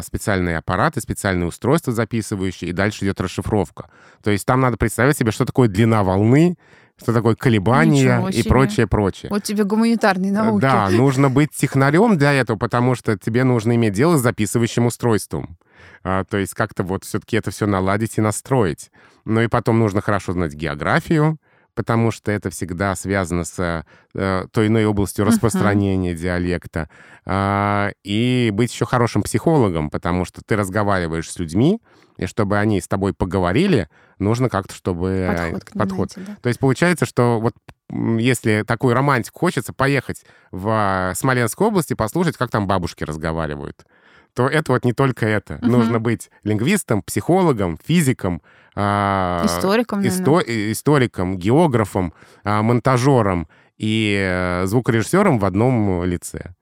специальные 0.02 0.58
аппараты, 0.58 1.00
специальные 1.00 1.48
устройства 1.48 1.94
записывающие, 1.94 2.70
и 2.70 2.74
дальше 2.74 3.06
идет 3.06 3.22
расшифровка. 3.22 3.90
То 4.22 4.30
есть 4.30 4.46
там 4.46 4.60
надо 4.60 4.76
представить 4.76 5.18
себе, 5.18 5.32
что 5.32 5.46
такое 5.46 5.70
длина 5.70 6.04
волны, 6.04 6.58
что 6.98 7.14
такое 7.14 7.36
колебания 7.36 8.28
и 8.30 8.44
прочее, 8.44 8.88
прочее. 8.88 9.30
Вот 9.30 9.44
тебе 9.44 9.64
гуманитарные 9.64 10.34
науки. 10.34 10.62
Да, 10.62 10.90
нужно 10.90 11.30
быть 11.30 11.52
технарем 11.52 12.18
для 12.18 12.34
этого, 12.34 12.58
потому 12.58 12.94
что 12.96 13.18
тебе 13.18 13.46
нужно 13.46 13.74
иметь 13.76 13.94
дело 13.94 14.18
с 14.18 14.22
записывающим 14.22 14.86
устройством. 14.86 15.58
А, 16.04 16.24
то 16.24 16.38
есть 16.38 16.54
как-то 16.54 16.84
вот 16.84 17.04
все-таки 17.04 17.38
это 17.38 17.52
все 17.52 17.66
наладить 17.66 18.18
и 18.18 18.22
настроить. 18.22 18.92
Ну 19.26 19.42
и 19.42 19.48
потом 19.48 19.80
нужно 19.80 20.02
хорошо 20.02 20.34
знать 20.34 20.54
географию, 20.54 21.38
потому 21.76 22.12
что 22.12 22.32
это 22.32 22.50
всегда 22.50 22.96
связано 22.96 23.46
с 23.46 23.86
э, 24.14 24.46
той 24.52 24.68
иной 24.68 24.86
областью 24.86 25.26
распространения 25.26 26.12
uh-huh. 26.12 26.18
диалекта. 26.18 26.90
А, 27.26 27.92
и 28.04 28.50
быть 28.54 28.74
еще 28.74 28.86
хорошим 28.86 29.22
психологом, 29.22 29.90
потому 29.90 30.26
что 30.26 30.42
ты 30.46 30.56
разговариваешь 30.56 31.32
с 31.32 31.40
людьми, 31.40 31.80
и 32.18 32.26
чтобы 32.26 32.58
они 32.58 32.82
с 32.82 32.88
тобой 32.88 33.14
поговорили, 33.14 33.88
нужно 34.18 34.50
как-то, 34.50 34.74
чтобы... 34.74 35.26
Подход. 35.30 35.64
К 35.64 35.72
подход. 35.72 36.18
Найти, 36.18 36.32
да. 36.32 36.38
То 36.42 36.50
есть 36.50 36.60
получается, 36.60 37.06
что 37.06 37.40
вот 37.40 37.54
если 37.90 38.64
такую 38.68 38.94
романтику 38.94 39.40
хочется, 39.40 39.72
поехать 39.72 40.24
в 40.52 41.14
Смоленскую 41.16 41.70
область 41.70 41.92
и 41.92 41.96
послушать, 41.96 42.36
как 42.36 42.52
там 42.52 42.68
бабушки 42.68 43.06
разговаривают 43.06 43.86
то 44.34 44.48
это 44.48 44.72
вот 44.72 44.86
не 44.86 44.94
только 44.94 45.26
это. 45.26 45.56
Угу. 45.56 45.68
Нужно 45.68 46.00
быть 46.00 46.30
лингвистом, 46.44 47.02
психологом, 47.02 47.78
физиком, 47.84 48.42
а, 48.76 49.44
историком, 49.46 50.08
исто 50.08 50.42
историком, 50.42 51.38
географом, 51.38 52.14
а, 52.44 52.62
монтажером 52.62 53.48
и 53.78 54.16
э, 54.20 54.66
звукорежиссером 54.66 55.40
в 55.40 55.46
одном 55.46 56.04
лице. 56.04 56.54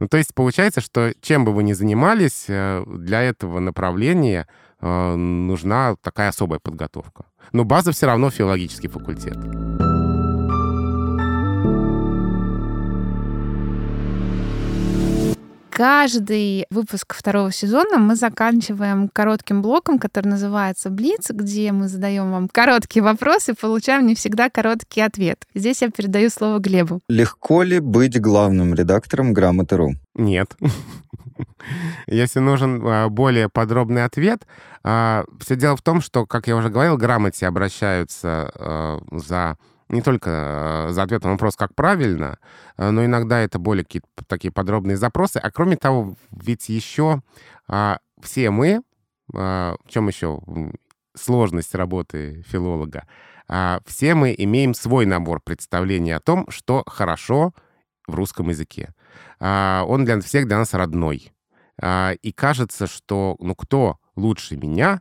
Ну, 0.00 0.08
то 0.08 0.16
есть 0.16 0.34
получается, 0.34 0.80
что 0.80 1.12
чем 1.20 1.44
бы 1.44 1.52
вы 1.52 1.62
ни 1.62 1.72
занимались, 1.72 2.46
э, 2.48 2.84
для 2.86 3.22
этого 3.22 3.60
направления 3.60 4.46
э, 4.80 5.14
нужна 5.14 5.96
такая 6.02 6.28
особая 6.28 6.58
подготовка. 6.58 7.24
Но 7.52 7.64
база 7.64 7.92
все 7.92 8.06
равно 8.06 8.30
филологический 8.30 8.88
факультет. 8.88 9.36
Каждый 15.74 16.66
выпуск 16.70 17.16
второго 17.16 17.50
сезона 17.50 17.98
мы 17.98 18.14
заканчиваем 18.14 19.08
коротким 19.08 19.60
блоком, 19.60 19.98
который 19.98 20.28
называется 20.28 20.88
Блиц, 20.88 21.30
где 21.30 21.72
мы 21.72 21.88
задаем 21.88 22.30
вам 22.30 22.48
короткие 22.48 23.02
вопросы 23.02 23.50
и 23.52 23.54
получаем 23.56 24.06
не 24.06 24.14
всегда 24.14 24.50
короткий 24.50 25.00
ответ. 25.00 25.44
Здесь 25.52 25.82
я 25.82 25.90
передаю 25.90 26.30
слово 26.30 26.60
Глебу. 26.60 27.00
Легко 27.08 27.64
ли 27.64 27.80
быть 27.80 28.20
главным 28.20 28.72
редактором 28.72 29.32
грамоты.ру? 29.32 29.94
Нет. 30.14 30.54
Если 32.06 32.38
нужен 32.38 32.80
а, 32.86 33.08
более 33.08 33.48
подробный 33.48 34.04
ответ, 34.04 34.46
а, 34.84 35.24
все 35.40 35.56
дело 35.56 35.76
в 35.76 35.82
том, 35.82 36.00
что, 36.00 36.24
как 36.24 36.46
я 36.46 36.54
уже 36.54 36.68
говорил, 36.68 36.96
грамоте 36.96 37.48
обращаются 37.48 38.52
а, 38.54 39.00
за 39.10 39.58
не 39.88 40.02
только 40.02 40.88
за 40.90 41.02
ответом 41.02 41.30
на 41.30 41.34
вопрос, 41.34 41.56
как 41.56 41.74
правильно, 41.74 42.38
но 42.78 43.04
иногда 43.04 43.40
это 43.40 43.58
более 43.58 43.84
какие-то 43.84 44.08
такие 44.26 44.50
подробные 44.50 44.96
запросы. 44.96 45.38
А 45.38 45.50
кроме 45.50 45.76
того, 45.76 46.16
ведь 46.30 46.68
еще 46.68 47.20
а, 47.68 47.98
все 48.20 48.50
мы, 48.50 48.82
а, 49.34 49.76
в 49.84 49.90
чем 49.90 50.08
еще 50.08 50.40
сложность 51.14 51.74
работы 51.74 52.42
филолога, 52.48 53.06
а, 53.48 53.80
все 53.86 54.14
мы 54.14 54.34
имеем 54.36 54.74
свой 54.74 55.06
набор 55.06 55.40
представлений 55.40 56.12
о 56.12 56.20
том, 56.20 56.50
что 56.50 56.82
хорошо 56.86 57.52
в 58.06 58.14
русском 58.14 58.48
языке. 58.50 58.94
Он 59.40 60.04
для 60.04 60.20
всех 60.20 60.46
для 60.46 60.58
нас 60.58 60.74
родной. 60.74 61.32
И 61.82 62.34
кажется, 62.36 62.86
что 62.86 63.36
ну 63.40 63.54
кто 63.54 63.98
лучше 64.14 64.56
меня 64.56 65.00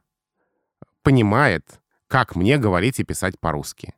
понимает, 1.04 1.82
как 2.08 2.36
мне 2.36 2.58
говорить 2.58 3.00
и 3.00 3.04
писать 3.04 3.40
по-русски. 3.40 3.94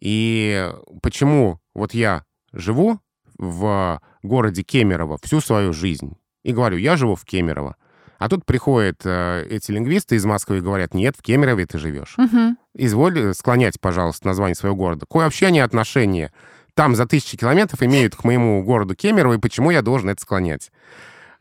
И 0.00 0.70
почему 1.02 1.60
вот 1.74 1.94
я 1.94 2.24
живу 2.52 3.00
в 3.38 4.00
городе 4.22 4.62
Кемерово 4.62 5.18
всю 5.22 5.40
свою 5.40 5.72
жизнь 5.72 6.16
и 6.42 6.52
говорю, 6.52 6.76
я 6.76 6.96
живу 6.96 7.14
в 7.14 7.24
Кемерово, 7.24 7.76
а 8.18 8.28
тут 8.28 8.44
приходят 8.44 9.00
э, 9.04 9.46
эти 9.50 9.70
лингвисты 9.72 10.16
из 10.16 10.24
Москвы 10.24 10.58
и 10.58 10.60
говорят, 10.60 10.94
нет, 10.94 11.16
в 11.16 11.22
Кемерове 11.22 11.66
ты 11.66 11.78
живешь. 11.78 12.16
Угу. 12.18 12.56
Изволь 12.74 13.34
склонять, 13.34 13.80
пожалуйста, 13.80 14.26
название 14.26 14.54
своего 14.54 14.76
города. 14.76 15.00
Какое 15.00 15.24
вообще 15.24 15.46
они 15.46 15.60
отношение 15.60 16.32
там 16.74 16.94
за 16.94 17.06
тысячи 17.06 17.36
километров 17.36 17.82
имеют 17.82 18.16
к 18.16 18.24
моему 18.24 18.62
городу 18.64 18.94
Кемерово, 18.94 19.34
и 19.34 19.38
почему 19.38 19.70
я 19.70 19.82
должен 19.82 20.10
это 20.10 20.20
склонять? 20.20 20.70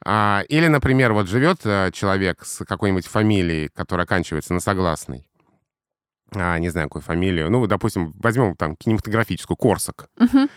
А, 0.06 0.44
или, 0.50 0.68
например, 0.68 1.14
вот 1.14 1.28
живет 1.28 1.60
а, 1.64 1.92
человек 1.92 2.44
с 2.44 2.66
какой-нибудь 2.66 3.08
фамилией, 3.08 3.70
которая 3.74 4.06
оканчивается 4.06 4.54
на 4.54 4.60
согласный. 4.60 5.28
А, 6.36 6.58
не 6.60 6.70
знаю, 6.70 6.88
какую 6.88 7.04
фамилию. 7.04 7.50
Ну, 7.50 7.66
допустим, 7.68 8.14
возьмем 8.20 8.56
там 8.56 8.76
кинематографическую, 8.76 9.58
Корсак. 9.58 10.10
Угу. 10.20 10.48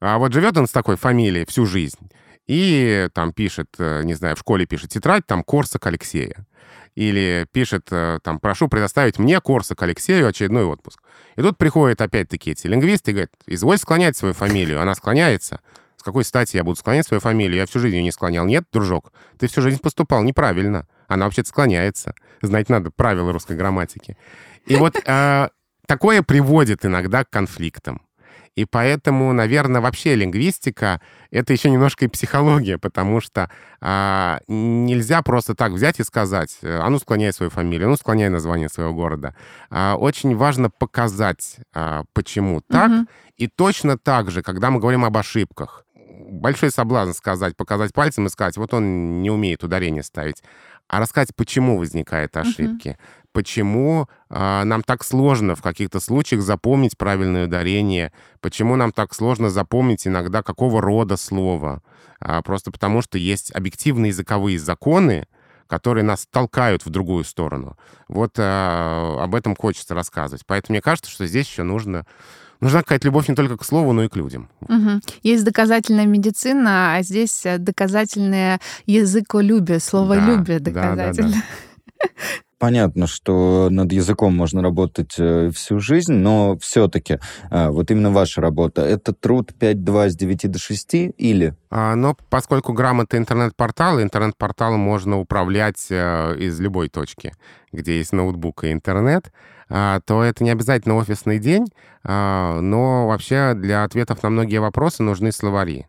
А 0.00 0.18
вот 0.18 0.32
живет 0.32 0.56
он 0.56 0.66
с 0.66 0.72
такой 0.72 0.96
фамилией 0.96 1.46
всю 1.46 1.66
жизнь. 1.66 2.10
И 2.46 3.08
там 3.12 3.32
пишет, 3.32 3.68
э, 3.78 4.02
не 4.04 4.14
знаю, 4.14 4.36
в 4.36 4.38
школе 4.38 4.66
пишет 4.66 4.90
тетрадь, 4.90 5.26
там 5.26 5.42
Корсак 5.42 5.86
Алексея. 5.86 6.46
Или 6.94 7.46
пишет, 7.52 7.88
э, 7.90 8.20
там, 8.22 8.38
прошу 8.38 8.68
предоставить 8.68 9.18
мне, 9.18 9.40
Корсак 9.40 9.82
Алексею, 9.82 10.28
очередной 10.28 10.64
отпуск. 10.64 11.00
И 11.36 11.42
тут 11.42 11.58
приходят 11.58 12.00
опять-таки 12.00 12.52
эти 12.52 12.66
лингвисты 12.66 13.10
и 13.10 13.14
говорят, 13.14 13.32
изволь 13.46 13.78
склонять 13.78 14.16
свою 14.16 14.32
фамилию. 14.32 14.80
Она 14.80 14.94
склоняется. 14.94 15.60
С 15.96 16.02
какой 16.02 16.24
стати 16.24 16.56
я 16.56 16.64
буду 16.64 16.76
склонять 16.76 17.06
свою 17.06 17.20
фамилию? 17.20 17.58
Я 17.58 17.66
всю 17.66 17.80
жизнь 17.80 17.96
ее 17.96 18.02
не 18.02 18.12
склонял. 18.12 18.46
Нет, 18.46 18.64
дружок, 18.72 19.12
ты 19.38 19.48
всю 19.48 19.60
жизнь 19.60 19.80
поступал 19.80 20.22
неправильно. 20.22 20.86
Она 21.08 21.24
вообще-то 21.24 21.48
склоняется. 21.48 22.14
Знать 22.42 22.68
надо 22.68 22.90
правила 22.90 23.32
русской 23.32 23.56
грамматики. 23.56 24.16
И 24.66 24.76
вот 24.76 24.96
э, 25.04 25.48
такое 25.86 26.22
приводит 26.22 26.84
иногда 26.84 27.24
к 27.24 27.30
конфликтам. 27.30 28.02
И 28.56 28.64
поэтому, 28.64 29.32
наверное, 29.34 29.82
вообще 29.82 30.14
лингвистика— 30.14 31.02
это 31.30 31.52
еще 31.52 31.68
немножко 31.68 32.06
и 32.06 32.08
психология, 32.08 32.78
потому 32.78 33.20
что 33.20 33.50
а, 33.82 34.40
нельзя 34.48 35.20
просто 35.20 35.54
так 35.54 35.72
взять 35.72 36.00
и 36.00 36.04
сказать, 36.04 36.56
а 36.62 36.88
ну, 36.88 36.98
склоняй 36.98 37.34
свою 37.34 37.50
фамилию, 37.50 37.88
а 37.88 37.90
ну, 37.90 37.96
склоняй 37.96 38.30
название 38.30 38.70
своего 38.70 38.94
города. 38.94 39.36
А, 39.68 39.96
очень 39.96 40.34
важно 40.34 40.70
показать, 40.70 41.58
а, 41.74 42.04
почему 42.14 42.62
так. 42.62 42.90
Mm-hmm. 42.90 43.06
И 43.36 43.46
точно 43.48 43.98
так 43.98 44.30
же, 44.30 44.42
когда 44.42 44.70
мы 44.70 44.80
говорим 44.80 45.04
об 45.04 45.18
ошибках, 45.18 45.84
большой 46.30 46.70
соблазн 46.70 47.12
сказать, 47.12 47.56
показать 47.56 47.92
пальцем 47.92 48.24
и 48.24 48.30
сказать, 48.30 48.56
вот 48.56 48.72
он 48.72 49.20
не 49.20 49.30
умеет 49.30 49.64
ударение 49.64 50.02
ставить 50.02 50.42
а 50.88 51.00
рассказать, 51.00 51.34
почему 51.34 51.78
возникают 51.78 52.36
ошибки, 52.36 52.90
uh-huh 52.90 53.25
почему 53.36 54.08
э, 54.30 54.64
нам 54.64 54.82
так 54.82 55.04
сложно 55.04 55.54
в 55.54 55.60
каких-то 55.60 56.00
случаях 56.00 56.40
запомнить 56.40 56.96
правильное 56.96 57.44
ударение, 57.44 58.10
почему 58.40 58.76
нам 58.76 58.92
так 58.92 59.12
сложно 59.12 59.50
запомнить 59.50 60.06
иногда 60.06 60.42
какого 60.42 60.80
рода 60.80 61.18
слово. 61.18 61.82
А, 62.18 62.40
просто 62.40 62.70
потому, 62.70 63.02
что 63.02 63.18
есть 63.18 63.54
объективные 63.54 64.08
языковые 64.08 64.58
законы, 64.58 65.26
которые 65.66 66.02
нас 66.02 66.26
толкают 66.30 66.86
в 66.86 66.88
другую 66.88 67.24
сторону. 67.24 67.76
Вот 68.08 68.38
э, 68.38 68.42
об 68.42 69.34
этом 69.34 69.54
хочется 69.54 69.94
рассказывать. 69.94 70.46
Поэтому 70.46 70.72
мне 70.72 70.80
кажется, 70.80 71.10
что 71.10 71.26
здесь 71.26 71.46
еще 71.46 71.62
нужно 71.62 72.06
нужна 72.62 72.80
какая-то 72.80 73.06
любовь 73.06 73.28
не 73.28 73.34
только 73.34 73.58
к 73.58 73.64
слову, 73.66 73.92
но 73.92 74.04
и 74.04 74.08
к 74.08 74.16
людям. 74.16 74.48
Угу. 74.62 75.02
Есть 75.22 75.44
доказательная 75.44 76.06
медицина, 76.06 76.96
а 76.96 77.02
здесь 77.02 77.44
доказательное 77.58 78.62
языколюбие, 78.86 79.78
словолюбие 79.78 80.58
да, 80.58 80.70
доказательное. 80.72 81.32
Да, 81.32 81.40
да, 81.98 82.08
да. 82.08 82.42
Понятно, 82.58 83.06
что 83.06 83.68
над 83.70 83.92
языком 83.92 84.34
можно 84.34 84.62
работать 84.62 85.14
э, 85.18 85.50
всю 85.54 85.78
жизнь, 85.78 86.14
но 86.14 86.56
все-таки 86.58 87.18
а, 87.50 87.70
вот 87.70 87.90
именно 87.90 88.10
ваша 88.10 88.40
работа, 88.40 88.80
это 88.80 89.12
труд 89.12 89.52
5-2 89.60 90.08
с 90.08 90.16
9 90.16 90.50
до 90.50 90.58
6 90.58 90.94
или? 90.94 91.54
А, 91.68 91.94
но 91.96 92.16
поскольку 92.30 92.72
грамота 92.72 93.18
интернет-портал, 93.18 94.00
интернет-портал 94.00 94.78
можно 94.78 95.18
управлять 95.18 95.86
э, 95.90 96.34
из 96.38 96.58
любой 96.58 96.88
точки, 96.88 97.34
где 97.72 97.98
есть 97.98 98.12
ноутбук 98.12 98.64
и 98.64 98.72
интернет, 98.72 99.32
а, 99.68 100.00
то 100.06 100.22
это 100.22 100.42
не 100.42 100.48
обязательно 100.48 100.96
офисный 100.96 101.38
день, 101.38 101.66
но 102.04 103.08
вообще 103.08 103.52
для 103.54 103.82
ответов 103.82 104.22
на 104.22 104.30
многие 104.30 104.58
вопросы 104.58 105.02
нужны 105.02 105.32
словари. 105.32 105.88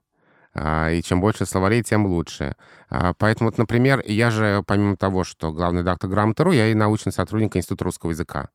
А, 0.60 0.89
и 0.89 1.03
чем 1.03 1.22
больше 1.22 1.45
словарей, 1.45 1.84
тем 1.84 2.08
лучше. 2.08 2.55
А, 2.89 3.14
поэтому, 3.14 3.49
вот, 3.49 3.60
например, 3.60 4.01
я 4.05 4.32
же, 4.32 4.64
помимо 4.66 4.97
того, 4.97 5.24
что 5.24 5.51
главный 5.51 5.82
редактор 5.82 6.10
Грамоты.ру, 6.10 6.51
я 6.51 6.68
и 6.68 6.74
научный 6.74 7.12
сотрудник 7.12 7.55
Института 7.55 7.86
русского 7.86 8.10
языка 8.10 8.49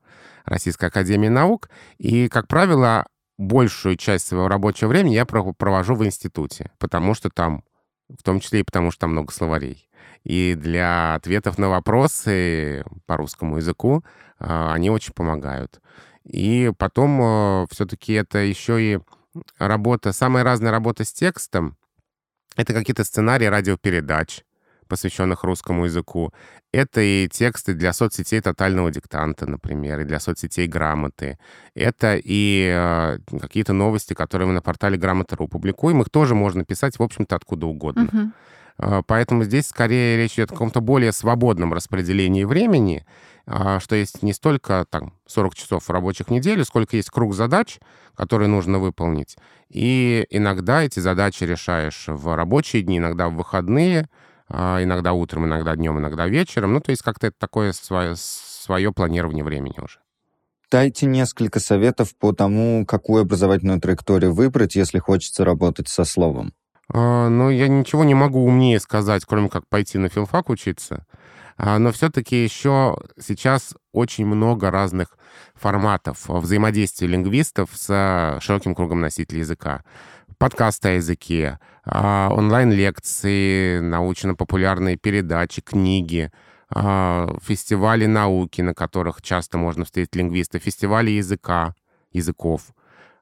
Российской 0.45 0.87
Академии 0.87 1.29
Наук. 1.29 1.71
И, 1.99 2.29
как 2.29 2.49
правило, 2.49 3.07
большую 3.39 3.97
часть 3.97 4.27
своего 4.27 4.49
рабочего 4.49 4.89
времени 4.89 5.15
я 5.15 5.25
провожу 5.25 5.95
в 5.95 6.05
институте, 6.05 6.73
потому 6.79 7.15
что 7.15 7.31
там, 7.31 7.63
в 8.09 8.23
том 8.25 8.41
числе 8.41 8.61
и 8.61 8.65
потому, 8.65 8.91
что 8.91 9.03
там 9.03 9.13
много 9.13 9.33
словарей. 9.33 9.89
И 10.25 10.57
для 10.57 11.15
ответов 11.15 11.57
на 11.57 11.69
вопросы 11.69 12.85
по 13.07 13.17
русскому 13.17 13.59
языку 13.59 14.05
а, 14.41 14.75
они 14.75 14.91
очень 14.91 15.13
помогают. 15.13 15.81
И 16.25 16.73
потом 16.79 17.67
все-таки 17.69 18.13
это 18.15 18.39
еще 18.39 18.83
и 18.83 18.99
работа, 19.59 20.13
самая 20.13 20.45
разная 20.45 20.71
работа 20.71 21.05
с 21.05 21.13
текстом, 21.13 21.77
это 22.57 22.75
какие-то 22.75 23.05
сценарии 23.05 23.47
радиопередач, 23.47 24.43
посвященных 24.89 25.45
русскому 25.45 25.87
языку. 25.87 26.33
Это 26.73 27.01
и 27.01 27.29
тексты 27.29 27.75
для 27.75 27.93
соцсетей 27.93 28.41
тотального 28.41 28.91
диктанта, 28.91 29.47
например, 29.47 30.01
и 30.01 30.05
для 30.05 30.21
соцсетей 30.21 30.67
грамоты. 30.67 31.39
Это 31.75 32.19
и 32.23 32.71
э, 32.75 33.19
какие-то 33.41 33.73
новости, 33.73 34.15
которые 34.15 34.49
мы 34.49 34.55
на 34.55 34.63
портале 34.63 34.97
Грамота.ру 34.99 35.49
публикуем. 35.49 36.03
Их 36.03 36.11
тоже 36.11 36.35
можно 36.35 36.65
писать, 36.65 36.99
в 36.99 37.03
общем-то, 37.03 37.37
откуда 37.37 37.67
угодно. 37.67 38.33
Uh-huh. 38.79 39.05
Поэтому 39.07 39.45
здесь 39.45 39.69
скорее 39.69 40.17
речь 40.17 40.35
идет 40.35 40.51
о 40.51 40.55
каком-то 40.55 40.81
более 40.81 41.13
свободном 41.13 41.73
распределении 41.73 42.45
времени, 42.45 43.05
что 43.47 43.97
есть 43.97 44.23
не 44.23 44.33
столько 44.33 44.87
там 44.89 45.15
40 45.27 45.55
часов 45.55 45.91
рабочих 45.91 46.31
недель, 46.31 46.65
сколько 46.65 46.97
есть 46.97 47.11
круг 47.11 47.35
задач, 47.35 47.79
которые 48.15 48.49
нужно 48.49 48.79
выполнить. 48.79 49.37
И 49.69 50.27
иногда 50.31 50.83
эти 50.83 51.01
задачи 51.01 51.45
решаешь 51.45 52.05
в 52.07 52.37
рабочие 52.37 52.83
дни, 52.83 52.99
иногда 52.99 53.29
в 53.29 53.35
выходные, 53.35 54.09
а, 54.49 54.83
иногда 54.83 55.13
утром, 55.13 55.47
иногда 55.47 55.75
днем, 55.75 55.99
иногда 55.99 56.27
вечером. 56.27 56.75
Ну, 56.75 56.81
то 56.81 56.91
есть 56.91 57.03
как-то 57.03 57.29
это 57.29 57.37
такое 57.39 57.73
свое, 57.73 58.15
свое 58.17 58.93
планирование 58.93 59.45
времени 59.45 59.79
уже. 59.83 59.99
Дайте 60.71 61.07
несколько 61.07 61.61
советов 61.61 62.17
по 62.19 62.33
тому, 62.33 62.87
какую 62.87 63.23
образовательную 63.23 63.81
траекторию 63.81 64.33
выбрать, 64.33 64.75
если 64.75 64.99
хочется 64.99 65.45
работать 65.45 65.89
со 65.89 66.05
словом. 66.05 66.55
А, 66.93 67.29
ну, 67.29 67.51
я 67.51 67.69
ничего 67.69 68.05
не 68.05 68.15
могу 68.15 68.45
умнее 68.45 68.79
сказать, 68.81 69.25
кроме 69.25 69.49
как 69.49 69.67
пойти 69.69 69.99
на 69.99 70.09
филфак 70.09 70.51
учиться. 70.51 71.07
А, 71.57 71.79
но 71.79 71.93
все-таки 71.93 72.43
еще 72.43 72.97
сейчас 73.21 73.75
очень 73.93 74.27
много 74.27 74.71
разных 74.71 75.17
форматов 75.55 76.29
взаимодействия 76.29 77.09
лингвистов 77.09 77.71
с 77.75 78.39
широким 78.41 78.75
кругом 78.75 79.01
носителей 79.01 79.41
языка. 79.41 79.85
Подкасты 80.39 80.89
о 80.89 80.93
языке, 80.93 81.59
а, 81.85 82.31
онлайн-лекции, 82.33 83.81
научно-популярные 83.81 84.97
передачи, 84.97 85.63
книги, 85.63 86.33
а, 86.69 87.37
фестивали 87.43 88.07
науки, 88.07 88.61
на 88.61 88.75
которых 88.75 89.23
часто 89.23 89.59
можно 89.59 89.85
встретить 89.85 90.17
лингвистов, 90.17 90.63
фестивали 90.63 91.11
языка, 91.11 91.75
языков, 92.13 92.73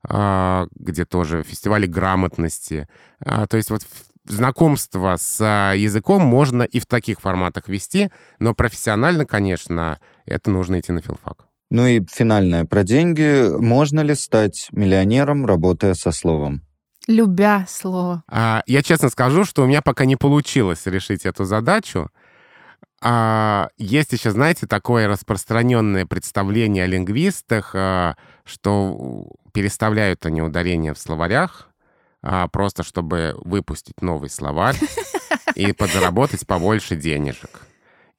где 0.02 1.04
тоже 1.04 1.42
фестивали 1.42 1.86
грамотности. 1.86 2.88
То 3.22 3.56
есть 3.56 3.70
вот 3.70 3.82
знакомство 4.30 5.16
с 5.18 5.38
а, 5.40 5.74
языком 5.74 6.22
можно 6.22 6.62
и 6.62 6.80
в 6.80 6.86
таких 6.86 7.20
форматах 7.20 7.68
вести, 7.68 8.10
но 8.38 8.54
профессионально, 8.54 9.26
конечно, 9.26 9.98
это 10.26 10.50
нужно 10.50 10.80
идти 10.80 10.92
на 10.92 11.02
филфак. 11.02 11.46
Ну 11.70 11.86
и 11.86 12.04
финальное 12.10 12.64
про 12.64 12.82
деньги. 12.82 13.48
Можно 13.56 14.00
ли 14.00 14.14
стать 14.14 14.68
миллионером, 14.72 15.46
работая 15.46 15.94
со 15.94 16.10
словом? 16.10 16.62
Любя 17.06 17.64
слово. 17.68 18.22
А, 18.28 18.62
я 18.66 18.82
честно 18.82 19.08
скажу, 19.08 19.44
что 19.44 19.62
у 19.62 19.66
меня 19.66 19.82
пока 19.82 20.04
не 20.04 20.16
получилось 20.16 20.86
решить 20.86 21.24
эту 21.24 21.44
задачу. 21.44 22.10
А, 23.02 23.68
есть 23.78 24.12
еще, 24.12 24.30
знаете, 24.30 24.66
такое 24.66 25.08
распространенное 25.08 26.06
представление 26.06 26.84
о 26.84 26.86
лингвистах, 26.86 27.72
а, 27.74 28.16
что 28.44 29.28
переставляют 29.52 30.26
они 30.26 30.42
ударения 30.42 30.92
в 30.92 30.98
словарях, 30.98 31.69
а, 32.22 32.48
просто 32.48 32.82
чтобы 32.82 33.34
выпустить 33.44 34.02
новый 34.02 34.30
словарь 34.30 34.76
и 35.54 35.72
подзаработать 35.72 36.46
побольше 36.46 36.96
денежек. 36.96 37.66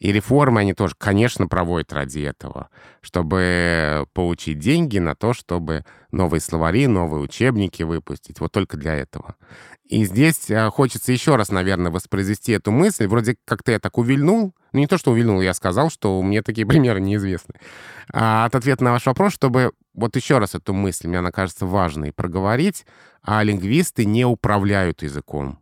И 0.01 0.11
реформы 0.11 0.61
они 0.61 0.73
тоже, 0.73 0.95
конечно, 0.97 1.47
проводят 1.47 1.93
ради 1.93 2.21
этого, 2.21 2.69
чтобы 3.01 4.07
получить 4.13 4.57
деньги 4.57 4.97
на 4.97 5.13
то, 5.13 5.31
чтобы 5.33 5.85
новые 6.11 6.41
словари, 6.41 6.87
новые 6.87 7.21
учебники 7.21 7.83
выпустить. 7.83 8.39
Вот 8.39 8.51
только 8.51 8.77
для 8.77 8.95
этого. 8.95 9.35
И 9.85 10.03
здесь 10.05 10.49
а, 10.49 10.71
хочется 10.71 11.11
еще 11.11 11.35
раз, 11.35 11.51
наверное, 11.51 11.91
воспроизвести 11.91 12.51
эту 12.53 12.71
мысль. 12.71 13.05
Вроде 13.05 13.37
как-то 13.45 13.73
я 13.73 13.79
так 13.79 13.99
увильнул. 13.99 14.55
Ну, 14.73 14.79
не 14.79 14.87
то, 14.87 14.97
что 14.97 15.11
увильнул, 15.11 15.39
я 15.39 15.53
сказал, 15.53 15.91
что 15.91 16.19
мне 16.23 16.41
такие 16.41 16.65
примеры 16.65 16.99
неизвестны. 16.99 17.53
А 18.11 18.45
от 18.45 18.55
ответа 18.55 18.83
на 18.83 18.93
ваш 18.93 19.05
вопрос, 19.05 19.33
чтобы 19.33 19.71
вот 19.93 20.15
еще 20.15 20.39
раз 20.39 20.55
эту 20.55 20.73
мысль, 20.73 21.09
мне 21.09 21.19
она 21.19 21.31
кажется 21.31 21.67
важной, 21.67 22.11
проговорить, 22.11 22.87
а 23.21 23.43
лингвисты 23.43 24.05
не 24.05 24.25
управляют 24.25 25.03
языком. 25.03 25.60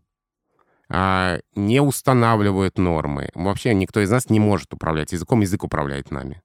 А, 0.92 1.40
не 1.56 1.82
устанавливают 1.82 2.78
нормы. 2.78 3.30
Вообще 3.36 3.74
никто 3.74 4.02
из 4.02 4.10
нас 4.10 4.30
не 4.30 4.40
может 4.40 4.74
управлять 4.74 5.12
языком, 5.12 5.42
язык 5.42 5.64
управляет 5.64 6.10
нами. 6.10 6.42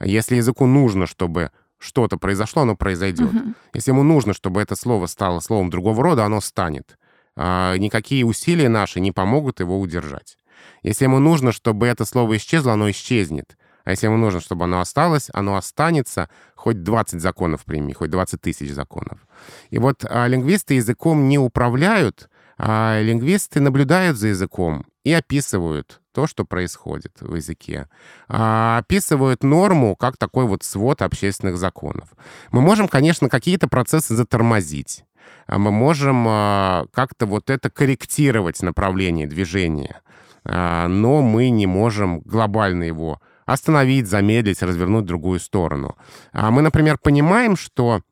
Если 0.00 0.36
языку 0.36 0.66
нужно, 0.66 1.06
чтобы 1.06 1.50
что-то 1.78 2.16
произошло, 2.16 2.62
оно 2.62 2.76
произойдет. 2.76 3.32
Uh-huh. 3.32 3.54
Если 3.74 3.90
ему 3.90 4.02
нужно, 4.02 4.34
чтобы 4.34 4.62
это 4.62 4.76
слово 4.76 5.06
стало 5.06 5.40
словом 5.40 5.68
другого 5.68 6.02
рода, 6.02 6.24
оно 6.24 6.40
станет. 6.40 6.96
А, 7.36 7.76
никакие 7.76 8.24
усилия 8.24 8.68
наши 8.68 9.00
не 9.00 9.12
помогут 9.12 9.60
его 9.60 9.78
удержать. 9.78 10.38
Если 10.82 11.04
ему 11.04 11.18
нужно, 11.18 11.52
чтобы 11.52 11.86
это 11.86 12.04
слово 12.04 12.36
исчезло, 12.36 12.72
оно 12.72 12.90
исчезнет. 12.90 13.56
А 13.84 13.90
если 13.90 14.06
ему 14.06 14.16
нужно, 14.16 14.40
чтобы 14.40 14.64
оно 14.64 14.80
осталось, 14.80 15.28
оно 15.32 15.56
останется, 15.56 16.28
хоть 16.54 16.82
20 16.82 17.20
законов 17.20 17.64
прими, 17.64 17.92
хоть 17.92 18.10
20 18.10 18.40
тысяч 18.40 18.70
законов. 18.70 19.26
И 19.70 19.78
вот 19.78 20.04
а, 20.08 20.26
лингвисты 20.28 20.74
языком 20.74 21.28
не 21.28 21.38
управляют, 21.38 22.30
а 22.58 23.00
лингвисты 23.00 23.60
наблюдают 23.60 24.16
за 24.16 24.28
языком 24.28 24.86
и 25.04 25.12
описывают 25.12 26.00
то, 26.12 26.26
что 26.26 26.44
происходит 26.44 27.12
в 27.20 27.34
языке. 27.34 27.88
А, 28.28 28.78
описывают 28.78 29.42
норму 29.42 29.96
как 29.96 30.16
такой 30.16 30.46
вот 30.46 30.62
свод 30.62 31.02
общественных 31.02 31.56
законов. 31.56 32.10
Мы 32.50 32.60
можем, 32.60 32.88
конечно, 32.88 33.28
какие-то 33.28 33.68
процессы 33.68 34.14
затормозить. 34.14 35.04
А 35.46 35.58
мы 35.58 35.70
можем 35.70 36.26
а, 36.28 36.86
как-то 36.92 37.26
вот 37.26 37.50
это 37.50 37.70
корректировать 37.70 38.62
направление 38.62 39.26
движения. 39.26 40.00
А, 40.44 40.86
но 40.88 41.22
мы 41.22 41.50
не 41.50 41.66
можем 41.66 42.20
глобально 42.20 42.84
его 42.84 43.20
остановить, 43.44 44.06
замедлить, 44.06 44.62
развернуть 44.62 45.04
в 45.04 45.08
другую 45.08 45.40
сторону. 45.40 45.96
Мы, 46.32 46.62
например, 46.62 46.96
понимаем, 46.96 47.56
что 47.56 48.02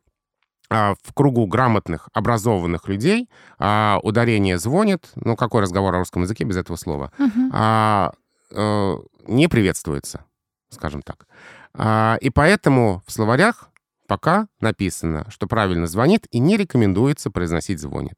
в 0.71 1.12
кругу 1.14 1.47
грамотных, 1.47 2.09
образованных 2.12 2.87
людей 2.87 3.29
а, 3.59 3.99
ударение 4.05 4.57
звонит, 4.57 5.11
ну 5.16 5.37
какой 5.37 5.62
разговор 5.62 5.95
о 5.95 5.99
русском 5.99 6.23
языке 6.23 6.45
без 6.45 6.57
этого 6.57 6.77
слова, 6.77 7.12
угу. 7.18 7.51
а, 7.53 8.12
а, 8.53 8.99
не 9.27 9.49
приветствуется, 9.49 10.25
скажем 10.71 11.03
так. 11.03 11.27
А, 11.75 12.16
и 12.21 12.31
поэтому 12.31 13.03
в 13.07 13.12
словарях 13.12 13.71
пока 14.07 14.49
написано, 14.61 15.27
что 15.31 15.47
правильно 15.47 15.87
звонит 15.87 16.27
и 16.31 16.39
не 16.39 16.57
рекомендуется 16.57 17.31
произносить 17.31 17.81
звонит. 17.81 18.14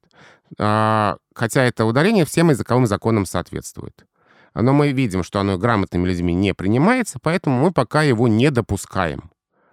А, 0.58 1.16
хотя 1.34 1.64
это 1.64 1.84
ударение 1.84 2.24
всем 2.24 2.50
языковым 2.50 2.86
законам 2.86 3.26
соответствует. 3.26 4.06
Но 4.54 4.74
мы 4.74 4.92
видим, 4.92 5.22
что 5.22 5.40
оно 5.40 5.56
грамотными 5.56 6.06
людьми 6.06 6.34
не 6.34 6.52
принимается, 6.52 7.18
поэтому 7.22 7.58
мы 7.58 7.72
пока 7.72 8.02
его 8.02 8.28
не 8.28 8.50
допускаем. 8.50 9.31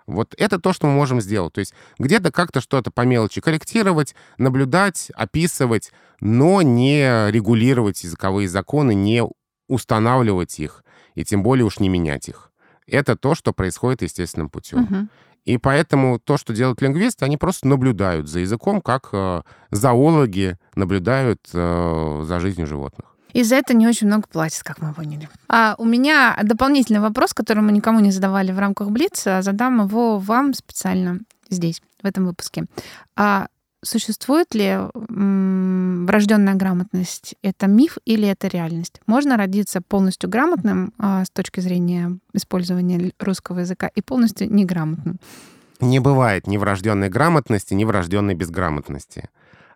Вот 0.10 0.34
это 0.38 0.60
то, 0.60 0.74
что 0.74 0.88
мы 0.88 0.94
можем 0.94 1.22
сделать. 1.22 1.54
То 1.54 1.60
есть 1.60 1.74
где-то 1.98 2.32
как-то 2.32 2.62
что-то 2.62 2.92
по 2.92 3.02
мелочи 3.02 3.42
корректировать, 3.42 4.16
наблюдать, 4.38 5.12
описывать, 5.16 5.92
но 6.20 6.62
не 6.62 7.30
регулировать 7.32 8.04
языковые 8.04 8.50
законы, 8.50 8.94
не 8.94 9.24
устанавливать 9.68 10.60
их, 10.60 10.84
и 11.16 11.24
тем 11.24 11.44
более 11.44 11.66
уж 11.66 11.80
не 11.80 11.90
менять 11.90 12.28
их. 12.28 12.52
Это 12.88 13.16
то, 13.16 13.36
что 13.36 13.54
происходит 13.54 14.02
естественным 14.02 14.50
путем. 14.50 14.84
Угу. 14.84 15.08
И 15.46 15.58
поэтому 15.58 16.20
то, 16.20 16.38
что 16.38 16.54
делают 16.54 16.82
лингвисты, 16.82 17.26
они 17.26 17.38
просто 17.38 17.68
наблюдают 17.68 18.28
за 18.28 18.40
языком, 18.40 18.82
как 18.82 19.10
э, 19.14 19.42
зоологи 19.72 20.58
наблюдают 20.76 21.40
э, 21.54 22.22
за 22.24 22.40
жизнью 22.40 22.68
животных. 22.68 23.09
И 23.34 23.44
за 23.44 23.56
это 23.56 23.74
не 23.74 23.88
очень 23.88 24.08
много 24.08 24.28
платят, 24.28 24.64
как 24.64 24.82
мы 24.82 24.94
поняли. 24.94 25.30
А 25.48 25.76
у 25.78 25.86
меня 25.86 26.38
дополнительный 26.44 27.00
вопрос, 27.00 27.34
который 27.34 27.64
мы 27.64 27.72
никому 27.72 28.00
не 28.00 28.12
задавали 28.12 28.52
в 28.52 28.60
рамках 28.60 28.90
Блица. 28.90 29.42
Задам 29.42 29.86
его 29.86 30.18
вам 30.18 30.54
специально 30.54 31.20
здесь, 31.50 31.82
в 32.02 32.06
этом 32.06 32.26
выпуске. 32.26 32.66
А 33.16 33.48
существует 33.84 34.54
ли 34.54 34.78
врожденная 34.94 36.56
грамотность? 36.56 37.36
Это 37.42 37.68
миф 37.68 37.98
или 38.06 38.28
это 38.28 38.48
реальность? 38.48 39.02
Можно 39.06 39.38
родиться 39.38 39.82
полностью 39.82 40.30
грамотным 40.30 40.94
а, 40.98 41.24
с 41.26 41.30
точки 41.30 41.60
зрения 41.60 42.18
использования 42.34 43.12
русского 43.20 43.60
языка 43.60 43.88
и 43.88 44.02
полностью 44.02 44.52
неграмотным? 44.54 45.20
Не 45.80 46.00
бывает 46.00 46.46
ни 46.46 46.58
врожденной 46.58 47.10
грамотности, 47.10 47.74
ни 47.74 47.86
врожденной 47.86 48.36
безграмотности. 48.36 49.30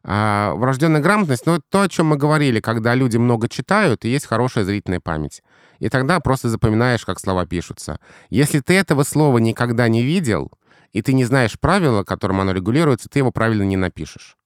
А 0.05 0.53
врожденная 0.55 1.01
грамотность, 1.01 1.45
ну, 1.45 1.59
то, 1.69 1.81
о 1.81 1.89
чем 1.89 2.07
мы 2.07 2.17
говорили, 2.17 2.59
когда 2.59 2.93
люди 2.93 3.17
много 3.17 3.47
читают, 3.47 4.03
и 4.03 4.09
есть 4.09 4.25
хорошая 4.25 4.65
зрительная 4.65 4.99
память. 4.99 5.41
И 5.79 5.89
тогда 5.89 6.19
просто 6.19 6.49
запоминаешь, 6.49 7.05
как 7.05 7.19
слова 7.19 7.45
пишутся. 7.45 7.99
Если 8.29 8.59
ты 8.59 8.73
этого 8.73 9.03
слова 9.03 9.37
никогда 9.37 9.87
не 9.87 10.03
видел, 10.03 10.51
и 10.91 11.01
ты 11.01 11.13
не 11.13 11.25
знаешь 11.25 11.59
правила, 11.59 12.03
которым 12.03 12.41
оно 12.41 12.51
регулируется, 12.51 13.09
ты 13.09 13.19
его 13.19 13.31
правильно 13.31 13.63
не 13.63 13.77
напишешь. 13.77 14.37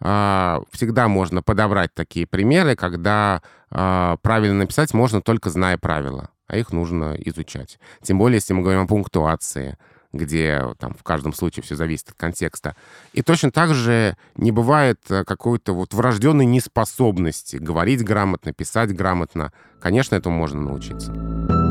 А, 0.00 0.60
всегда 0.72 1.08
можно 1.08 1.42
подобрать 1.42 1.94
такие 1.94 2.26
примеры, 2.26 2.76
когда 2.76 3.42
а, 3.70 4.16
правильно 4.18 4.58
написать 4.58 4.92
можно 4.92 5.22
только 5.22 5.50
зная 5.50 5.78
правила, 5.78 6.30
а 6.48 6.56
их 6.56 6.72
нужно 6.72 7.16
изучать. 7.24 7.78
Тем 8.02 8.18
более, 8.18 8.36
если 8.36 8.52
мы 8.52 8.62
говорим 8.62 8.82
о 8.82 8.86
пунктуации 8.86 9.78
где 10.16 10.62
там 10.78 10.94
в 10.94 11.02
каждом 11.02 11.32
случае 11.32 11.62
все 11.62 11.76
зависит 11.76 12.10
от 12.10 12.14
контекста. 12.14 12.76
И 13.12 13.22
точно 13.22 13.50
так 13.50 13.74
же 13.74 14.16
не 14.36 14.52
бывает 14.52 15.00
э, 15.08 15.24
какой-то 15.24 15.74
вот 15.74 15.94
врожденной 15.94 16.46
неспособности 16.46 17.56
говорить 17.56 18.04
грамотно, 18.04 18.52
писать 18.52 18.94
грамотно. 18.94 19.52
Конечно, 19.80 20.14
этому 20.16 20.36
можно 20.36 20.60
научиться. 20.60 21.65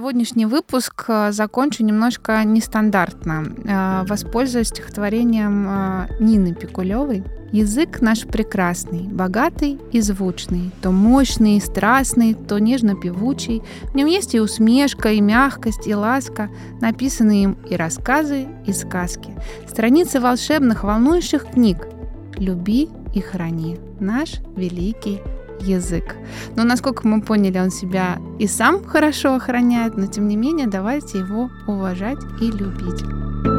Сегодняшний 0.00 0.46
выпуск 0.46 1.04
э, 1.08 1.30
закончу 1.30 1.84
немножко 1.84 2.42
нестандартно. 2.42 3.44
Э, 3.66 4.06
воспользуюсь 4.08 4.68
стихотворением 4.68 5.66
э, 5.68 6.06
Нины 6.20 6.54
Пикулевой. 6.54 7.22
Язык 7.52 8.00
наш 8.00 8.22
прекрасный, 8.22 9.02
богатый 9.02 9.78
и 9.92 10.00
звучный, 10.00 10.70
то 10.80 10.90
мощный 10.90 11.58
и 11.58 11.60
страстный, 11.60 12.32
то 12.32 12.58
нежно-певучий. 12.58 13.62
В 13.92 13.94
нем 13.94 14.06
есть 14.06 14.34
и 14.34 14.40
усмешка, 14.40 15.10
и 15.10 15.20
мягкость, 15.20 15.86
и 15.86 15.94
ласка, 15.94 16.48
написаны 16.80 17.42
им 17.42 17.58
и 17.68 17.76
рассказы, 17.76 18.48
и 18.66 18.72
сказки. 18.72 19.34
Страницы 19.68 20.18
волшебных, 20.18 20.82
волнующих 20.82 21.44
книг. 21.44 21.88
Люби 22.38 22.88
и 23.14 23.20
храни 23.20 23.76
наш 24.00 24.36
великий 24.56 25.20
язык. 25.60 26.16
Но, 26.56 26.64
насколько 26.64 27.06
мы 27.06 27.22
поняли, 27.22 27.58
он 27.58 27.70
себя 27.70 28.18
и 28.38 28.46
сам 28.46 28.84
хорошо 28.84 29.34
охраняет, 29.34 29.96
но, 29.96 30.06
тем 30.06 30.28
не 30.28 30.36
менее, 30.36 30.66
давайте 30.66 31.18
его 31.18 31.50
уважать 31.66 32.18
и 32.40 32.50
любить. 32.50 33.49